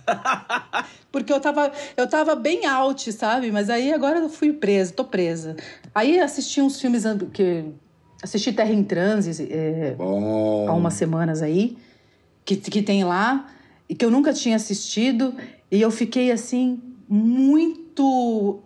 Porque 1.13 1.33
eu 1.33 1.39
tava, 1.39 1.71
eu 1.97 2.09
tava 2.09 2.35
bem 2.35 2.67
out, 2.67 3.13
sabe? 3.13 3.53
Mas 3.53 3.71
aí 3.71 3.93
agora 3.93 4.19
eu 4.19 4.29
fui 4.29 4.53
presa, 4.53 4.93
tô 4.93 5.05
presa. 5.05 5.55
Aí 5.95 6.19
assisti 6.19 6.61
uns 6.61 6.81
filmes 6.81 7.05
que. 7.33 7.65
Assisti 8.23 8.53
Terra 8.53 8.73
em 8.73 8.83
Transe 8.83 9.43
é, 9.53 9.95
há 10.69 10.73
umas 10.75 10.95
semanas 10.95 11.43
aí, 11.43 11.77
que, 12.45 12.57
que 12.57 12.83
tem 12.83 13.05
lá, 13.05 13.47
e 13.89 13.95
que 13.95 14.05
eu 14.05 14.11
nunca 14.11 14.33
tinha 14.33 14.57
assistido. 14.57 15.35
E 15.71 15.81
eu 15.81 15.91
fiquei 15.91 16.31
assim, 16.33 16.81
muito 17.09 18.61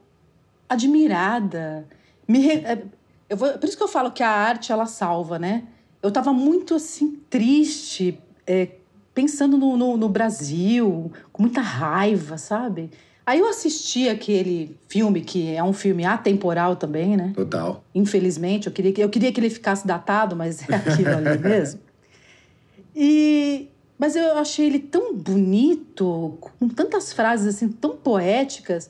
admirada. 0.69 1.87
Me 2.29 2.47
é, 2.49 2.85
eu 3.29 3.37
vou- 3.37 3.53
por 3.59 3.67
isso 3.69 3.77
que 3.77 3.83
eu 3.83 3.89
falo 3.89 4.11
que 4.13 4.23
a 4.23 4.31
arte 4.31 4.73
ela 4.73 4.87
salva, 4.87 5.39
né? 5.39 5.65
Eu 6.03 6.11
tava 6.11 6.33
muito 6.33 6.75
assim, 6.75 7.19
triste, 7.29 8.19
é, 8.47 8.69
pensando 9.15 9.59
no, 9.59 9.77
no, 9.77 9.97
no 9.97 10.09
Brasil, 10.09 11.13
com 11.33 11.43
muita 11.43 11.61
raiva, 11.61 12.39
sabe? 12.39 12.91
Aí 13.27 13.39
eu 13.39 13.49
assisti 13.49 14.09
aquele 14.09 14.77
filme, 14.89 15.21
que 15.21 15.55
é 15.55 15.63
um 15.63 15.73
filme 15.73 16.05
atemporal 16.05 16.75
também, 16.77 17.17
né? 17.17 17.33
Total. 17.35 17.85
Infelizmente, 17.95 18.67
eu 18.67 18.73
queria, 18.73 18.93
que- 18.93 19.01
eu 19.03 19.09
queria 19.09 19.31
que 19.33 19.39
ele 19.39 19.51
ficasse 19.51 19.87
datado, 19.87 20.35
mas 20.35 20.69
é 20.69 20.75
aquilo 20.75 21.15
ali 21.15 21.39
mesmo. 21.39 21.81
E, 22.95 23.69
mas 23.99 24.17
eu 24.17 24.37
achei 24.39 24.67
ele 24.67 24.79
tão 24.79 25.15
bonito, 25.15 26.39
com 26.41 26.69
tantas 26.69 27.13
frases 27.13 27.55
assim, 27.55 27.69
tão 27.69 27.97
poéticas. 27.97 28.89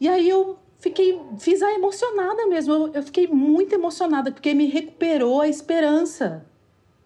E 0.00 0.08
aí 0.08 0.28
eu 0.28 0.58
fiquei, 0.80 1.18
fiz 1.38 1.62
a 1.62 1.72
emocionada 1.72 2.46
mesmo. 2.46 2.72
Eu, 2.74 2.92
eu 2.94 3.02
fiquei 3.02 3.26
muito 3.26 3.74
emocionada, 3.74 4.30
porque 4.30 4.52
me 4.54 4.66
recuperou 4.66 5.40
a 5.40 5.48
esperança. 5.48 6.44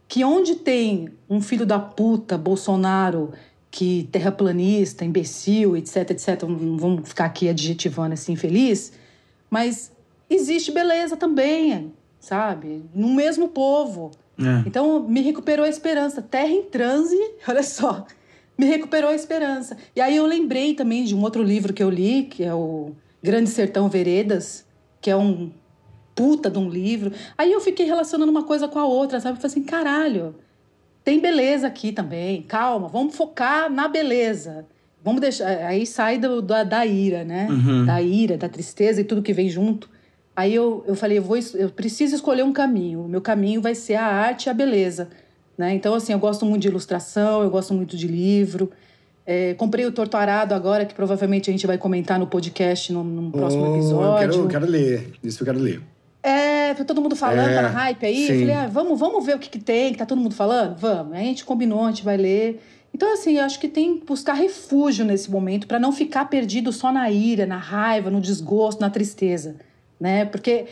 Que 0.08 0.24
onde 0.24 0.56
tem 0.56 1.08
um 1.28 1.40
filho 1.40 1.64
da 1.64 1.78
puta, 1.78 2.36
Bolsonaro, 2.36 3.32
que 3.72 4.06
terraplanista, 4.12 5.02
imbecil, 5.02 5.74
etc, 5.78 6.10
etc, 6.10 6.42
não 6.42 6.76
vamos 6.76 7.08
ficar 7.08 7.24
aqui 7.24 7.48
adjetivando 7.48 8.12
assim, 8.12 8.36
feliz, 8.36 8.92
mas 9.48 9.90
existe 10.28 10.70
beleza 10.70 11.16
também, 11.16 11.90
sabe? 12.20 12.84
No 12.94 13.08
mesmo 13.08 13.48
povo. 13.48 14.10
É. 14.38 14.68
Então, 14.68 15.02
me 15.08 15.22
recuperou 15.22 15.64
a 15.64 15.68
esperança. 15.70 16.20
Terra 16.20 16.50
em 16.50 16.64
transe, 16.64 17.16
olha 17.48 17.62
só, 17.62 18.06
me 18.58 18.66
recuperou 18.66 19.08
a 19.08 19.14
esperança. 19.14 19.78
E 19.96 20.02
aí 20.02 20.16
eu 20.16 20.26
lembrei 20.26 20.74
também 20.74 21.04
de 21.04 21.14
um 21.14 21.22
outro 21.22 21.42
livro 21.42 21.72
que 21.72 21.82
eu 21.82 21.88
li, 21.88 22.24
que 22.24 22.44
é 22.44 22.52
o 22.52 22.92
Grande 23.22 23.48
Sertão 23.48 23.88
Veredas, 23.88 24.66
que 25.00 25.10
é 25.10 25.16
um 25.16 25.50
puta 26.14 26.50
de 26.50 26.58
um 26.58 26.68
livro. 26.68 27.10
Aí 27.38 27.50
eu 27.50 27.60
fiquei 27.60 27.86
relacionando 27.86 28.30
uma 28.30 28.42
coisa 28.42 28.68
com 28.68 28.78
a 28.78 28.84
outra, 28.84 29.18
sabe? 29.18 29.38
Eu 29.38 29.40
falei 29.40 29.50
assim, 29.50 29.62
caralho, 29.62 30.34
tem 31.04 31.20
beleza 31.20 31.66
aqui 31.66 31.92
também. 31.92 32.42
Calma, 32.42 32.88
vamos 32.88 33.16
focar 33.16 33.70
na 33.70 33.88
beleza. 33.88 34.64
Vamos 35.04 35.20
deixar. 35.20 35.48
Aí 35.66 35.84
sai 35.86 36.18
do, 36.18 36.40
da, 36.40 36.62
da 36.62 36.86
ira, 36.86 37.24
né? 37.24 37.48
Uhum. 37.50 37.84
Da 37.84 38.00
ira, 38.00 38.36
da 38.36 38.48
tristeza 38.48 39.00
e 39.00 39.04
tudo 39.04 39.22
que 39.22 39.32
vem 39.32 39.48
junto. 39.48 39.90
Aí 40.34 40.54
eu, 40.54 40.84
eu 40.86 40.94
falei, 40.94 41.18
eu, 41.18 41.22
vou, 41.22 41.36
eu 41.54 41.68
preciso 41.68 42.14
escolher 42.14 42.42
um 42.44 42.52
caminho. 42.52 43.04
O 43.04 43.08
meu 43.08 43.20
caminho 43.20 43.60
vai 43.60 43.74
ser 43.74 43.94
a 43.94 44.06
arte 44.06 44.46
e 44.46 44.50
a 44.50 44.54
beleza. 44.54 45.08
Né? 45.58 45.74
Então, 45.74 45.94
assim, 45.94 46.12
eu 46.12 46.18
gosto 46.18 46.46
muito 46.46 46.62
de 46.62 46.68
ilustração, 46.68 47.42
eu 47.42 47.50
gosto 47.50 47.74
muito 47.74 47.96
de 47.96 48.06
livro. 48.06 48.70
É, 49.26 49.54
comprei 49.54 49.84
o 49.84 49.92
Torto 49.92 50.16
Arado 50.16 50.54
agora, 50.54 50.84
que 50.84 50.94
provavelmente 50.94 51.50
a 51.50 51.52
gente 51.52 51.66
vai 51.66 51.78
comentar 51.78 52.18
no 52.18 52.26
podcast 52.26 52.92
num, 52.92 53.04
num 53.04 53.30
próximo 53.30 53.64
Oh, 53.64 53.74
episódio. 53.74 54.06
Eu 54.06 54.16
quero, 54.16 54.34
eu 54.34 54.48
quero 54.48 54.66
ler. 54.66 55.12
Isso 55.22 55.42
eu 55.42 55.44
quero 55.44 55.58
ler. 55.58 55.80
É, 56.22 56.72
tá 56.74 56.84
todo 56.84 57.00
mundo 57.00 57.16
falando, 57.16 57.48
É, 57.48 57.54
tá 57.54 57.62
na 57.62 57.68
hype 57.68 58.06
aí. 58.06 58.26
sim. 58.26 58.32
Eu 58.32 58.38
falei, 58.40 58.54
ah, 58.54 58.66
vamos, 58.68 58.98
vamos 58.98 59.26
ver 59.26 59.36
o 59.36 59.38
que, 59.38 59.48
que 59.50 59.58
tem, 59.58 59.92
que 59.92 59.98
tá 59.98 60.06
todo 60.06 60.20
mundo 60.20 60.34
falando? 60.34 60.76
Vamos. 60.76 61.14
Aí 61.14 61.22
a 61.22 61.24
gente 61.24 61.44
combinou, 61.44 61.84
a 61.84 61.88
gente 61.90 62.04
vai 62.04 62.16
ler. 62.16 62.62
Então, 62.94 63.12
assim, 63.12 63.38
eu 63.38 63.44
acho 63.44 63.58
que 63.58 63.68
tem 63.68 63.98
que 63.98 64.04
buscar 64.06 64.34
refúgio 64.34 65.04
nesse 65.04 65.30
momento 65.30 65.66
para 65.66 65.78
não 65.78 65.90
ficar 65.90 66.26
perdido 66.26 66.72
só 66.72 66.92
na 66.92 67.10
ira, 67.10 67.46
na 67.46 67.56
raiva, 67.56 68.10
no 68.10 68.20
desgosto, 68.20 68.80
na 68.80 68.90
tristeza, 68.90 69.56
né? 69.98 70.24
Porque 70.26 70.66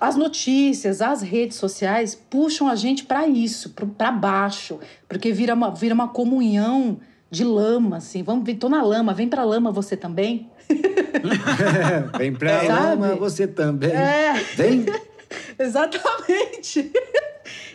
as 0.00 0.16
notícias, 0.16 1.00
as 1.00 1.22
redes 1.22 1.56
sociais 1.56 2.14
puxam 2.14 2.68
a 2.68 2.74
gente 2.74 3.04
para 3.04 3.26
isso, 3.28 3.70
para 3.96 4.10
baixo, 4.10 4.80
porque 5.08 5.32
vira 5.32 5.54
uma, 5.54 5.70
vira 5.70 5.94
uma 5.94 6.08
comunhão 6.08 6.98
de 7.30 7.44
lama, 7.44 7.98
assim. 7.98 8.22
Vamos, 8.22 8.52
tô 8.58 8.68
na 8.68 8.82
lama, 8.82 9.14
vem 9.14 9.28
pra 9.28 9.44
lama 9.44 9.70
você 9.70 9.96
também. 9.96 10.50
Vem 12.18 12.32
pra 12.34 12.64
Sabe? 12.66 12.68
lama, 12.68 13.14
você 13.16 13.46
também. 13.46 13.90
É. 13.90 14.34
Vem. 14.56 14.86
Exatamente. 15.58 16.92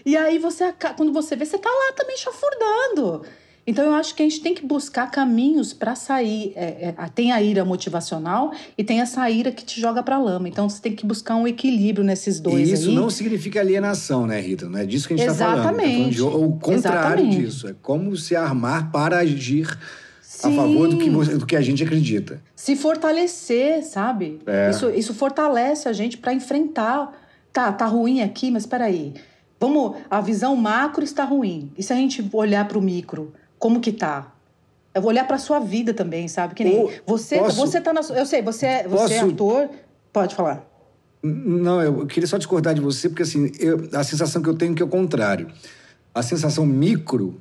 E 0.05 0.15
aí 0.17 0.37
você, 0.39 0.73
quando 0.95 1.11
você 1.11 1.35
vê, 1.35 1.45
você 1.45 1.57
tá 1.57 1.69
lá 1.69 1.93
também 1.95 2.17
chafurdando. 2.17 3.23
Então 3.67 3.85
eu 3.85 3.93
acho 3.93 4.15
que 4.15 4.23
a 4.23 4.25
gente 4.25 4.41
tem 4.41 4.55
que 4.55 4.65
buscar 4.65 5.11
caminhos 5.11 5.73
para 5.73 5.93
sair. 5.93 6.53
É, 6.55 6.95
é, 6.97 7.09
tem 7.13 7.31
a 7.31 7.39
ira 7.39 7.63
motivacional 7.63 8.51
e 8.75 8.83
tem 8.83 8.99
essa 8.99 9.29
ira 9.29 9.51
que 9.51 9.63
te 9.63 9.79
joga 9.79 10.01
pra 10.01 10.17
lama. 10.17 10.49
Então 10.49 10.67
você 10.67 10.81
tem 10.81 10.95
que 10.95 11.05
buscar 11.05 11.35
um 11.35 11.47
equilíbrio 11.47 12.03
nesses 12.03 12.39
dois 12.39 12.67
E 12.67 12.73
isso 12.73 12.89
aí. 12.89 12.95
não 12.95 13.11
significa 13.11 13.59
alienação, 13.59 14.25
né, 14.25 14.41
Rita? 14.41 14.67
Não 14.67 14.79
é 14.79 14.85
disso 14.87 15.07
que 15.07 15.13
a 15.13 15.17
gente 15.17 15.29
está 15.29 15.45
falando. 15.45 15.57
Tá 15.57 15.63
falando 15.65 15.81
Exatamente. 15.81 16.15
de, 16.15 16.21
o 16.23 16.51
contrário 16.53 16.77
Exatamente. 16.77 17.37
disso. 17.37 17.67
É 17.67 17.75
como 17.79 18.15
se 18.17 18.35
armar 18.35 18.91
para 18.91 19.19
agir 19.19 19.67
a 20.41 20.49
Sim. 20.49 20.55
favor 20.55 20.87
do 20.87 20.97
que, 20.97 21.09
você- 21.09 21.35
do 21.37 21.45
que 21.45 21.55
a 21.55 21.61
gente 21.61 21.83
acredita. 21.83 22.41
se 22.55 22.75
fortalecer, 22.75 23.83
sabe? 23.83 24.39
É. 24.45 24.69
Isso, 24.69 24.89
isso 24.91 25.13
fortalece 25.13 25.87
a 25.89 25.93
gente 25.93 26.17
para 26.17 26.33
enfrentar. 26.33 27.11
Tá, 27.51 27.71
tá 27.71 27.85
ruim 27.85 28.21
aqui, 28.21 28.51
mas 28.51 28.63
espera 28.63 28.85
aí. 28.85 29.13
Vamos, 29.59 29.97
a 30.09 30.21
visão 30.21 30.55
macro 30.55 31.03
está 31.03 31.23
ruim. 31.23 31.71
E 31.77 31.83
se 31.83 31.91
a 31.91 31.95
gente 31.95 32.27
olhar 32.31 32.67
para 32.67 32.77
o 32.77 32.81
micro, 32.81 33.33
como 33.57 33.79
que 33.79 33.91
tá? 33.91 34.31
Eu 34.93 35.01
vou 35.01 35.09
olhar 35.11 35.25
para 35.27 35.37
sua 35.37 35.59
vida 35.59 35.93
também, 35.93 36.27
sabe? 36.27 36.53
Que 36.55 36.63
nem 36.63 36.77
Ou 36.79 36.91
você, 37.05 37.37
posso- 37.39 37.57
você 37.57 37.81
tá 37.81 37.91
na 37.91 38.01
sua- 38.03 38.17
eu 38.17 38.25
sei, 38.25 38.41
você 38.41 38.65
é, 38.65 38.87
você 38.87 39.15
é 39.15 39.19
ator, 39.21 39.69
pode 40.13 40.35
falar. 40.35 40.65
Não, 41.21 41.81
eu 41.81 42.05
queria 42.07 42.27
só 42.27 42.37
discordar 42.37 42.73
de 42.73 42.81
você, 42.81 43.09
porque 43.09 43.23
assim, 43.23 43.51
eu- 43.59 43.89
a 43.93 44.03
sensação 44.03 44.41
que 44.41 44.47
eu 44.49 44.55
tenho 44.55 44.71
é 44.71 44.75
que 44.75 44.81
é 44.81 44.85
o 44.85 44.89
contrário. 44.89 45.47
A 46.15 46.21
sensação 46.23 46.65
micro, 46.65 47.39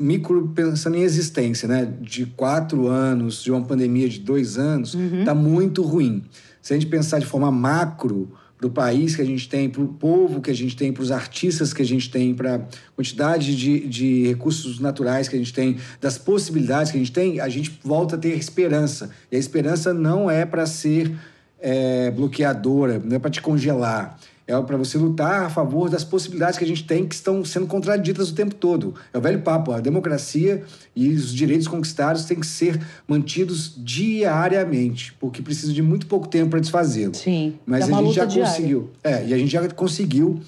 micro 0.00 0.48
pensando 0.54 0.96
em 0.96 1.02
existência, 1.02 1.68
né? 1.68 1.92
De 2.00 2.26
quatro 2.26 2.88
anos, 2.88 3.42
de 3.42 3.50
uma 3.50 3.62
pandemia 3.62 4.08
de 4.08 4.20
dois 4.20 4.58
anos, 4.58 4.96
tá 5.24 5.34
muito 5.34 5.82
ruim. 5.82 6.24
Se 6.62 6.72
a 6.72 6.76
gente 6.76 6.88
pensar 6.88 7.18
de 7.18 7.26
forma 7.26 7.50
macro, 7.50 8.32
para 8.60 8.66
o 8.66 8.70
país 8.70 9.16
que 9.16 9.22
a 9.22 9.24
gente 9.24 9.48
tem, 9.48 9.70
para 9.70 9.80
o 9.80 9.88
povo 9.88 10.42
que 10.42 10.50
a 10.50 10.54
gente 10.54 10.76
tem, 10.76 10.92
para 10.92 11.02
os 11.02 11.10
artistas 11.10 11.72
que 11.72 11.80
a 11.80 11.84
gente 11.84 12.10
tem, 12.10 12.34
para 12.34 12.56
a 12.56 12.60
quantidade 12.94 13.56
de, 13.56 13.88
de 13.88 14.26
recursos 14.26 14.78
naturais 14.78 15.28
que 15.28 15.34
a 15.34 15.38
gente 15.38 15.54
tem, 15.54 15.78
das 15.98 16.18
possibilidades 16.18 16.92
que 16.92 16.98
a 16.98 17.00
gente 17.00 17.12
tem, 17.12 17.40
a 17.40 17.48
gente 17.48 17.80
volta 17.82 18.16
a 18.16 18.18
ter 18.18 18.36
esperança. 18.36 19.10
E 19.32 19.36
a 19.36 19.38
esperança 19.38 19.94
não 19.94 20.30
é 20.30 20.44
para 20.44 20.66
ser 20.66 21.10
é, 21.58 22.10
bloqueadora, 22.10 23.00
não 23.02 23.16
é 23.16 23.18
para 23.18 23.30
te 23.30 23.40
congelar. 23.40 24.18
É 24.50 24.62
para 24.62 24.76
você 24.76 24.98
lutar 24.98 25.44
a 25.44 25.48
favor 25.48 25.88
das 25.88 26.02
possibilidades 26.02 26.58
que 26.58 26.64
a 26.64 26.66
gente 26.66 26.82
tem 26.82 27.06
que 27.06 27.14
estão 27.14 27.44
sendo 27.44 27.68
contraditas 27.68 28.30
o 28.30 28.34
tempo 28.34 28.52
todo. 28.52 28.94
É 29.12 29.18
o 29.18 29.20
velho 29.20 29.40
papo, 29.42 29.70
a 29.70 29.78
democracia 29.78 30.64
e 30.94 31.08
os 31.10 31.32
direitos 31.32 31.68
conquistados 31.68 32.24
têm 32.24 32.40
que 32.40 32.46
ser 32.46 32.80
mantidos 33.06 33.72
diariamente, 33.76 35.14
porque 35.20 35.40
precisa 35.40 35.72
de 35.72 35.80
muito 35.80 36.06
pouco 36.06 36.26
tempo 36.26 36.50
para 36.50 36.58
desfazê-lo. 36.58 37.14
Sim. 37.14 37.54
Mas 37.64 37.88
é 37.88 37.94
a 37.94 38.02
gente 38.02 38.14
já 38.14 38.24
diária. 38.24 38.50
conseguiu. 38.52 38.90
É, 39.04 39.26
e 39.28 39.32
a 39.32 39.38
gente 39.38 39.52
já 39.52 39.68
conseguiu 39.68 40.40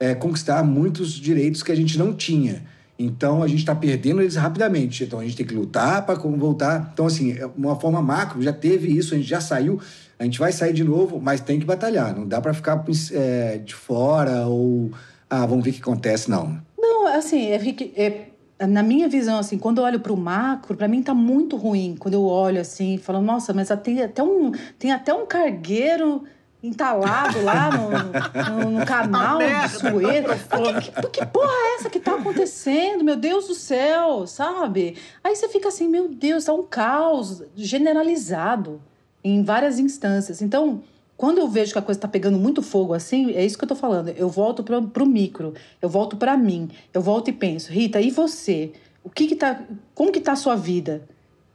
é, 0.00 0.16
conquistar 0.16 0.64
muitos 0.64 1.12
direitos 1.12 1.62
que 1.62 1.70
a 1.70 1.76
gente 1.76 1.96
não 1.96 2.12
tinha. 2.12 2.62
Então 2.98 3.42
a 3.42 3.48
gente 3.48 3.60
está 3.60 3.74
perdendo 3.74 4.20
eles 4.20 4.36
rapidamente. 4.36 5.04
Então 5.04 5.20
a 5.20 5.24
gente 5.24 5.36
tem 5.36 5.46
que 5.46 5.54
lutar 5.54 6.04
para 6.04 6.14
voltar. 6.14 6.90
Então, 6.92 7.06
assim, 7.06 7.32
é 7.32 7.48
uma 7.56 7.76
forma 7.76 8.02
macro, 8.02 8.42
já 8.42 8.52
teve 8.52 8.88
isso, 8.88 9.14
a 9.14 9.16
gente 9.16 9.28
já 9.28 9.40
saiu, 9.40 9.80
a 10.18 10.24
gente 10.24 10.38
vai 10.38 10.52
sair 10.52 10.72
de 10.72 10.84
novo, 10.84 11.20
mas 11.20 11.40
tem 11.40 11.58
que 11.58 11.66
batalhar. 11.66 12.14
Não 12.16 12.26
dá 12.26 12.40
para 12.40 12.54
ficar 12.54 12.84
é, 13.12 13.58
de 13.58 13.74
fora 13.74 14.46
ou. 14.46 14.90
Ah, 15.28 15.44
vamos 15.46 15.64
ver 15.64 15.70
o 15.70 15.74
que 15.74 15.80
acontece, 15.80 16.30
não. 16.30 16.58
Não, 16.78 17.06
assim, 17.06 17.46
é, 17.48 17.56
é- 17.96 18.66
na 18.66 18.82
minha 18.82 19.08
visão, 19.08 19.38
assim, 19.38 19.58
quando 19.58 19.78
eu 19.78 19.84
olho 19.84 19.98
para 20.00 20.12
o 20.12 20.16
macro, 20.16 20.76
para 20.76 20.86
mim 20.86 21.02
tá 21.02 21.12
muito 21.12 21.56
ruim. 21.56 21.96
Quando 21.98 22.14
eu 22.14 22.24
olho 22.24 22.60
assim, 22.60 22.98
falando, 22.98 23.24
nossa, 23.26 23.52
mas 23.52 23.68
tem 23.82 24.00
até 24.02 24.22
um, 24.22 24.52
tem 24.78 24.92
até 24.92 25.12
um 25.12 25.26
cargueiro 25.26 26.22
entalado 26.62 27.42
lá 27.42 27.70
no, 27.70 28.70
no- 28.70 28.78
no 28.78 28.86
canal 28.86 29.38
merda. 29.38 29.66
de 29.68 29.74
Suez. 29.74 30.24
Falando, 30.48 30.80
que, 30.80 30.90
que 31.10 31.26
porra 31.26 31.50
é 31.52 31.74
essa 31.80 31.90
que 31.90 32.00
tá 32.00 32.14
acontecendo? 32.14 33.04
Meu 33.04 33.16
Deus 33.16 33.48
do 33.48 33.54
céu, 33.54 34.26
sabe? 34.26 34.96
Aí 35.22 35.34
você 35.36 35.46
fica 35.48 35.68
assim, 35.68 35.88
meu 35.88 36.08
Deus, 36.08 36.44
tá 36.44 36.54
um 36.54 36.62
caos 36.62 37.42
generalizado 37.54 38.80
em 39.24 39.42
várias 39.42 39.78
instâncias. 39.78 40.42
Então, 40.42 40.82
quando 41.16 41.38
eu 41.38 41.48
vejo 41.48 41.72
que 41.72 41.78
a 41.78 41.82
coisa 41.82 41.98
está 41.98 42.06
pegando 42.06 42.38
muito 42.38 42.60
fogo 42.60 42.92
assim, 42.92 43.32
é 43.32 43.44
isso 43.44 43.56
que 43.56 43.64
eu 43.64 43.68
tô 43.68 43.74
falando. 43.74 44.10
Eu 44.10 44.28
volto 44.28 44.62
pro, 44.62 44.82
pro 44.82 45.06
micro, 45.06 45.54
eu 45.80 45.88
volto 45.88 46.16
para 46.16 46.36
mim, 46.36 46.68
eu 46.92 47.00
volto 47.00 47.28
e 47.28 47.32
penso, 47.32 47.72
Rita, 47.72 48.00
e 48.00 48.10
você? 48.10 48.72
O 49.02 49.08
que 49.08 49.26
que 49.26 49.36
tá, 49.36 49.62
como 49.94 50.12
que 50.12 50.20
tá 50.20 50.32
a 50.32 50.36
sua 50.36 50.54
vida? 50.54 51.02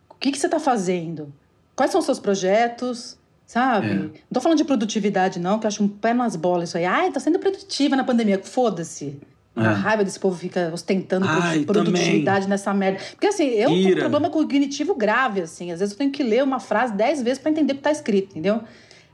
O 0.10 0.16
que 0.16 0.32
que 0.32 0.38
você 0.38 0.50
tá 0.50 0.60
fazendo? 0.60 1.32
Quais 1.76 1.92
são 1.92 2.00
os 2.00 2.06
seus 2.06 2.20
projetos? 2.20 3.18
Sabe? 3.46 3.88
É. 3.88 3.96
Não 3.96 4.12
tô 4.34 4.42
falando 4.42 4.58
de 4.60 4.64
produtividade, 4.64 5.40
não, 5.40 5.58
que 5.58 5.66
eu 5.66 5.70
acho 5.70 5.84
um 5.84 5.88
pé 5.88 6.14
nas 6.14 6.36
bolas 6.36 6.70
isso 6.70 6.78
aí. 6.78 6.86
Ai, 6.86 7.12
tá 7.12 7.20
sendo 7.20 7.40
produtiva 7.40 7.96
na 7.96 8.04
pandemia. 8.04 8.40
Foda-se. 8.44 9.20
É. 9.64 9.68
A 9.68 9.74
raiva 9.74 10.04
desse 10.04 10.20
povo 10.20 10.38
fica 10.38 10.72
ostentando 10.74 11.26
Ai, 11.28 11.64
produtividade 11.64 12.48
nessa 12.48 12.74
merda. 12.74 13.00
Porque 13.12 13.28
assim, 13.28 13.46
eu 13.46 13.70
tenho 13.70 13.88
um 13.88 13.90
Ira. 13.90 14.00
problema 14.02 14.30
cognitivo 14.30 14.96
grave, 14.96 15.42
assim. 15.42 15.72
Às 15.72 15.80
vezes 15.80 15.94
eu 15.94 15.98
tenho 15.98 16.12
que 16.12 16.24
ler 16.24 16.44
uma 16.44 16.60
frase 16.60 16.94
dez 16.94 17.22
vezes 17.22 17.40
para 17.40 17.52
entender 17.52 17.74
o 17.74 17.76
que 17.78 17.82
tá 17.82 17.92
escrito, 17.92 18.32
entendeu? 18.32 18.62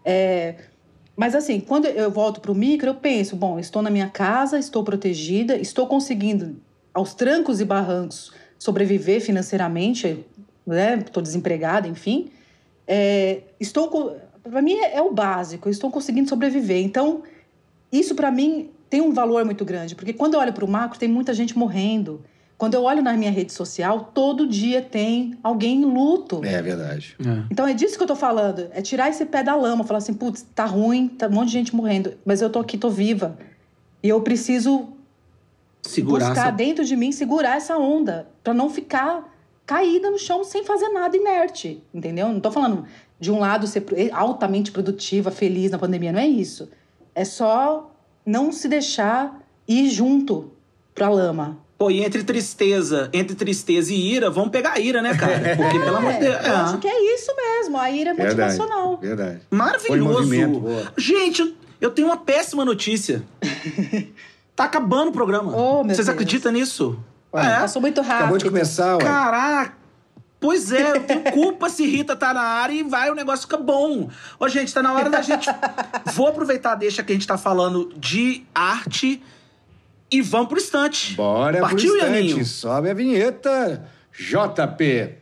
É, 0.03 0.55
Mas 1.15 1.33
assim, 1.33 1.59
quando 1.59 1.85
eu 1.85 2.11
volto 2.11 2.41
para 2.41 2.51
o 2.51 2.55
micro, 2.55 2.89
eu 2.89 2.95
penso, 2.95 3.35
bom, 3.35 3.57
estou 3.57 3.81
na 3.81 3.89
minha 3.89 4.09
casa, 4.09 4.59
estou 4.59 4.83
protegida, 4.83 5.55
estou 5.55 5.87
conseguindo, 5.87 6.57
aos 6.93 7.13
trancos 7.13 7.61
e 7.61 7.65
barrancos, 7.65 8.31
sobreviver 8.59 9.21
financeiramente, 9.21 10.25
né? 10.65 10.99
Estou 11.05 11.23
desempregada, 11.23 11.87
enfim. 11.87 12.29
É, 12.87 13.41
estou, 13.59 14.17
para 14.43 14.61
mim 14.61 14.73
é, 14.73 14.97
é 14.97 15.01
o 15.01 15.11
básico, 15.11 15.67
eu 15.67 15.71
estou 15.71 15.89
conseguindo 15.89 16.27
sobreviver. 16.29 16.83
Então, 16.83 17.23
isso 17.91 18.13
para 18.13 18.29
mim 18.29 18.69
tem 18.95 19.01
um 19.01 19.11
valor 19.11 19.43
muito 19.43 19.65
grande, 19.65 19.93
porque 19.93 20.13
quando 20.13 20.35
eu 20.35 20.39
olho 20.39 20.53
para 20.53 20.63
o 20.63 20.67
macro, 20.69 20.97
tem 20.97 21.09
muita 21.09 21.33
gente 21.33 21.57
morrendo, 21.57 22.23
Quando 22.57 22.73
eu 22.73 22.83
olho 22.83 23.03
na 23.03 23.13
minha 23.13 23.31
rede 23.31 23.51
social, 23.51 24.11
todo 24.13 24.47
dia 24.47 24.81
tem 24.81 25.37
alguém 25.43 25.81
em 25.81 25.85
luto. 25.85 26.41
É 26.43 26.61
verdade. 26.61 27.15
Então 27.51 27.67
é 27.67 27.73
disso 27.73 27.97
que 27.97 28.03
eu 28.03 28.07
tô 28.07 28.15
falando. 28.15 28.69
É 28.71 28.81
tirar 28.81 29.09
esse 29.09 29.25
pé 29.25 29.43
da 29.43 29.55
lama, 29.55 29.83
falar 29.83 29.97
assim, 29.97 30.13
putz, 30.13 30.45
tá 30.55 30.65
ruim, 30.65 31.07
tá 31.09 31.27
um 31.27 31.31
monte 31.31 31.47
de 31.47 31.53
gente 31.53 31.75
morrendo, 31.75 32.13
mas 32.23 32.41
eu 32.41 32.49
tô 32.49 32.59
aqui, 32.59 32.77
tô 32.77 32.89
viva. 32.89 33.37
E 34.01 34.07
eu 34.07 34.21
preciso 34.21 34.87
Segurar 35.81 36.27
buscar 36.27 36.47
essa... 36.47 36.51
dentro 36.51 36.85
de 36.85 36.95
mim, 36.95 37.11
segurar 37.11 37.57
essa 37.57 37.77
onda, 37.77 38.27
pra 38.41 38.53
não 38.53 38.69
ficar 38.69 39.35
caída 39.65 40.09
no 40.09 40.17
chão 40.17 40.43
sem 40.43 40.63
fazer 40.63 40.89
nada 40.89 41.17
inerte, 41.17 41.83
entendeu? 41.93 42.29
Não 42.29 42.39
tô 42.39 42.51
falando 42.51 42.85
de 43.19 43.31
um 43.31 43.39
lado 43.39 43.67
ser 43.67 43.83
altamente 44.13 44.71
produtiva, 44.71 45.29
feliz 45.29 45.71
na 45.71 45.77
pandemia, 45.77 46.13
não 46.13 46.19
é 46.19 46.27
isso. 46.27 46.69
É 47.13 47.25
só 47.25 47.91
não 48.25 48.51
se 48.51 48.67
deixar 48.67 49.39
ir 49.67 49.89
junto 49.89 50.51
pra 50.93 51.09
lama. 51.09 51.57
Pô, 51.77 51.91
e 51.91 52.01
entre 52.03 52.23
tristeza, 52.23 53.09
entre 53.11 53.35
tristeza 53.35 53.93
e 53.93 54.13
ira, 54.13 54.29
vamos 54.29 54.49
pegar 54.49 54.73
a 54.73 54.79
ira, 54.79 55.01
né, 55.01 55.13
cara? 55.15 55.55
Porque, 55.57 55.77
pelo 55.77 55.97
amor 55.97 56.13
de 56.13 56.19
Deus. 56.19 56.35
eu 56.35 56.41
é. 56.41 56.49
acho 56.55 56.77
que 56.77 56.87
é 56.87 57.13
isso 57.15 57.31
mesmo, 57.35 57.77
a 57.77 57.91
ira 57.91 58.11
é 58.11 58.13
Verdade. 58.13 58.57
motivacional. 58.57 58.97
Verdade. 58.97 59.41
Maravilhoso. 59.51 60.29
Gente, 60.97 61.41
eu- 61.41 61.53
eu 61.81 61.91
tenho 61.91 62.07
uma 62.07 62.15
péssima 62.17 62.63
notícia. 62.63 63.23
tá 64.55 64.63
acabando 64.63 65.09
o 65.09 65.11
programa. 65.11 65.51
Oh, 65.55 65.83
meu 65.83 65.93
Vocês 65.93 66.07
Deus. 66.07 66.09
acreditam 66.09 66.51
nisso? 66.51 66.97
Ué, 67.33 67.45
é. 67.45 67.59
Passou 67.59 67.81
muito 67.81 67.99
rápido. 68.01 68.17
Acabou 68.21 68.37
de 68.37 68.45
começar, 68.45 68.95
ué. 68.95 69.03
Caraca! 69.03 69.73
Pois 70.45 70.71
é, 70.71 70.91
eu 70.91 71.03
tenho 71.03 71.23
culpa 71.33 71.67
se 71.69 71.87
Rita 71.87 72.15
tá 72.15 72.31
na 72.31 72.43
área 72.43 72.73
e 72.73 72.83
vai, 72.83 73.09
o 73.09 73.15
negócio 73.15 73.47
fica 73.47 73.57
bom. 73.57 74.11
Ô, 74.39 74.47
gente, 74.47 74.71
tá 74.71 74.83
na 74.83 74.93
hora 74.93 75.09
da 75.09 75.19
gente. 75.19 75.49
Vou 76.13 76.27
aproveitar, 76.27 76.75
deixa 76.75 77.01
que 77.03 77.11
a 77.11 77.15
gente 77.15 77.25
tá 77.25 77.35
falando 77.35 77.91
de 77.97 78.45
arte 78.53 79.23
e 80.11 80.21
vamos 80.21 80.47
pro 80.47 80.59
estante. 80.59 81.15
Bora 81.15 81.61
Partiu, 81.61 81.93
pro 81.93 81.97
instante. 81.97 82.13
Ianinho? 82.13 82.45
Sobe 82.45 82.91
a 82.91 82.93
vinheta. 82.93 83.89
JP. 84.13 85.17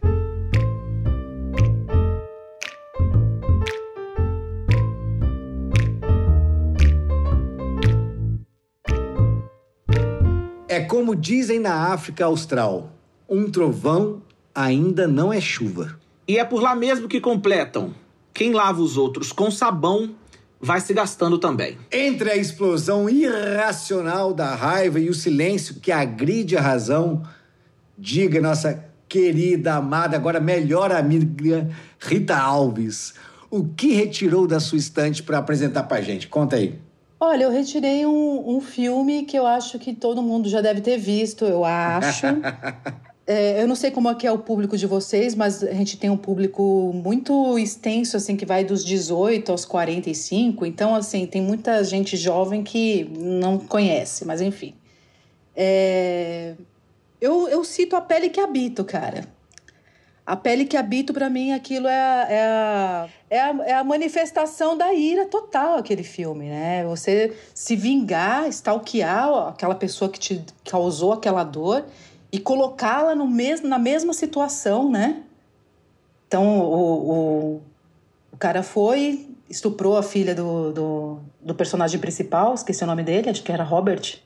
É 10.67 10.81
como 10.81 11.15
dizem 11.15 11.59
na 11.59 11.93
África 11.93 12.25
Austral: 12.25 12.91
um 13.29 13.49
trovão 13.49 14.21
ainda 14.53 15.07
não 15.07 15.31
é 15.31 15.41
chuva. 15.41 15.97
E 16.27 16.37
é 16.37 16.43
por 16.43 16.61
lá 16.61 16.75
mesmo 16.75 17.07
que 17.07 17.19
completam. 17.19 17.93
Quem 18.33 18.53
lava 18.53 18.81
os 18.81 18.97
outros 18.97 19.31
com 19.31 19.51
sabão 19.51 20.15
vai 20.59 20.79
se 20.79 20.93
gastando 20.93 21.37
também. 21.37 21.77
Entre 21.91 22.31
a 22.31 22.37
explosão 22.37 23.09
irracional 23.09 24.33
da 24.33 24.55
raiva 24.55 24.99
e 24.99 25.09
o 25.09 25.13
silêncio 25.13 25.75
que 25.75 25.91
agride 25.91 26.55
a 26.55 26.61
razão, 26.61 27.23
diga 27.97 28.39
nossa 28.39 28.85
querida, 29.09 29.75
amada, 29.75 30.15
agora 30.15 30.39
melhor 30.39 30.91
amiga 30.91 31.69
Rita 31.99 32.37
Alves, 32.37 33.13
o 33.51 33.65
que 33.65 33.93
retirou 33.93 34.47
da 34.47 34.59
sua 34.59 34.77
estante 34.77 35.21
para 35.21 35.37
apresentar 35.37 35.83
pra 35.83 36.01
gente? 36.01 36.27
Conta 36.27 36.55
aí. 36.55 36.79
Olha, 37.19 37.43
eu 37.43 37.51
retirei 37.51 38.05
um, 38.05 38.55
um 38.55 38.59
filme 38.59 39.23
que 39.23 39.37
eu 39.37 39.45
acho 39.45 39.77
que 39.77 39.93
todo 39.93 40.21
mundo 40.21 40.49
já 40.49 40.61
deve 40.61 40.81
ter 40.81 40.97
visto, 40.97 41.45
eu 41.45 41.63
acho. 41.63 42.25
É, 43.25 43.61
eu 43.61 43.67
não 43.67 43.75
sei 43.75 43.89
como 43.89 44.09
é 44.09 44.15
que 44.15 44.27
é 44.27 44.31
o 44.31 44.37
público 44.39 44.77
de 44.77 44.85
vocês, 44.85 45.33
mas 45.33 45.63
a 45.63 45.73
gente 45.73 45.97
tem 45.97 46.09
um 46.09 46.17
público 46.17 46.91
muito 46.93 47.57
extenso, 47.57 48.17
assim, 48.17 48.35
que 48.35 48.45
vai 48.45 48.65
dos 48.65 48.83
18 48.83 49.49
aos 49.51 49.63
45. 49.63 50.65
Então, 50.65 50.93
assim, 50.93 51.25
tem 51.25 51.41
muita 51.41 51.81
gente 51.85 52.17
jovem 52.17 52.63
que 52.63 53.05
não 53.17 53.57
conhece, 53.57 54.25
mas 54.25 54.41
enfim. 54.41 54.75
É, 55.55 56.55
Eu, 57.21 57.47
eu 57.47 57.63
cito 57.63 57.95
A 57.95 58.01
Pele 58.01 58.29
que 58.29 58.39
Habito, 58.41 58.83
cara. 58.83 59.25
A 60.25 60.35
Pele 60.35 60.65
que 60.65 60.75
Habito, 60.75 61.13
pra 61.13 61.29
mim, 61.29 61.53
aquilo 61.53 61.87
é 61.87 61.99
a, 61.99 62.27
é, 62.29 62.41
a, 62.41 63.09
é, 63.29 63.39
a, 63.39 63.55
é 63.67 63.73
a 63.73 63.83
manifestação 63.83 64.77
da 64.77 64.93
ira 64.93 65.25
total, 65.25 65.77
aquele 65.77 66.03
filme, 66.03 66.45
né? 66.45 66.83
Você 66.85 67.33
se 67.53 67.75
vingar, 67.75 68.47
stalkear 68.49 69.49
aquela 69.49 69.75
pessoa 69.75 70.09
que 70.09 70.19
te 70.19 70.43
causou 70.65 71.13
aquela 71.13 71.43
dor 71.45 71.85
e 72.33 72.39
colocá-la 72.39 73.13
no 73.13 73.27
mesmo, 73.27 73.67
na 73.67 73.77
mesma 73.77 74.11
situação, 74.11 74.89
né? 74.89 75.21
Então, 76.27 76.59
o, 76.61 77.11
o, 77.11 77.61
o 78.31 78.37
cara 78.37 78.63
foi, 78.63 79.29
estuprou 79.47 79.95
a 79.95 80.01
filha 80.01 80.33
do, 80.33 80.73
do, 80.73 81.19
do 81.39 81.53
personagem 81.53 81.99
principal, 81.99 82.55
esqueci 82.55 82.83
o 82.83 82.87
nome 82.87 83.03
dele, 83.03 83.29
acho 83.29 83.43
que 83.43 83.51
era 83.51 83.63
Robert 83.63 84.19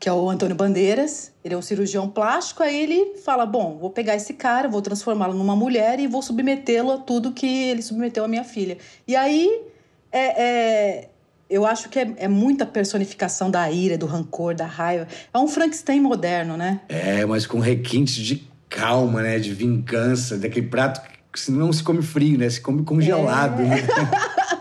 que 0.00 0.08
é 0.08 0.12
o 0.12 0.28
Antônio 0.28 0.56
Bandeiras. 0.56 1.30
Ele 1.44 1.54
é 1.54 1.56
um 1.56 1.62
cirurgião 1.62 2.08
plástico. 2.08 2.60
Aí 2.60 2.82
ele 2.82 3.18
fala: 3.18 3.46
Bom, 3.46 3.78
vou 3.78 3.88
pegar 3.88 4.16
esse 4.16 4.34
cara, 4.34 4.68
vou 4.68 4.82
transformá-lo 4.82 5.32
numa 5.32 5.54
mulher 5.54 6.00
e 6.00 6.08
vou 6.08 6.20
submetê-lo 6.20 6.90
a 6.90 6.98
tudo 6.98 7.30
que 7.30 7.46
ele 7.46 7.80
submeteu 7.82 8.24
à 8.24 8.26
minha 8.26 8.42
filha. 8.42 8.78
E 9.06 9.14
aí 9.14 9.62
é, 10.10 10.42
é- 10.42 11.08
eu 11.52 11.66
acho 11.66 11.90
que 11.90 11.98
é, 11.98 12.14
é 12.16 12.28
muita 12.28 12.64
personificação 12.64 13.50
da 13.50 13.70
ira, 13.70 13.98
do 13.98 14.06
rancor, 14.06 14.54
da 14.54 14.64
raiva. 14.64 15.06
É 15.32 15.38
um 15.38 15.46
Frankenstein 15.46 16.00
moderno, 16.00 16.56
né? 16.56 16.80
É, 16.88 17.26
mas 17.26 17.46
com 17.46 17.58
requintes 17.58 18.14
de 18.14 18.48
calma, 18.70 19.20
né? 19.22 19.38
De 19.38 19.52
vingança, 19.52 20.38
daquele 20.38 20.66
prato 20.66 21.02
que 21.30 21.50
não 21.50 21.70
se 21.70 21.82
come 21.82 22.00
frio, 22.00 22.38
né? 22.38 22.48
Se 22.48 22.58
come 22.58 22.82
congelado, 22.82 23.62
né? 23.62 23.76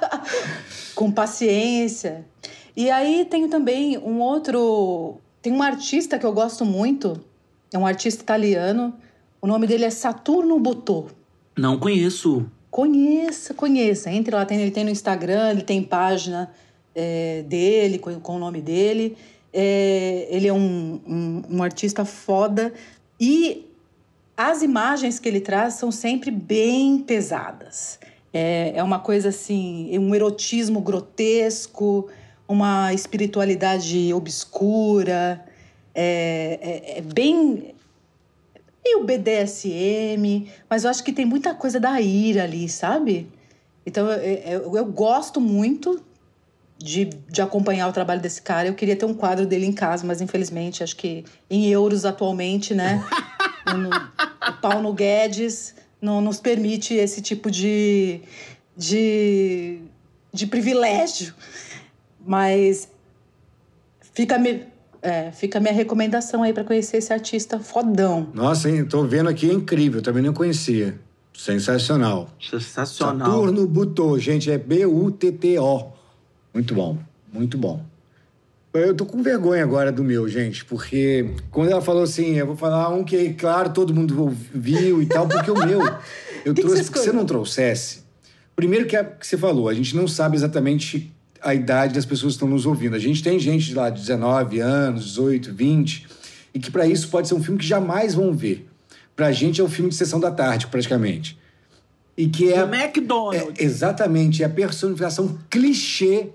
com 0.94 1.10
paciência. 1.10 2.26
E 2.76 2.92
aí 2.92 3.26
tenho 3.30 3.48
também 3.48 3.98
um 3.98 4.20
outro. 4.20 5.18
Tem 5.42 5.54
um 5.54 5.64
artista 5.64 6.20
que 6.20 6.26
eu 6.26 6.34
gosto 6.34 6.66
muito, 6.66 7.20
é 7.74 7.78
um 7.78 7.88
artista 7.88 8.22
italiano. 8.22 8.94
O 9.42 9.48
nome 9.48 9.66
dele 9.66 9.86
é 9.86 9.90
Saturno 9.90 10.60
Butô. 10.60 11.08
Não 11.58 11.80
conheço. 11.80 12.46
Conheça, 12.70 13.54
conheça. 13.54 14.12
Entre 14.12 14.36
lá, 14.36 14.46
tem, 14.46 14.62
ele 14.62 14.72
tem 14.72 14.84
no 14.84 14.90
Instagram, 14.90 15.52
ele 15.52 15.62
tem 15.62 15.82
página 15.82 16.52
é, 16.96 17.44
dele, 17.44 18.00
com, 18.00 18.20
com 18.20 18.36
o 18.36 18.40
nome 18.40 18.62
dele. 18.62 19.18
É, 19.54 20.28
ele 20.30 20.48
é 20.48 20.54
um, 20.54 21.00
um, 21.08 21.44
um 21.50 21.64
artista 21.64 22.06
foda. 22.06 22.74
E 23.20 23.68
as 24.36 24.62
imagens 24.62 25.20
que 25.20 25.28
ele 25.28 25.40
traz 25.40 25.76
são 25.76 25.92
sempre 25.92 26.32
bem 26.32 27.00
pesadas. 27.00 28.00
É, 28.34 28.74
é 28.76 28.84
uma 28.84 29.00
coisa 29.00 29.30
assim, 29.30 29.98
um 30.00 30.16
erotismo 30.16 30.82
grotesco, 30.82 32.08
uma 32.48 32.94
espiritualidade 32.94 34.14
obscura. 34.14 35.46
É, 35.94 36.60
é, 36.62 36.98
é 36.98 37.02
bem. 37.02 37.76
E 38.84 38.96
o 38.96 39.04
BDSM, 39.04 40.50
mas 40.68 40.84
eu 40.84 40.90
acho 40.90 41.04
que 41.04 41.14
tem 41.14 41.24
muita 41.24 41.54
coisa 41.54 41.80
da 41.80 42.02
ira 42.02 42.44
ali, 42.44 42.68
sabe? 42.68 43.30
Então 43.86 44.10
eu, 44.10 44.64
eu, 44.64 44.78
eu 44.78 44.86
gosto 44.86 45.40
muito 45.40 46.02
de, 46.84 47.06
de 47.06 47.42
acompanhar 47.42 47.88
o 47.88 47.94
trabalho 47.94 48.22
desse 48.22 48.42
cara. 48.42 48.68
Eu 48.68 48.74
queria 48.74 48.96
ter 48.96 49.06
um 49.06 49.14
quadro 49.14 49.46
dele 49.46 49.66
em 49.66 49.72
casa, 49.72 50.06
mas 50.06 50.22
infelizmente 50.22 50.84
acho 50.84 50.96
que 50.96 51.24
em 51.50 51.68
euros 51.68 52.06
atualmente, 52.06 52.74
né? 52.74 53.04
no, 53.78 53.90
o 53.90 54.54
Paulo 54.62 54.94
Guedes 54.94 55.76
não 56.02 56.20
nos 56.20 56.40
permite 56.40 56.96
esse 56.96 57.22
tipo 57.22 57.52
de, 57.52 58.22
de, 58.76 59.80
de 60.34 60.48
privilégio. 60.48 61.34
Mas 62.26 62.90
fica, 64.14 64.38
me, 64.38 64.64
é, 65.02 65.32
fica 65.32 65.60
a 65.60 65.62
minha 65.62 65.74
recomendação 65.74 66.42
aí 66.44 66.54
para 66.54 66.64
conhecer 66.64 66.98
esse 66.98 67.14
artista 67.14 67.60
fodão. 67.60 68.30
Nossa, 68.34 68.70
hein? 68.70 68.86
Tô 68.86 69.04
vendo 69.04 69.30
aqui, 69.30 69.50
é 69.50 69.54
incrível. 69.54 70.02
Também 70.02 70.24
não 70.24 70.34
conhecia. 70.34 71.00
Sensacional. 71.34 72.30
Sensacional. 72.40 73.32
Saturno 73.32 73.68
Butô, 73.68 74.18
gente, 74.20 74.52
é 74.52 74.58
B-U-T-T-O. 74.58 76.01
Muito 76.54 76.74
bom, 76.74 76.98
muito 77.32 77.58
bom. 77.58 77.84
Eu 78.74 78.96
tô 78.96 79.06
com 79.06 79.22
vergonha 79.22 79.64
agora 79.64 79.92
do 79.92 80.04
meu, 80.04 80.30
gente, 80.30 80.64
porque 80.64 81.32
quando 81.50 81.72
ela 81.72 81.82
falou 81.82 82.04
assim, 82.04 82.36
eu 82.36 82.48
vou 82.48 82.56
falar 82.56 82.88
um 82.90 83.04
que, 83.04 83.34
claro, 83.34 83.72
todo 83.72 83.94
mundo 83.94 84.30
viu 84.54 85.02
e 85.02 85.06
tal, 85.06 85.28
porque 85.28 85.52
o 85.52 85.66
meu, 85.66 85.82
eu 86.46 86.54
que 86.54 86.62
trouxe 86.62 86.84
porque 86.86 87.00
se 87.00 87.06
você 87.06 87.12
não 87.12 87.26
trouxesse. 87.26 88.04
Primeiro 88.56 88.86
que, 88.86 88.96
é, 88.96 89.04
que 89.04 89.28
você 89.28 89.38
falou, 89.38 89.68
a 89.68 89.74
gente 89.74 89.94
não 89.96 90.08
sabe 90.08 90.38
exatamente 90.38 91.12
a 91.42 91.54
idade 91.54 91.94
das 91.94 92.06
pessoas 92.06 92.34
que 92.34 92.38
estão 92.38 92.48
nos 92.48 92.66
ouvindo. 92.66 92.96
A 92.96 93.00
gente 93.00 93.22
tem 93.22 93.38
gente 93.40 93.66
de 93.66 93.76
lá 93.76 93.90
de 93.90 94.00
19 94.00 94.60
anos, 94.60 95.04
18, 95.06 95.54
20, 95.54 96.08
e 96.54 96.60
que 96.60 96.72
para 96.72 96.86
isso 96.86 97.10
pode 97.10 97.28
ser 97.28 97.34
um 97.34 97.44
filme 97.44 97.60
que 97.60 97.66
jamais 97.66 98.14
vão 98.14 98.34
ver. 98.34 98.70
Pra 99.16 99.32
gente 99.32 99.60
é 99.60 99.64
um 99.64 99.70
filme 99.70 99.90
de 99.90 99.96
sessão 99.96 100.20
da 100.20 100.32
tarde, 100.32 100.68
praticamente. 100.68 101.38
E 102.18 102.28
que 102.28 102.52
é. 102.52 102.66
Do 102.66 102.74
McDonald's. 102.76 103.60
É, 103.60 103.64
exatamente, 103.64 104.44
é 104.44 104.46
a 104.46 104.50
personificação 104.50 105.38
clichê 105.50 106.30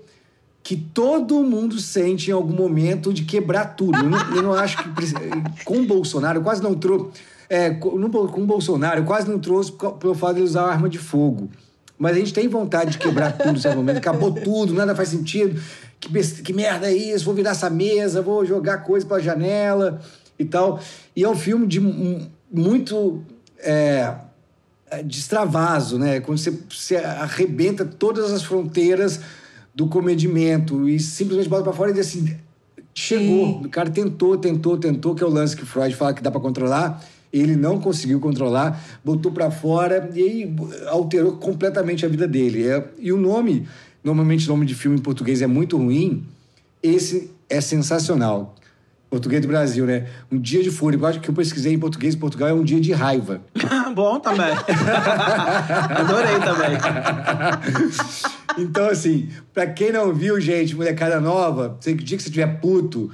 que 0.63 0.75
todo 0.75 1.41
mundo 1.43 1.79
sente 1.79 2.29
em 2.29 2.33
algum 2.33 2.53
momento 2.55 3.13
de 3.13 3.23
quebrar 3.23 3.75
tudo. 3.75 3.97
Eu 3.97 4.09
não, 4.09 4.35
eu 4.35 4.41
não 4.43 4.53
acho 4.53 4.77
que. 4.83 4.89
preci- 4.89 5.13
Com 5.63 5.77
o 5.79 5.85
Bolsonaro, 5.85 6.39
eu 6.39 6.43
quase 6.43 6.61
não 6.61 6.73
trouxe. 6.75 7.11
É, 7.49 7.69
com, 7.69 7.91
com 8.09 8.41
o 8.41 8.45
Bolsonaro, 8.45 8.99
eu 9.01 9.05
quase 9.05 9.29
não 9.29 9.39
trouxe 9.39 9.71
pelo 9.99 10.13
fato 10.13 10.33
de 10.33 10.39
ele 10.41 10.47
usar 10.49 10.63
arma 10.65 10.89
de 10.89 10.97
fogo. 10.97 11.49
Mas 11.97 12.15
a 12.15 12.19
gente 12.19 12.33
tem 12.33 12.47
vontade 12.47 12.91
de 12.91 12.97
quebrar 12.97 13.31
tudo 13.37 13.53
nesse 13.53 13.73
momento. 13.73 13.97
Acabou 13.97 14.31
tudo, 14.31 14.73
nada 14.73 14.93
faz 14.93 15.09
sentido. 15.09 15.59
Que, 15.99 16.09
que 16.43 16.53
merda 16.53 16.91
é 16.91 16.93
isso? 16.95 17.23
Vou 17.25 17.33
virar 17.33 17.51
essa 17.51 17.69
mesa, 17.69 18.21
vou 18.21 18.45
jogar 18.45 18.79
coisa 18.79 19.05
pela 19.05 19.19
janela. 19.21 20.01
e 20.37 20.43
tal. 20.45 20.79
E 21.15 21.23
é 21.23 21.29
um 21.29 21.35
filme 21.35 21.65
de 21.65 21.79
mu- 21.79 22.27
muito 22.51 23.23
é, 23.59 24.13
é, 24.89 25.03
de 25.03 25.19
extravaso, 25.19 25.97
né? 25.97 26.19
Quando 26.19 26.37
você, 26.37 26.51
você 26.69 26.95
arrebenta 26.97 27.85
todas 27.85 28.31
as 28.31 28.43
fronteiras 28.43 29.19
do 29.73 29.87
comedimento 29.87 30.87
e 30.89 30.99
simplesmente 30.99 31.49
bota 31.49 31.63
pra 31.63 31.73
fora 31.73 31.91
e 31.91 31.93
diz 31.93 32.07
assim, 32.07 32.35
chegou. 32.93 33.61
O 33.61 33.69
cara 33.69 33.89
tentou, 33.89 34.37
tentou, 34.37 34.77
tentou, 34.77 35.13
que 35.13 35.23
é 35.23 35.27
o 35.27 35.29
lance 35.29 35.55
que 35.55 35.65
Freud 35.65 35.95
fala 35.95 36.13
que 36.13 36.21
dá 36.23 36.31
pra 36.31 36.39
controlar. 36.41 37.03
Ele 37.31 37.55
não 37.55 37.79
conseguiu 37.79 38.19
controlar, 38.19 38.81
botou 39.03 39.31
pra 39.31 39.51
fora 39.51 40.09
e 40.15 40.21
aí 40.21 40.55
alterou 40.87 41.33
completamente 41.33 42.05
a 42.05 42.09
vida 42.09 42.27
dele. 42.27 42.65
É- 42.67 42.87
e 42.97 43.11
o 43.11 43.17
nome, 43.17 43.67
normalmente 44.03 44.47
o 44.47 44.49
nome 44.49 44.65
de 44.65 44.73
filme 44.73 44.97
em 44.97 45.01
português 45.01 45.41
é 45.41 45.47
muito 45.47 45.77
ruim, 45.77 46.25
esse 46.81 47.29
é 47.49 47.59
sensacional. 47.59 48.55
Português 49.09 49.41
do 49.41 49.47
Brasil, 49.47 49.85
né? 49.85 50.05
Um 50.29 50.37
dia 50.37 50.61
de 50.61 50.69
fúria. 50.69 50.97
Eu 50.97 51.05
acho 51.05 51.19
que 51.21 51.29
eu 51.29 51.33
pesquisei 51.33 51.73
em 51.73 51.79
português 51.79 52.13
em 52.13 52.17
Portugal 52.17 52.49
é 52.49 52.53
um 52.53 52.63
dia 52.63 52.79
de 52.79 52.91
raiva. 52.91 53.41
Bom 53.95 54.19
também. 54.19 54.51
Adorei 55.95 56.39
também. 56.39 56.77
Então, 58.57 58.89
assim, 58.89 59.29
pra 59.53 59.65
quem 59.67 59.91
não 59.91 60.13
viu, 60.13 60.39
gente, 60.41 60.75
molecada 60.75 61.21
nova, 61.21 61.77
sei 61.79 61.95
que 61.95 62.03
o 62.03 62.05
dia 62.05 62.17
que 62.17 62.23
você 62.23 62.29
tiver 62.29 62.59
puto, 62.59 63.09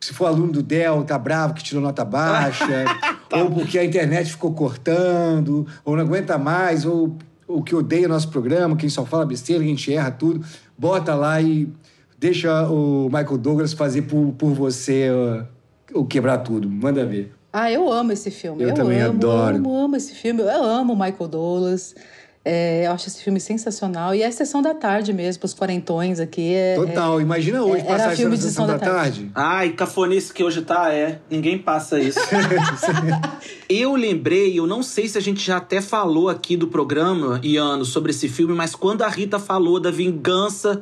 se 0.00 0.12
for 0.12 0.26
aluno 0.26 0.52
do 0.52 0.62
Dell, 0.62 1.04
tá 1.04 1.16
bravo 1.18 1.54
que 1.54 1.62
tirou 1.62 1.82
nota 1.82 2.04
baixa, 2.04 2.84
ou 3.30 3.50
porque 3.50 3.78
a 3.78 3.84
internet 3.84 4.30
ficou 4.32 4.52
cortando, 4.52 5.66
ou 5.84 5.96
não 5.96 6.02
aguenta 6.02 6.36
mais, 6.36 6.84
ou 6.84 7.16
o 7.46 7.62
que 7.62 7.74
odeia 7.74 8.06
o 8.06 8.08
nosso 8.08 8.28
programa, 8.28 8.76
quem 8.76 8.88
só 8.88 9.04
fala 9.06 9.24
besteira, 9.24 9.62
quem 9.62 9.72
a 9.72 9.76
gente 9.76 9.92
erra 9.92 10.10
tudo, 10.10 10.44
bota 10.76 11.14
lá 11.14 11.40
e 11.40 11.68
deixa 12.18 12.68
o 12.68 13.04
Michael 13.04 13.38
Douglas 13.38 13.72
fazer 13.72 14.02
por, 14.02 14.32
por 14.32 14.52
você 14.52 15.08
ó, 15.10 16.00
o 16.00 16.04
quebrar 16.04 16.38
tudo. 16.38 16.68
Manda 16.68 17.06
ver. 17.06 17.32
Ah, 17.52 17.72
eu 17.72 17.90
amo 17.90 18.12
esse 18.12 18.30
filme. 18.30 18.62
Eu 18.62 18.74
também 18.74 19.00
amo, 19.00 19.16
adoro. 19.16 19.56
amo, 19.56 19.74
amo 19.74 19.96
esse 19.96 20.14
filme. 20.14 20.42
Eu 20.42 20.62
amo 20.62 20.92
o 20.92 20.96
Michael 20.96 21.28
Douglas. 21.28 21.94
É, 22.50 22.86
eu 22.86 22.92
acho 22.92 23.08
esse 23.08 23.22
filme 23.22 23.38
sensacional. 23.38 24.14
E 24.14 24.22
é 24.22 24.26
a 24.26 24.32
sessão 24.32 24.62
da 24.62 24.74
tarde 24.74 25.12
mesmo, 25.12 25.44
os 25.44 25.52
quarentões 25.52 26.18
aqui. 26.18 26.54
É, 26.54 26.76
Total. 26.76 27.20
Imagina 27.20 27.62
hoje 27.62 27.84
era 27.84 27.98
passar 27.98 28.12
isso 28.14 28.22
filme 28.22 28.30
na 28.30 28.36
de 28.36 28.42
sessão 28.42 28.66
da 28.66 28.78
sessão 28.78 28.88
da 28.88 28.98
tarde. 28.98 29.30
Ai, 29.34 29.72
cafonice 29.72 30.32
que 30.32 30.42
hoje 30.42 30.62
tá, 30.62 30.90
é. 30.90 31.20
Ninguém 31.30 31.58
passa 31.58 32.00
isso. 32.00 32.18
eu 33.68 33.94
lembrei, 33.94 34.58
eu 34.58 34.66
não 34.66 34.82
sei 34.82 35.08
se 35.08 35.18
a 35.18 35.20
gente 35.20 35.44
já 35.44 35.58
até 35.58 35.82
falou 35.82 36.30
aqui 36.30 36.56
do 36.56 36.68
programa, 36.68 37.38
Iano, 37.44 37.84
sobre 37.84 38.12
esse 38.12 38.30
filme, 38.30 38.54
mas 38.54 38.74
quando 38.74 39.02
a 39.02 39.08
Rita 39.08 39.38
falou 39.38 39.78
da 39.78 39.90
vingança. 39.90 40.80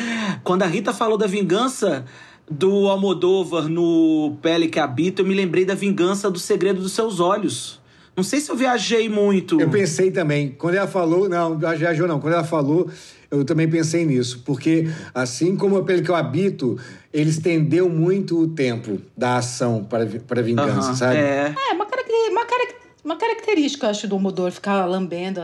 quando 0.44 0.64
a 0.64 0.66
Rita 0.66 0.92
falou 0.92 1.16
da 1.16 1.26
vingança 1.26 2.04
do 2.50 2.88
Almodóvar 2.88 3.70
no 3.70 4.36
Pele 4.42 4.68
que 4.68 4.78
Habita, 4.78 5.22
eu 5.22 5.26
me 5.26 5.34
lembrei 5.34 5.64
da 5.64 5.74
vingança 5.74 6.30
do 6.30 6.38
Segredo 6.38 6.82
dos 6.82 6.92
Seus 6.92 7.20
Olhos. 7.20 7.80
Não 8.16 8.24
sei 8.24 8.40
se 8.40 8.50
eu 8.50 8.56
viajei 8.56 9.08
muito. 9.08 9.60
Eu 9.60 9.68
pensei 9.68 10.10
também. 10.10 10.54
Quando 10.56 10.74
ela 10.76 10.86
falou, 10.86 11.28
não, 11.28 11.58
viajou 11.58 12.08
não. 12.08 12.18
Quando 12.18 12.32
ela 12.32 12.44
falou, 12.44 12.88
eu 13.30 13.44
também 13.44 13.68
pensei 13.68 14.06
nisso. 14.06 14.42
Porque, 14.44 14.88
assim 15.14 15.54
como 15.54 15.84
pelo 15.84 16.02
que 16.02 16.10
eu 16.10 16.14
habito, 16.14 16.78
ele 17.12 17.28
estendeu 17.28 17.90
muito 17.90 18.38
o 18.40 18.48
tempo 18.48 18.98
da 19.16 19.36
ação 19.36 19.84
para, 19.84 20.06
para 20.26 20.40
a 20.40 20.42
vingança, 20.42 20.94
sabe? 20.94 21.16
É. 21.16 21.54
É, 21.70 21.72
uma, 21.74 21.84
caracter- 21.84 22.30
uma, 22.30 22.44
carac- 22.46 22.74
uma 23.06 23.16
característica, 23.16 23.88
acho, 23.88 24.06
do 24.08 24.16
Almodóvar, 24.16 24.50
ficar 24.52 24.84
lambendo, 24.84 25.40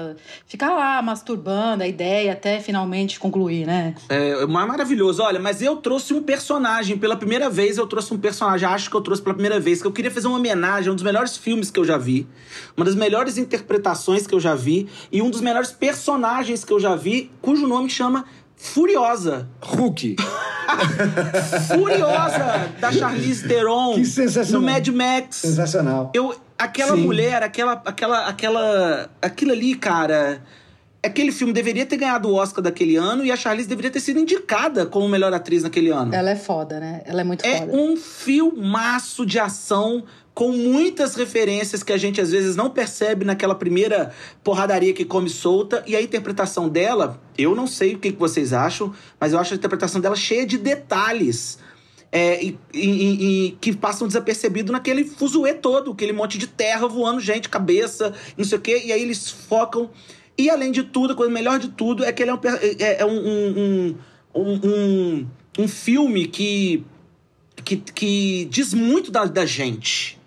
ficar 0.47 0.73
lá 0.73 1.01
masturbando 1.01 1.85
a 1.85 1.87
ideia 1.87 2.33
até 2.33 2.59
finalmente 2.61 3.19
concluir, 3.21 3.65
né? 3.67 3.95
É 4.09 4.45
mar- 4.47 4.67
maravilhoso. 4.67 5.23
Olha, 5.23 5.39
mas 5.39 5.63
eu 5.63 5.77
trouxe 5.77 6.13
um 6.13 6.23
personagem. 6.23 6.99
Pela 6.99 7.17
primeira 7.17 7.49
vez, 7.49 7.79
eu 7.79 7.87
trouxe 7.87 8.13
um 8.13 8.19
personagem. 8.19 8.69
Acho 8.69 8.91
que 8.91 8.97
eu 8.97 9.01
trouxe 9.01 9.23
pela 9.23 9.35
primeira 9.35 9.61
vez. 9.61 9.81
Que 9.81 9.87
eu 9.87 9.93
queria 9.93 10.11
fazer 10.11 10.27
uma 10.27 10.37
homenagem 10.39 10.89
a 10.89 10.93
um 10.93 10.95
dos 10.97 11.05
melhores 11.05 11.37
filmes 11.37 11.71
que 11.71 11.79
eu 11.79 11.85
já 11.85 11.97
vi. 11.97 12.27
Uma 12.77 12.85
das 12.85 12.95
melhores 12.97 13.39
interpretações 13.39 14.27
que 14.27 14.35
eu 14.35 14.41
já 14.41 14.55
vi. 14.57 14.89
E 15.13 15.23
um 15.23 15.31
dos 15.31 15.41
melhores 15.41 15.71
personagens 15.71 16.65
que 16.65 16.73
eu 16.73 16.81
já 16.81 16.97
vi, 16.97 17.31
cujo 17.41 17.67
nome 17.69 17.89
chama 17.89 18.25
Furiosa. 18.57 19.49
Hulk. 19.63 20.17
Furiosa, 21.69 22.69
da 22.81 22.93
Charlize 22.93 23.47
Theron. 23.47 23.95
Que 23.95 24.05
sensacional. 24.05 24.61
No 24.63 24.67
Mad 24.73 24.89
Max. 24.89 25.37
Sensacional. 25.37 26.11
Eu, 26.15 26.35
aquela 26.59 26.95
Sim. 26.97 27.03
mulher, 27.03 27.43
aquela, 27.43 27.83
aquela, 27.85 28.27
aquela, 28.27 29.11
aquilo 29.21 29.53
ali, 29.53 29.75
cara. 29.75 30.43
Aquele 31.05 31.33
filme 31.33 31.53
deveria 31.53 31.85
ter 31.85 31.97
ganhado 31.97 32.29
o 32.29 32.35
Oscar 32.35 32.63
daquele 32.63 32.95
ano 32.95 33.25
e 33.25 33.33
a 33.33 33.37
Charlize 33.37 33.69
deveria 33.69 33.91
ter 33.91 33.99
sido 33.99 34.21
indicada 34.21 34.87
como 34.87 35.09
melhor 35.09 35.33
atriz 35.35 35.65
naquele 35.65 35.91
ano. 35.91 36.15
Ela 36.15 36.31
é 36.31 36.37
foda, 36.37 36.79
né? 36.79 37.03
Ela 37.05 37.23
é 37.23 37.25
muito 37.25 37.45
É 37.45 37.59
foda. 37.59 37.73
um 37.77 37.97
filmaço 37.97 39.27
de 39.27 39.39
ação 39.41 40.05
com 40.33 40.53
muitas 40.53 41.15
referências 41.17 41.83
que 41.83 41.93
a 41.93 41.97
gente 41.99 42.21
às 42.21 42.31
vezes 42.31 42.55
não 42.57 42.71
percebe 42.71 43.25
naquela 43.25 43.55
primeira 43.55 44.13
porradaria 44.45 44.93
que 44.95 45.05
come 45.05 45.29
solta. 45.29 45.83
E 45.89 45.97
a 45.97 46.01
interpretação 46.01 46.69
dela, 46.69 47.21
eu 47.37 47.55
não 47.57 47.67
sei 47.67 47.97
o 47.97 47.99
que 47.99 48.13
que 48.13 48.19
vocês 48.19 48.53
acham, 48.53 48.95
mas 49.19 49.33
eu 49.33 49.39
acho 49.41 49.53
a 49.55 49.57
interpretação 49.57 50.01
dela 50.01 50.15
cheia 50.17 50.47
de 50.47 50.57
detalhes. 50.57 51.59
É, 52.13 52.45
e, 52.45 52.59
e- 52.75 53.47
e- 53.47 53.51
que 53.53 53.75
passam 53.75 54.07
desapercebidos 54.07 54.71
naquele 54.71 55.03
fuzuê 55.03 55.55
todo, 55.55 55.93
aquele 55.93 56.13
monte 56.13 56.37
de 56.37 56.47
terra 56.47 56.87
voando, 56.87 57.19
gente, 57.19 57.49
cabeça, 57.49 58.13
não 58.37 58.45
sei 58.45 58.59
o 58.59 58.61
quê, 58.61 58.83
e 58.85 58.93
aí 58.93 59.01
eles 59.01 59.31
focam. 59.31 59.89
E 60.37 60.51
além 60.51 60.71
de 60.71 60.83
tudo, 60.83 61.15
a 61.15 61.17
coisa 61.17 61.33
melhor 61.33 61.59
de 61.59 61.69
tudo 61.69 62.05
é 62.05 62.13
que 62.13 62.23
ele 62.23 62.31
é 62.31 62.35
um, 62.35 62.41
é, 62.79 63.01
é 63.01 63.07
um, 63.07 63.19
um, 63.19 63.97
um, 64.35 65.27
um, 65.59 65.69
filme 65.69 66.27
que 66.27 66.85
que, 67.65 67.77
que 67.77 68.45
diz 68.51 68.75
muito 68.75 69.11
da, 69.11 69.25
da 69.25 69.47
gente, 69.47 70.19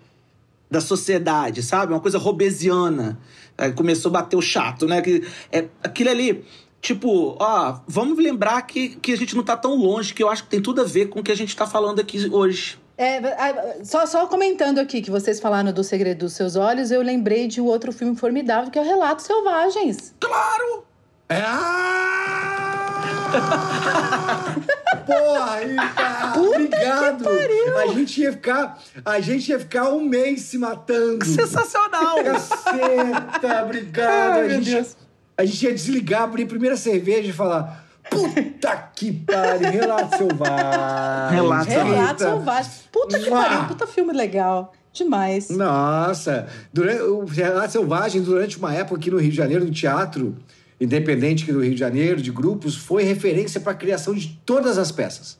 da 0.70 0.80
sociedade, 0.80 1.62
sabe? 1.62 1.92
Uma 1.92 2.00
coisa 2.00 2.18
robesiana. 2.18 3.18
Aí 3.58 3.72
começou 3.72 4.10
a 4.10 4.12
bater 4.14 4.36
o 4.36 4.42
chato, 4.42 4.86
né? 4.86 5.00
Que, 5.02 5.24
é, 5.52 5.66
aquilo 5.82 6.10
ali, 6.10 6.44
tipo, 6.80 7.36
ó, 7.40 7.80
vamos 7.86 8.18
lembrar 8.18 8.62
que, 8.62 8.90
que 8.90 9.12
a 9.12 9.16
gente 9.16 9.34
não 9.34 9.42
tá 9.42 9.56
tão 9.56 9.74
longe, 9.74 10.14
que 10.14 10.22
eu 10.22 10.28
acho 10.28 10.44
que 10.44 10.50
tem 10.50 10.62
tudo 10.62 10.80
a 10.80 10.84
ver 10.84 11.06
com 11.06 11.20
o 11.20 11.22
que 11.22 11.32
a 11.32 11.36
gente 11.36 11.56
tá 11.56 11.66
falando 11.66 12.00
aqui 12.00 12.28
hoje. 12.30 12.78
É, 12.98 13.18
ah, 13.18 13.84
só, 13.84 14.06
só 14.06 14.26
comentando 14.26 14.78
aqui 14.78 15.02
que 15.02 15.10
vocês 15.10 15.38
falaram 15.38 15.70
do 15.70 15.84
Segredo 15.84 16.20
dos 16.20 16.32
Seus 16.32 16.56
Olhos, 16.56 16.90
eu 16.90 17.02
lembrei 17.02 17.46
de 17.46 17.60
um 17.60 17.66
outro 17.66 17.92
filme 17.92 18.16
formidável 18.16 18.70
que 18.70 18.78
é 18.78 18.82
o 18.82 18.84
Relatos 18.84 19.26
Selvagens. 19.26 20.14
Claro! 20.18 20.84
É... 21.28 21.42
Ah! 21.44 22.86
Porra, 25.06 25.60
Rita! 25.60 26.40
Obrigado! 26.40 27.28
A 27.78 27.86
gente 27.88 28.20
ia 28.20 28.32
ficar. 28.32 28.78
A 29.04 29.20
gente 29.20 29.50
ia 29.50 29.58
ficar 29.58 29.90
um 29.90 30.00
mês 30.00 30.42
se 30.42 30.58
matando. 30.58 31.24
Sensacional! 31.24 32.16
Caceta, 32.24 33.64
obrigado. 33.64 34.32
Ai, 34.32 34.40
a, 34.40 34.48
meu 34.48 34.50
gente, 34.62 34.70
Deus. 34.70 34.96
A 35.36 35.44
gente 35.44 35.64
ia 35.64 35.72
desligar, 35.72 36.22
abrir 36.22 36.44
a 36.44 36.46
primeira 36.46 36.76
cerveja 36.76 37.28
e 37.28 37.32
falar: 37.32 37.86
Puta 38.10 38.76
que 38.94 39.12
pariu, 39.12 39.70
Relato 39.70 40.16
Selvagem. 40.16 41.34
Relato 41.34 41.70
Relatos 41.70 42.10
Rita. 42.10 42.18
Selvagens. 42.18 42.88
Puta 42.92 43.18
que 43.18 43.30
pariu, 43.30 43.64
puta 43.68 43.86
filme 43.86 44.12
legal. 44.12 44.72
Demais. 44.92 45.50
Nossa, 45.50 46.46
durante, 46.72 47.02
o 47.02 47.24
Relato 47.26 47.72
Selvagem, 47.72 48.22
durante 48.22 48.56
uma 48.58 48.72
época 48.72 48.98
aqui 48.98 49.10
no 49.10 49.18
Rio 49.18 49.30
de 49.30 49.36
Janeiro, 49.36 49.64
do 49.64 49.70
teatro 49.70 50.36
independente 50.80 51.42
aqui 51.42 51.52
do 51.52 51.62
Rio 51.62 51.72
de 51.72 51.80
Janeiro, 51.80 52.20
de 52.20 52.30
grupos, 52.30 52.76
foi 52.76 53.02
referência 53.02 53.60
para 53.60 53.72
a 53.72 53.74
criação 53.74 54.14
de 54.14 54.40
todas 54.44 54.76
as 54.78 54.92
peças 54.92 55.38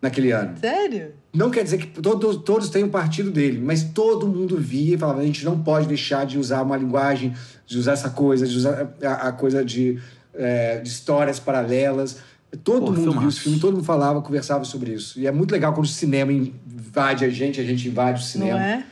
naquele 0.00 0.30
ano. 0.32 0.56
Sério? 0.58 1.12
Não 1.34 1.50
quer 1.50 1.64
dizer 1.64 1.78
que 1.78 1.86
todos, 2.00 2.36
todos 2.36 2.70
têm 2.70 2.84
um 2.84 2.88
partido 2.88 3.30
dele, 3.30 3.60
mas 3.62 3.82
todo 3.82 4.26
mundo 4.26 4.56
via 4.56 4.94
e 4.94 4.98
falava: 4.98 5.20
a 5.20 5.24
gente 5.24 5.44
não 5.44 5.62
pode 5.62 5.86
deixar 5.86 6.24
de 6.24 6.38
usar 6.38 6.62
uma 6.62 6.76
linguagem, 6.76 7.34
de 7.66 7.78
usar 7.78 7.92
essa 7.92 8.10
coisa, 8.10 8.46
de 8.46 8.56
usar 8.56 8.94
a, 9.02 9.28
a 9.28 9.32
coisa 9.32 9.64
de, 9.64 9.98
é, 10.34 10.78
de 10.78 10.88
histórias 10.88 11.38
paralelas. 11.38 12.18
Todo 12.64 12.86
Pô, 12.86 12.92
mundo 12.92 13.20
viu 13.20 13.28
esse 13.28 13.40
filme, 13.40 13.58
todo 13.58 13.74
mundo 13.74 13.84
falava, 13.84 14.22
conversava 14.22 14.64
sobre 14.64 14.92
isso. 14.92 15.20
E 15.20 15.26
é 15.26 15.32
muito 15.32 15.52
legal 15.52 15.74
quando 15.74 15.84
o 15.84 15.88
cinema 15.88 16.32
invade 16.32 17.24
a 17.24 17.28
gente, 17.28 17.60
a 17.60 17.64
gente 17.64 17.86
invade 17.86 18.22
o 18.22 18.24
cinema. 18.24 18.58
Não 18.58 18.64
é? 18.64 18.86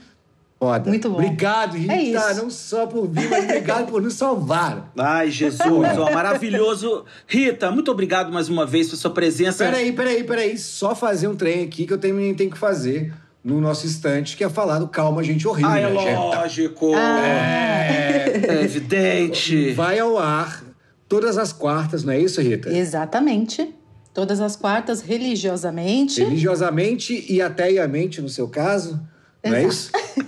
Foda. 0.64 0.88
Muito 0.88 1.10
bom. 1.10 1.16
Obrigado, 1.16 1.76
Rita, 1.76 1.92
É 1.92 2.02
isso. 2.02 2.42
não 2.42 2.48
só 2.48 2.86
por 2.86 3.06
vir, 3.06 3.28
mas 3.28 3.44
obrigado 3.44 3.86
por 3.86 4.00
nos 4.00 4.14
salvar. 4.14 4.90
Ai, 4.96 5.30
Jesus, 5.30 5.62
ó, 5.68 6.10
maravilhoso. 6.10 7.04
Rita, 7.26 7.70
muito 7.70 7.90
obrigado 7.90 8.32
mais 8.32 8.48
uma 8.48 8.64
vez 8.64 8.86
pela 8.86 8.96
sua 8.98 9.10
presença. 9.10 9.62
Peraí, 9.62 9.92
peraí, 9.92 10.24
peraí. 10.24 10.56
Só 10.56 10.94
fazer 10.94 11.28
um 11.28 11.36
trem 11.36 11.64
aqui 11.64 11.86
que 11.86 11.92
eu 11.92 11.98
também 11.98 12.34
tenho 12.34 12.50
que 12.50 12.56
fazer 12.56 13.12
no 13.44 13.60
nosso 13.60 13.86
estante, 13.86 14.38
que 14.38 14.42
é 14.42 14.48
falar 14.48 14.78
do 14.78 14.88
Calma, 14.88 15.22
Gente 15.22 15.46
Horrível. 15.46 15.70
Ah, 15.70 15.78
é 15.78 15.90
né, 15.90 16.00
gente? 16.00 16.16
lógico. 16.16 16.94
É. 16.96 18.40
É 18.48 18.62
evidente. 18.62 19.72
Vai 19.72 19.98
ao 19.98 20.16
ar 20.16 20.64
todas 21.06 21.36
as 21.36 21.52
quartas, 21.52 22.04
não 22.04 22.14
é 22.14 22.18
isso, 22.18 22.40
Rita? 22.40 22.70
Exatamente. 22.70 23.74
Todas 24.14 24.40
as 24.40 24.56
quartas, 24.56 25.02
religiosamente. 25.02 26.22
Religiosamente 26.24 27.26
e 27.28 27.42
ateiamente, 27.42 28.22
no 28.22 28.30
seu 28.30 28.48
caso. 28.48 28.98
Não 29.44 29.54
é 29.54 29.64
isso? 29.64 29.90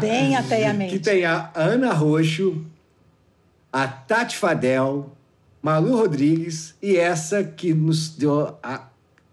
Bem 0.00 0.36
ateiamente. 0.36 0.92
Que 0.94 0.98
tem 0.98 1.24
a 1.24 1.50
Ana 1.54 1.92
Roxo, 1.92 2.64
a 3.72 3.86
Tati 3.86 4.36
Fadel, 4.36 5.12
Malu 5.62 5.96
Rodrigues 5.96 6.74
e 6.82 6.96
essa 6.96 7.44
que 7.44 7.72
nos 7.74 8.08
deu 8.08 8.56
a 8.62 8.84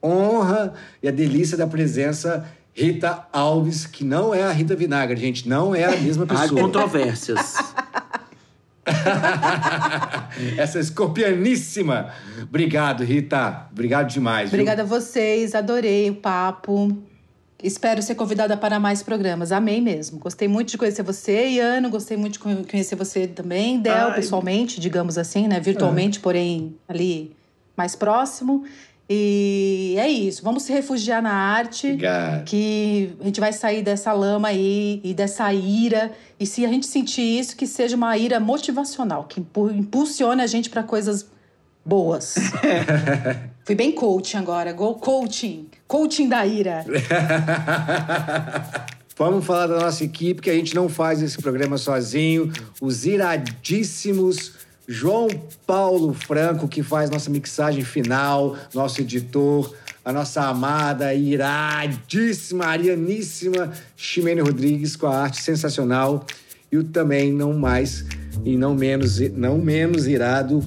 honra 0.04 0.74
e 1.02 1.08
a 1.08 1.12
delícia 1.12 1.58
da 1.58 1.66
presença, 1.66 2.46
Rita 2.74 3.26
Alves, 3.32 3.86
que 3.86 4.04
não 4.04 4.34
é 4.34 4.44
a 4.44 4.52
Rita 4.52 4.76
Vinagre, 4.76 5.20
gente, 5.20 5.48
não 5.48 5.74
é 5.74 5.86
a 5.86 5.96
mesma 5.98 6.26
Há 6.26 6.28
pessoa. 6.28 6.62
controvérsias. 6.62 7.56
Essa 10.58 10.80
escorpianíssima. 10.80 12.12
Obrigado, 12.44 13.04
Rita. 13.04 13.68
Obrigado 13.72 14.10
demais. 14.10 14.50
viu? 14.52 14.60
Obrigada 14.60 14.84
a 14.84 14.86
vocês, 14.86 15.56
adorei 15.56 16.10
o 16.10 16.16
papo. 16.16 16.96
Espero 17.64 18.02
ser 18.02 18.16
convidada 18.16 18.56
para 18.58 18.80
mais 18.80 19.02
programas. 19.02 19.52
Amei 19.52 19.80
mesmo. 19.82 20.20
Gostei 20.20 20.48
muito 20.48 20.70
de 20.72 20.78
conhecer 20.78 21.04
você, 21.04 21.48
Iano. 21.50 21.90
Gostei 21.90 22.18
muito 22.18 22.34
de 22.34 22.40
con- 22.40 22.64
conhecer 22.70 22.96
você 22.96 23.28
também, 23.28 23.80
Del, 23.80 23.94
Ai. 24.10 24.16
pessoalmente, 24.16 24.80
digamos 24.80 25.18
assim, 25.18 25.48
né? 25.48 25.60
Virtualmente, 25.60 26.20
porém 26.20 26.76
ali 26.88 27.36
mais 27.76 27.96
próximo. 27.96 28.64
E 29.10 29.96
é 29.98 30.08
isso. 30.10 30.44
Vamos 30.44 30.64
se 30.64 30.74
refugiar 30.74 31.22
na 31.22 31.32
arte. 31.32 31.88
Obrigado. 31.88 32.44
Que 32.46 33.16
a 33.22 33.24
gente 33.24 33.40
vai 33.40 33.54
sair 33.54 33.82
dessa 33.84 34.12
lama 34.12 34.48
aí 34.50 35.00
e 35.04 35.14
dessa 35.14 35.52
ira. 35.54 36.12
E 36.40 36.46
se 36.46 36.66
a 36.66 36.68
gente 36.68 36.86
sentir 36.88 37.22
isso, 37.22 37.56
que 37.56 37.66
seja 37.68 37.96
uma 37.96 38.18
ira 38.18 38.40
motivacional, 38.40 39.24
que 39.26 39.40
impu- 39.40 39.70
impulsione 39.72 40.42
a 40.42 40.48
gente 40.48 40.70
para 40.70 40.84
coisas 40.84 41.26
boas. 41.86 42.36
Fui 43.66 43.74
bem 43.74 43.92
coaching 43.92 44.38
agora. 44.38 44.72
Go 44.72 44.94
coaching. 44.94 45.66
Coaching 45.88 46.30
da 46.30 46.46
ira. 46.46 46.86
Vamos 49.18 49.44
falar 49.44 49.66
da 49.66 49.80
nossa 49.80 50.04
equipe, 50.04 50.42
que 50.42 50.52
a 50.52 50.54
gente 50.54 50.76
não 50.76 50.88
faz 50.88 51.20
esse 51.20 51.42
programa 51.42 51.78
sozinho. 51.78 52.54
Os 52.80 53.08
iradíssimos 53.08 54.52
João 54.88 55.28
Paulo 55.66 56.14
Franco, 56.14 56.68
que 56.68 56.84
faz 56.84 57.10
nossa 57.10 57.32
mixagem 57.32 57.84
final, 57.84 58.56
nosso 58.72 59.02
editor, 59.02 59.74
a 60.04 60.14
nossa 60.14 60.44
amada, 60.44 61.12
iradíssima, 61.16 62.66
arianíssima 62.66 63.74
Ximene 63.98 64.42
Rodrigues, 64.42 64.96
com 64.96 65.08
a 65.08 65.24
arte 65.24 65.42
sensacional. 65.42 66.24
E 66.72 66.78
o 66.78 66.84
também 66.84 67.34
não 67.34 67.52
mais 67.52 68.06
e 68.44 68.56
não 68.56 68.76
menos, 68.76 69.20
não 69.32 69.58
menos 69.58 70.06
irado 70.06 70.64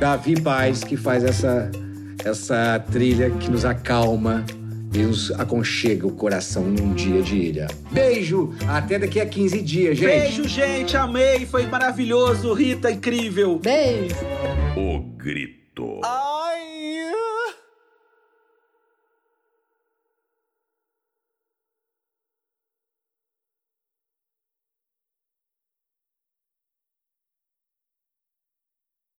Davi 0.00 0.40
Paz, 0.40 0.82
que 0.82 0.96
faz 0.96 1.22
essa, 1.22 1.70
essa 2.24 2.78
trilha 2.90 3.30
que 3.30 3.50
nos 3.50 3.64
acalma 3.64 4.44
e 4.92 4.98
nos 4.98 5.32
aconchega 5.32 6.06
o 6.06 6.12
coração 6.12 6.62
num 6.64 6.94
dia 6.94 7.20
de 7.20 7.36
ira. 7.36 7.66
Beijo! 7.90 8.54
Até 8.68 8.98
daqui 8.98 9.20
a 9.20 9.26
15 9.26 9.60
dias, 9.60 9.98
gente! 9.98 10.08
Beijo, 10.08 10.48
gente. 10.48 10.96
Amei. 10.96 11.44
Foi 11.46 11.66
maravilhoso. 11.66 12.52
Rita, 12.52 12.90
incrível. 12.90 13.58
Beijo. 13.58 14.14
O 14.76 15.00
grito. 15.16 16.00
Ai, 16.04 16.73